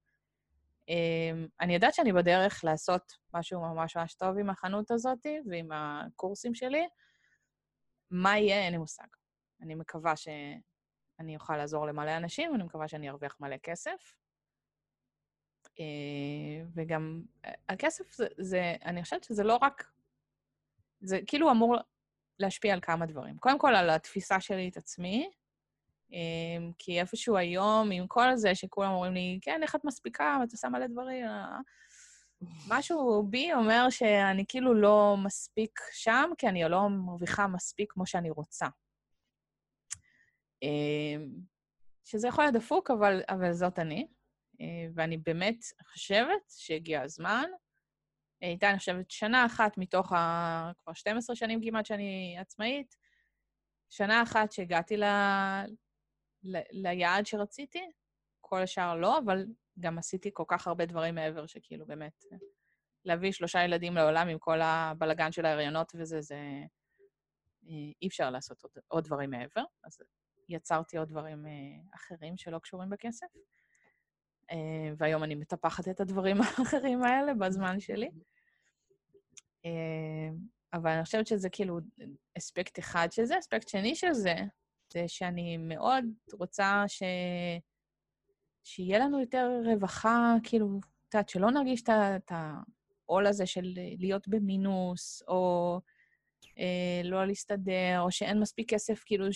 אמ, 0.88 1.46
אני 1.60 1.74
יודעת 1.74 1.94
שאני 1.94 2.12
בדרך 2.12 2.64
לעשות 2.64 3.12
משהו 3.34 3.60
ממש 3.60 3.96
ממש 3.96 4.14
טוב 4.14 4.38
עם 4.38 4.50
החנות 4.50 4.90
הזאת 4.90 5.26
ועם 5.50 5.68
הקורסים 5.72 6.54
שלי. 6.54 6.88
מה 8.10 8.38
יהיה, 8.38 8.64
אין 8.64 8.72
לי 8.72 8.78
מושג. 8.78 9.06
אני 9.60 9.74
מקווה 9.74 10.16
שאני 10.16 11.36
אוכל 11.36 11.56
לעזור 11.56 11.86
למלא 11.86 12.16
אנשים, 12.16 12.52
ואני 12.52 12.64
מקווה 12.64 12.88
שאני 12.88 13.10
ארוויח 13.10 13.36
מלא 13.40 13.56
כסף. 13.56 14.16
אה, 15.80 16.64
וגם 16.74 17.22
הכסף 17.68 18.12
זה, 18.12 18.26
זה, 18.38 18.74
אני 18.84 19.02
חושבת 19.02 19.24
שזה 19.24 19.44
לא 19.44 19.58
רק... 19.62 19.92
זה 21.00 21.18
כאילו 21.26 21.50
אמור 21.50 21.76
להשפיע 22.38 22.74
על 22.74 22.80
כמה 22.80 23.06
דברים. 23.06 23.36
קודם 23.38 23.58
כל, 23.58 23.74
על 23.74 23.90
התפיסה 23.90 24.40
שלי 24.40 24.68
את 24.68 24.76
עצמי, 24.76 25.30
אמ, 26.12 26.72
כי 26.78 27.00
איפשהו 27.00 27.36
היום, 27.36 27.90
עם 27.90 28.06
כל 28.06 28.36
זה 28.36 28.54
שכולם 28.54 28.92
אומרים 28.92 29.14
לי, 29.14 29.38
כן, 29.42 29.60
איך 29.62 29.74
את 29.74 29.84
מספיקה, 29.84 30.38
את 30.44 30.52
עושה 30.52 30.68
מלא 30.68 30.86
דברים, 30.86 31.24
אה, 31.24 31.58
משהו 32.68 33.26
בי 33.30 33.52
אומר 33.52 33.90
שאני 33.90 34.44
כאילו 34.48 34.74
לא 34.74 35.16
מספיק 35.24 35.80
שם, 35.92 36.30
כי 36.38 36.48
אני 36.48 36.64
לא 36.68 36.88
מרוויחה 36.88 37.46
מספיק 37.46 37.92
כמו 37.92 38.06
שאני 38.06 38.30
רוצה. 38.30 38.66
אמ, 40.62 41.28
שזה 42.04 42.28
יכול 42.28 42.44
להיות 42.44 42.54
דפוק, 42.54 42.90
אבל, 42.90 43.22
אבל 43.28 43.52
זאת 43.52 43.78
אני. 43.78 44.06
אה, 44.60 44.86
ואני 44.94 45.16
באמת 45.16 45.64
חושבת 45.92 46.42
שהגיע 46.48 47.02
הזמן. 47.02 47.44
הייתה, 48.42 48.70
אני 48.70 48.78
חושבת, 48.78 49.10
שנה 49.10 49.46
אחת 49.46 49.78
מתוך 49.78 50.12
ה... 50.12 50.72
כבר 50.82 50.92
12 50.92 51.36
שנים 51.36 51.60
כמעט 51.62 51.86
שאני 51.86 52.36
עצמאית, 52.38 52.96
שנה 53.90 54.22
אחת 54.22 54.52
שהגעתי 54.52 54.96
ל... 54.96 55.04
ל... 56.42 56.58
ליעד 56.70 57.26
שרציתי, 57.26 57.90
כל 58.40 58.62
השאר 58.62 58.96
לא, 58.96 59.18
אבל 59.18 59.46
גם 59.80 59.98
עשיתי 59.98 60.30
כל 60.32 60.44
כך 60.48 60.66
הרבה 60.66 60.86
דברים 60.86 61.14
מעבר, 61.14 61.46
שכאילו 61.46 61.86
באמת, 61.86 62.24
להביא 63.04 63.32
שלושה 63.32 63.64
ילדים 63.64 63.94
לעולם 63.94 64.28
עם 64.28 64.38
כל 64.38 64.60
הבלגן 64.62 65.32
של 65.32 65.44
ההריונות 65.44 65.92
וזה, 65.94 66.20
זה... 66.20 66.36
אה, 67.66 67.92
אי 68.02 68.08
אפשר 68.08 68.30
לעשות 68.30 68.62
עוד, 68.62 68.72
עוד 68.88 69.04
דברים 69.04 69.30
מעבר. 69.30 69.64
אז 69.84 69.98
יצרתי 70.48 70.98
עוד 70.98 71.08
דברים 71.08 71.46
אה, 71.46 71.94
אחרים 71.94 72.36
שלא 72.36 72.58
קשורים 72.58 72.90
בכסף. 72.90 73.26
אה, 74.50 74.92
והיום 74.96 75.24
אני 75.24 75.34
מטפחת 75.34 75.88
את 75.88 76.00
הדברים 76.00 76.36
האחרים 76.42 77.02
האלה 77.02 77.34
בזמן 77.34 77.80
שלי. 77.80 78.10
אבל 80.72 80.90
אני 80.90 81.04
חושבת 81.04 81.26
שזה 81.26 81.48
כאילו 81.50 81.78
אספקט 82.38 82.78
אחד 82.78 83.08
של 83.12 83.24
זה. 83.24 83.38
אספקט 83.38 83.68
שני 83.68 83.94
של 83.94 84.12
זה, 84.12 84.34
זה 84.92 85.04
שאני 85.06 85.56
מאוד 85.56 86.04
רוצה 86.32 86.84
ש... 86.86 87.02
שיהיה 88.64 88.98
לנו 88.98 89.20
יותר 89.20 89.60
רווחה, 89.64 90.34
כאילו, 90.42 90.80
את 91.08 91.14
יודעת, 91.14 91.28
שלא 91.28 91.50
נרגיש 91.50 91.82
את 91.90 92.32
העול 92.32 93.26
הזה 93.26 93.46
של 93.46 93.72
להיות 93.98 94.28
במינוס, 94.28 95.22
או 95.28 95.80
אה, 96.58 97.00
לא 97.04 97.26
להסתדר, 97.26 98.00
או 98.00 98.10
שאין 98.10 98.40
מספיק 98.40 98.74
כסף, 98.74 99.02
כאילו, 99.06 99.26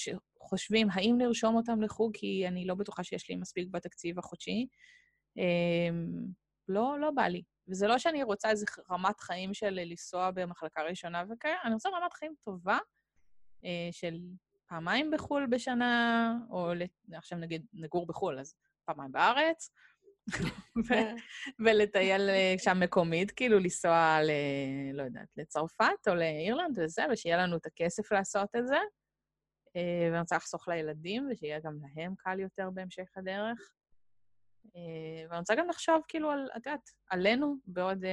שחושבים, 0.44 0.88
האם 0.92 1.18
לרשום 1.20 1.56
אותם 1.56 1.82
לחוג, 1.82 2.16
כי 2.16 2.48
אני 2.48 2.66
לא 2.66 2.74
בטוחה 2.74 3.04
שיש 3.04 3.30
לי 3.30 3.36
מספיק 3.36 3.68
בתקציב 3.70 4.18
החודשי. 4.18 4.66
אה, 5.38 5.88
לא, 6.68 6.96
לא 7.00 7.10
בא 7.10 7.22
לי. 7.22 7.42
וזה 7.68 7.86
לא 7.86 7.98
שאני 7.98 8.22
רוצה 8.22 8.50
איזו 8.50 8.66
רמת 8.90 9.20
חיים 9.20 9.54
של 9.54 9.70
לנסוע 9.70 10.30
במחלקה 10.30 10.82
ראשונה 10.82 11.24
וכאלה, 11.30 11.56
אני 11.64 11.74
רוצה 11.74 11.88
רמת 11.88 12.12
חיים 12.12 12.34
טובה, 12.44 12.78
אה, 13.64 13.88
של 13.90 14.18
פעמיים 14.68 15.10
בחו"ל 15.10 15.46
בשנה, 15.50 16.32
או 16.50 16.72
עכשיו 17.12 17.38
נגיד 17.38 17.66
נגור 17.74 18.06
בחו"ל, 18.06 18.38
אז 18.38 18.54
פעמיים 18.84 19.12
בארץ, 19.12 19.70
ולטייל 21.64 22.30
אה, 22.30 22.54
שם 22.58 22.80
מקומית, 22.80 23.30
כאילו 23.30 23.58
לנסוע 23.58 24.18
ל... 24.22 24.30
לא 24.94 25.02
יודעת, 25.02 25.28
לצרפת 25.36 26.08
או 26.08 26.14
לאירלנד 26.14 26.78
וזה, 26.78 27.02
ושיהיה 27.12 27.36
לנו 27.36 27.56
את 27.56 27.66
הכסף 27.66 28.12
לעשות 28.12 28.48
את 28.56 28.66
זה. 28.66 28.78
אה, 29.76 30.08
ואני 30.10 30.20
רוצה 30.20 30.36
לחסוך 30.36 30.68
לילדים, 30.68 31.28
ושיהיה 31.30 31.60
גם 31.60 31.78
להם 31.96 32.14
קל 32.18 32.40
יותר 32.40 32.70
בהמשך 32.70 33.08
הדרך. 33.16 33.72
אה, 34.76 35.26
ואני 35.28 35.38
רוצה 35.38 35.54
גם 35.54 35.68
לחשוב, 35.68 36.02
כאילו, 36.08 36.30
על, 36.30 36.48
את 36.56 36.66
יודעת, 36.66 36.90
עלינו 37.10 37.56
בעוד 37.66 38.04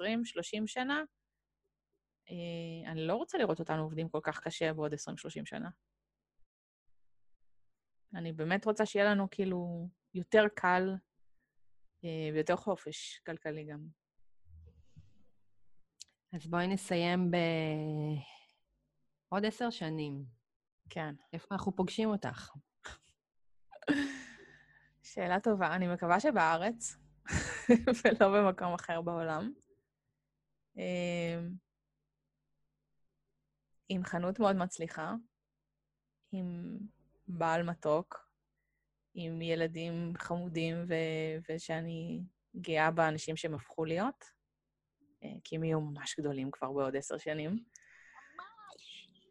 20-30 0.00 0.66
שנה. 0.66 1.02
אני 2.86 3.06
לא 3.06 3.14
רוצה 3.14 3.38
לראות 3.38 3.60
אותנו 3.60 3.82
עובדים 3.82 4.08
כל 4.08 4.20
כך 4.22 4.40
קשה 4.40 4.72
בעוד 4.72 4.94
20-30 4.94 4.96
שנה. 5.44 5.70
אני 8.14 8.32
באמת 8.32 8.64
רוצה 8.64 8.86
שיהיה 8.86 9.10
לנו, 9.10 9.30
כאילו, 9.30 9.88
יותר 10.14 10.44
קל 10.54 10.94
אה, 12.04 12.30
ויותר 12.32 12.56
חופש 12.56 13.20
כלכלי 13.26 13.64
גם. 13.64 13.86
אז 16.32 16.46
בואי 16.46 16.66
נסיים 16.66 17.30
בעוד 19.30 19.44
עשר 19.46 19.70
שנים. 19.70 20.39
כן. 20.90 21.14
איפה 21.32 21.46
אנחנו 21.52 21.76
פוגשים 21.76 22.08
אותך? 22.08 22.52
שאלה 25.02 25.40
טובה. 25.40 25.74
אני 25.74 25.88
מקווה 25.88 26.20
שבארץ, 26.20 26.96
ולא 28.04 28.28
במקום 28.28 28.74
אחר 28.74 29.00
בעולם. 29.00 29.52
אה, 30.78 31.40
עם 33.88 34.04
חנות 34.04 34.38
מאוד 34.38 34.56
מצליחה, 34.56 35.14
עם 36.32 36.78
בעל 37.28 37.62
מתוק, 37.62 38.30
עם 39.14 39.42
ילדים 39.42 40.12
חמודים, 40.18 40.76
ו- 40.88 41.52
ושאני 41.54 42.22
גאה 42.56 42.90
באנשים 42.90 43.36
שהם 43.36 43.54
הפכו 43.54 43.84
להיות, 43.84 44.24
אה, 45.24 45.28
כי 45.44 45.56
הם 45.56 45.64
יהיו 45.64 45.80
ממש 45.80 46.20
גדולים 46.20 46.50
כבר 46.50 46.72
בעוד 46.72 46.96
עשר 46.96 47.18
שנים. 47.18 47.64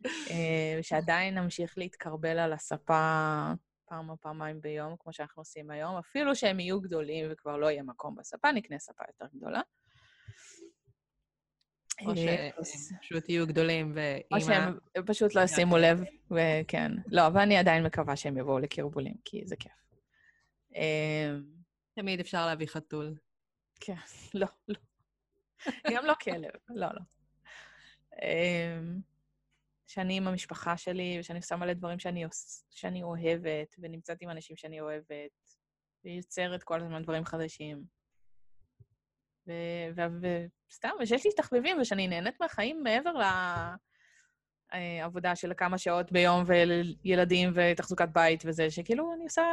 אה, 0.06 0.76
ושעדיין 0.80 1.38
נמשיך 1.38 1.78
להתקרבל 1.78 2.40
על 2.40 2.54
הספה 2.54 3.54
פעם 3.90 4.10
או 4.10 4.18
פעמיים 4.18 4.62
ביום, 4.62 4.96
כמו 5.00 5.14
שאנחנו 5.14 5.42
עושים 5.42 5.72
היום, 5.72 5.96
אפילו 5.96 6.36
שהם 6.36 6.60
יהיו 6.60 6.82
גדולים 6.82 7.26
וכבר 7.32 7.58
לא 7.58 7.72
יהיה 7.72 7.84
מקום 7.84 8.16
בספה, 8.16 8.52
נקנה 8.52 8.80
ספה 8.80 9.04
יותר 9.08 9.26
גדולה. 9.38 9.62
או 12.06 12.12
אה, 12.12 12.16
שהם 12.16 12.98
פשוט 13.02 13.30
יהיו 13.30 13.48
גדולים 13.48 13.92
ואימא... 13.96 14.26
או 14.34 14.42
שהם 14.42 14.78
פשוט 15.06 15.36
לא 15.36 15.42
ישימו 15.42 15.78
לב, 15.78 16.04
וכן. 16.32 16.92
לא, 17.08 17.28
אבל 17.28 17.42
אני 17.42 17.58
עדיין 17.58 17.84
מקווה 17.84 18.16
שהם 18.16 18.38
יבואו 18.38 18.60
לקרבולים, 18.60 19.14
כי 19.26 19.42
זה 19.46 19.56
כיף. 19.56 19.72
אמ, 20.76 21.44
תמיד 21.96 22.20
אפשר 22.20 22.46
להביא 22.46 22.68
חתול. 22.68 23.16
כן, 23.80 23.96
לא, 24.34 24.48
לא. 24.68 24.80
גם 25.92 26.06
לא 26.06 26.14
כלב, 26.24 26.52
לא, 26.70 26.88
לא. 26.88 27.02
שאני 29.90 30.18
עם 30.18 30.28
המשפחה 30.28 30.78
שלי, 30.78 31.18
ושאני 31.20 31.40
עושה 31.40 31.56
מלא 31.56 31.74
דברים 31.74 32.00
שאני, 32.00 32.26
שאני 32.70 33.04
אוהבת, 33.04 33.76
ונמצאת 33.80 34.18
עם 34.22 34.30
אנשים 34.30 34.56
שאני 34.56 34.82
אוהבת, 34.82 35.32
ויוצרת 36.06 36.64
כל 36.64 36.82
הזמן 36.82 37.04
דברים 37.04 37.26
חדשים. 37.26 37.84
וסתם, 39.46 40.90
ושיש 41.00 41.26
לי 41.26 41.32
תחביבים, 41.38 41.80
ושאני 41.82 42.08
נהנית 42.08 42.42
מהחיים 42.42 42.84
מעבר 42.84 43.12
לעבודה 44.74 45.36
של 45.36 45.54
כמה 45.58 45.78
שעות 45.78 46.12
ביום, 46.12 46.44
וילדים, 47.04 47.52
ותחזוקת 47.56 48.10
בית 48.14 48.44
וזה, 48.46 48.72
שכאילו 48.72 49.14
אני 49.14 49.24
עושה 49.24 49.44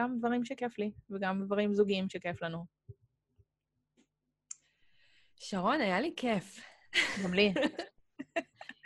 גם 0.00 0.18
דברים 0.18 0.44
שכיף 0.44 0.78
לי, 0.78 0.90
וגם 1.10 1.44
דברים 1.44 1.74
זוגיים 1.74 2.08
שכיף 2.08 2.42
לנו. 2.42 2.64
שרון, 5.36 5.80
היה 5.80 6.00
לי 6.00 6.14
כיף. 6.16 6.60
גם 7.24 7.34
לי. 7.34 7.52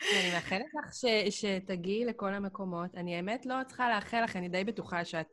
אני 0.02 0.32
מאחלת 0.35 0.66
לך 0.74 0.94
ש, 0.94 1.05
שתגיעי 1.31 2.05
לכל 2.05 2.35
המקומות. 2.35 2.94
אני 2.94 3.16
האמת 3.16 3.47
לא 3.47 3.55
צריכה 3.66 3.89
לאחל 3.89 4.24
לך, 4.24 4.36
אני 4.36 4.48
די 4.48 4.64
בטוחה 4.64 5.05
שאת 5.05 5.27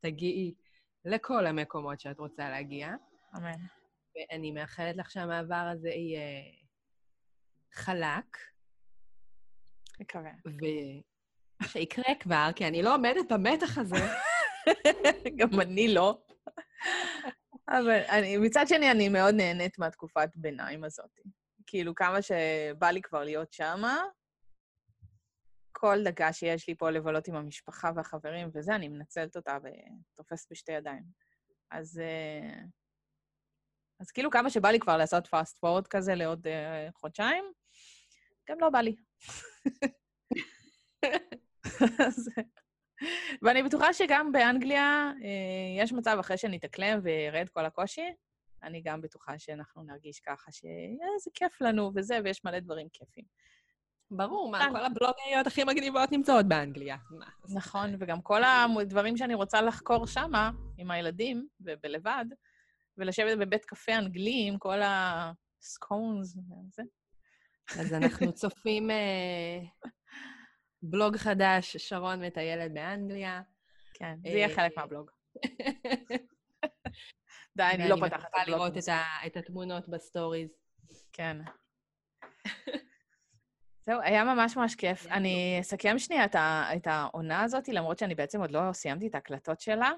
תגיעי 0.00 0.54
לכל 1.04 1.46
המקומות 1.46 2.00
שאת 2.00 2.18
רוצה 2.18 2.50
להגיע. 2.50 2.94
אמן. 3.36 3.52
ואני 4.16 4.50
מאחלת 4.50 4.96
לך 4.96 5.10
שהמעבר 5.10 5.70
הזה 5.72 5.88
יהיה 5.88 6.42
חלק. 7.72 8.36
מקווה. 10.00 10.30
ושיקרה 11.62 12.14
כבר, 12.20 12.48
כי 12.56 12.66
אני 12.66 12.82
לא 12.82 12.94
עומדת 12.94 13.32
במתח 13.32 13.78
הזה. 13.78 13.96
גם 15.38 15.60
אני 15.60 15.94
לא. 15.94 16.18
אבל 17.68 18.00
אני, 18.08 18.36
מצד 18.36 18.64
שני, 18.68 18.90
אני 18.90 19.08
מאוד 19.08 19.34
נהנית 19.34 19.78
מהתקופת 19.78 20.28
ביניים 20.36 20.84
הזאת. 20.84 21.10
כאילו, 21.66 21.94
כמה 21.94 22.22
שבא 22.22 22.90
לי 22.90 23.02
כבר 23.02 23.24
להיות 23.24 23.52
שמה, 23.52 24.04
כל 25.72 25.98
דקה 26.04 26.32
שיש 26.32 26.68
לי 26.68 26.74
פה 26.74 26.90
לבלות 26.90 27.28
עם 27.28 27.34
המשפחה 27.34 27.90
והחברים 27.96 28.48
וזה, 28.54 28.74
אני 28.74 28.88
מנצלת 28.88 29.36
אותה 29.36 29.58
ותופסת 29.58 30.50
בשתי 30.50 30.72
ידיים. 30.72 31.02
אז, 31.70 31.98
אה, 31.98 32.60
אז 34.00 34.10
כאילו, 34.10 34.30
כמה 34.30 34.50
שבא 34.50 34.68
לי 34.68 34.78
כבר 34.78 34.96
לעשות 34.96 35.26
פאסט 35.26 35.58
פורט 35.58 35.86
כזה 35.86 36.14
לעוד 36.14 36.46
uh, 36.46 36.50
חודשיים, 36.94 37.44
גם 38.48 38.56
לא 38.60 38.70
בא 38.70 38.78
לי. 38.78 38.96
ואני 43.42 43.62
בטוחה 43.62 43.92
שגם 43.92 44.32
באנגליה 44.32 45.12
אה, 45.24 45.82
יש 45.82 45.92
מצב, 45.92 46.16
אחרי 46.20 46.38
שנתאקלם 46.38 47.00
וירד 47.02 47.48
כל 47.48 47.64
הקושי, 47.64 48.14
אני 48.62 48.82
גם 48.84 49.00
בטוחה 49.00 49.38
שאנחנו 49.38 49.82
נרגיש 49.82 50.20
ככה 50.20 50.52
שזה 50.52 51.30
כיף 51.34 51.60
לנו 51.60 51.90
וזה, 51.94 52.18
ויש 52.24 52.44
מלא 52.44 52.58
דברים 52.58 52.88
כיפים. 52.92 53.24
ברור, 54.10 54.50
מה, 54.50 54.68
כל 54.72 54.84
הבלוגריות 54.84 55.46
הכי 55.46 55.64
מגניבות 55.64 56.12
נמצאות 56.12 56.46
באנגליה. 56.48 56.96
נכון, 57.54 57.94
וגם 57.98 58.22
כל 58.22 58.42
הדברים 58.44 59.16
שאני 59.16 59.34
רוצה 59.34 59.62
לחקור 59.62 60.06
שמה, 60.06 60.50
עם 60.78 60.90
הילדים 60.90 61.48
ובלבד, 61.60 62.24
ולשבת 62.98 63.38
בבית 63.38 63.64
קפה 63.64 63.92
אנגלי 63.92 64.44
עם 64.48 64.58
כל 64.58 64.78
הסקונס 64.82 66.36
וזה. 66.36 66.82
אז 67.78 67.92
אנחנו 68.00 68.32
צופים 68.32 68.90
אה, 68.90 69.58
בלוג 70.82 71.16
חדש, 71.16 71.76
שרון 71.76 72.24
מטיילת 72.24 72.72
באנגליה. 72.72 73.42
כן, 73.94 74.16
זה 74.22 74.28
יהיה 74.28 74.56
חלק 74.56 74.76
מהבלוג. 74.76 75.10
די, 77.56 77.62
אני 77.72 77.88
לא 77.88 77.96
פותחת. 78.00 78.28
ואני 78.34 78.50
לראות 78.50 78.78
את, 78.78 78.88
ה, 78.88 79.02
את 79.26 79.36
התמונות 79.36 79.88
בסטוריז. 79.88 80.50
כן. 81.12 81.36
זהו, 83.86 84.00
היה 84.00 84.24
ממש 84.24 84.56
ממש 84.56 84.74
כיף. 84.74 85.06
אני 85.06 85.58
אסכם 85.60 85.98
שנייה 85.98 86.24
את, 86.24 86.34
ה, 86.34 86.64
את 86.76 86.86
העונה 86.86 87.42
הזאת, 87.42 87.68
למרות 87.68 87.98
שאני 87.98 88.14
בעצם 88.14 88.40
עוד 88.40 88.50
לא 88.50 88.72
סיימתי 88.72 89.06
את 89.06 89.14
ההקלטות 89.14 89.60
שלה. 89.60 89.92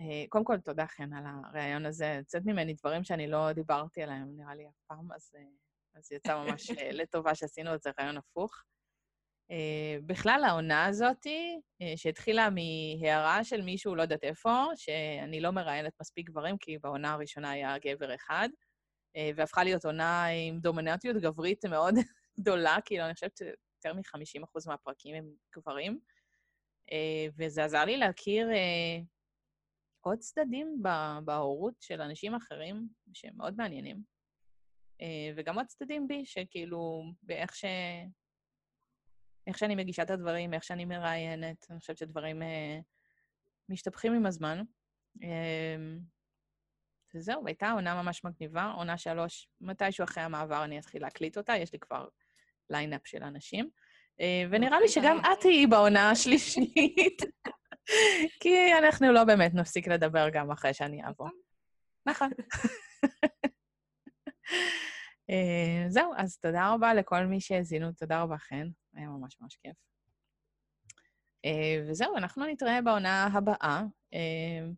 אה, 0.00 0.24
קודם 0.28 0.44
כל, 0.44 0.58
תודה, 0.58 0.86
חן, 0.86 1.12
על 1.12 1.24
הריאיון 1.26 1.86
הזה. 1.86 2.14
יוצאת 2.18 2.42
ממני 2.44 2.74
דברים 2.74 3.04
שאני 3.04 3.26
לא 3.26 3.52
דיברתי 3.52 4.02
עליהם, 4.02 4.36
נראה 4.36 4.54
לי, 4.54 4.68
אף 4.68 4.82
פעם, 4.86 5.12
אז, 5.12 5.32
אה, 5.36 5.42
אז 5.94 6.12
יצא 6.12 6.36
ממש 6.36 6.70
אה, 6.70 6.92
לטובה 6.92 7.34
שעשינו 7.34 7.74
את 7.74 7.82
זה 7.82 7.90
רעיון 8.00 8.16
הפוך. 8.16 8.62
בכלל, 10.06 10.44
העונה 10.44 10.86
הזאת, 10.86 11.26
שהתחילה 11.96 12.48
מהערה 12.50 13.44
של 13.44 13.62
מישהו, 13.62 13.94
לא 13.94 14.02
יודעת 14.02 14.24
איפה, 14.24 14.64
שאני 14.76 15.40
לא 15.40 15.50
מראיינת 15.50 15.92
מספיק 16.00 16.26
גברים, 16.26 16.58
כי 16.58 16.78
בעונה 16.78 17.12
הראשונה 17.12 17.50
היה 17.50 17.78
גבר 17.78 18.14
אחד, 18.14 18.48
והפכה 19.36 19.64
להיות 19.64 19.84
עונה 19.84 20.24
עם 20.26 20.58
דומיננטיות 20.60 21.16
גברית 21.16 21.64
מאוד 21.64 21.94
גדולה, 22.40 22.76
כאילו, 22.84 23.04
אני 23.04 23.14
חושבת 23.14 23.36
שיותר 23.36 23.94
מ-50% 23.94 24.68
מהפרקים 24.68 25.14
הם 25.14 25.24
גברים. 25.56 26.00
וזה 27.38 27.64
עזר 27.64 27.84
לי 27.84 27.96
להכיר 27.96 28.48
עוד 30.00 30.18
צדדים 30.18 30.82
בהורות 31.24 31.74
של 31.80 32.00
אנשים 32.00 32.34
אחרים 32.34 32.88
שהם 33.12 33.36
מאוד 33.36 33.56
מעניינים. 33.56 34.02
אה, 35.00 35.32
וגם 35.36 35.56
עוד 35.58 35.66
צדדים 35.66 36.08
בי, 36.08 36.26
שכאילו, 36.26 37.02
באיך 37.22 37.54
ש... 37.54 37.64
איך 39.46 39.58
שאני 39.58 39.74
מגישה 39.74 40.02
את 40.02 40.10
הדברים, 40.10 40.54
איך 40.54 40.64
שאני 40.64 40.84
מראיינת, 40.84 41.66
אני 41.70 41.78
חושבת 41.78 41.98
שדברים 41.98 42.42
אה, 42.42 42.78
משתפכים 43.68 44.12
עם 44.12 44.26
הזמן. 44.26 44.62
אה, 45.22 45.76
וזהו, 47.14 47.46
הייתה 47.46 47.70
עונה 47.70 48.02
ממש 48.02 48.24
מגניבה, 48.24 48.72
עונה 48.76 48.98
שלוש, 48.98 49.48
מתישהו 49.60 50.04
אחרי 50.04 50.22
המעבר 50.22 50.64
אני 50.64 50.78
אתחיל 50.78 51.02
להקליט 51.02 51.38
אותה, 51.38 51.56
יש 51.56 51.72
לי 51.72 51.78
כבר 51.78 52.08
lineup 52.70 53.06
של 53.06 53.22
אנשים. 53.22 53.70
אה, 54.20 54.44
ונראה 54.50 54.80
לי 54.80 54.88
שגם 54.88 55.18
את 55.18 55.40
תהיי 55.40 55.66
בעונה 55.66 56.10
השלישית. 56.10 57.22
כי 58.40 58.72
אנחנו 58.78 59.12
לא 59.12 59.24
באמת 59.24 59.54
נפסיק 59.54 59.88
לדבר 59.88 60.28
גם 60.32 60.50
אחרי 60.50 60.74
שאני 60.74 61.04
אעבור. 61.04 61.28
נכון. 62.06 62.30
אה, 65.30 65.84
זהו, 65.88 66.12
אז 66.16 66.38
תודה 66.38 66.72
רבה 66.74 66.94
לכל 66.94 67.24
מי 67.24 67.40
שהאזינו, 67.40 67.92
תודה 67.92 68.22
רבה, 68.22 68.38
חן, 68.38 68.68
היה 68.94 69.08
ממש 69.08 69.36
ממש 69.40 69.56
כיף. 69.56 69.76
אה, 71.44 71.84
וזהו, 71.88 72.16
אנחנו 72.16 72.46
נתראה 72.46 72.82
בעונה 72.82 73.26
הבאה. 73.32 73.82
אה, 74.14 74.18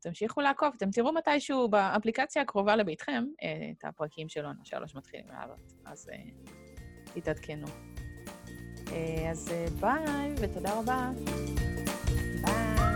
תמשיכו 0.01 0.41
לעקוב, 0.41 0.75
אתם 0.77 0.91
תראו 0.91 1.13
מתישהו 1.13 1.69
באפליקציה 1.69 2.43
הקרובה 2.43 2.77
לביתכם 2.77 3.25
את 3.73 3.85
הפרקים 3.85 4.29
של 4.29 4.45
עונה 4.45 4.65
שלוש 4.65 4.95
מתחילים 4.95 5.29
לעלות, 5.29 5.73
אז 5.85 6.11
תתעדכנו. 7.15 7.67
אז 9.31 9.53
ביי, 9.81 10.35
ותודה 10.41 10.79
רבה. 10.79 11.11
ביי. 12.45 12.94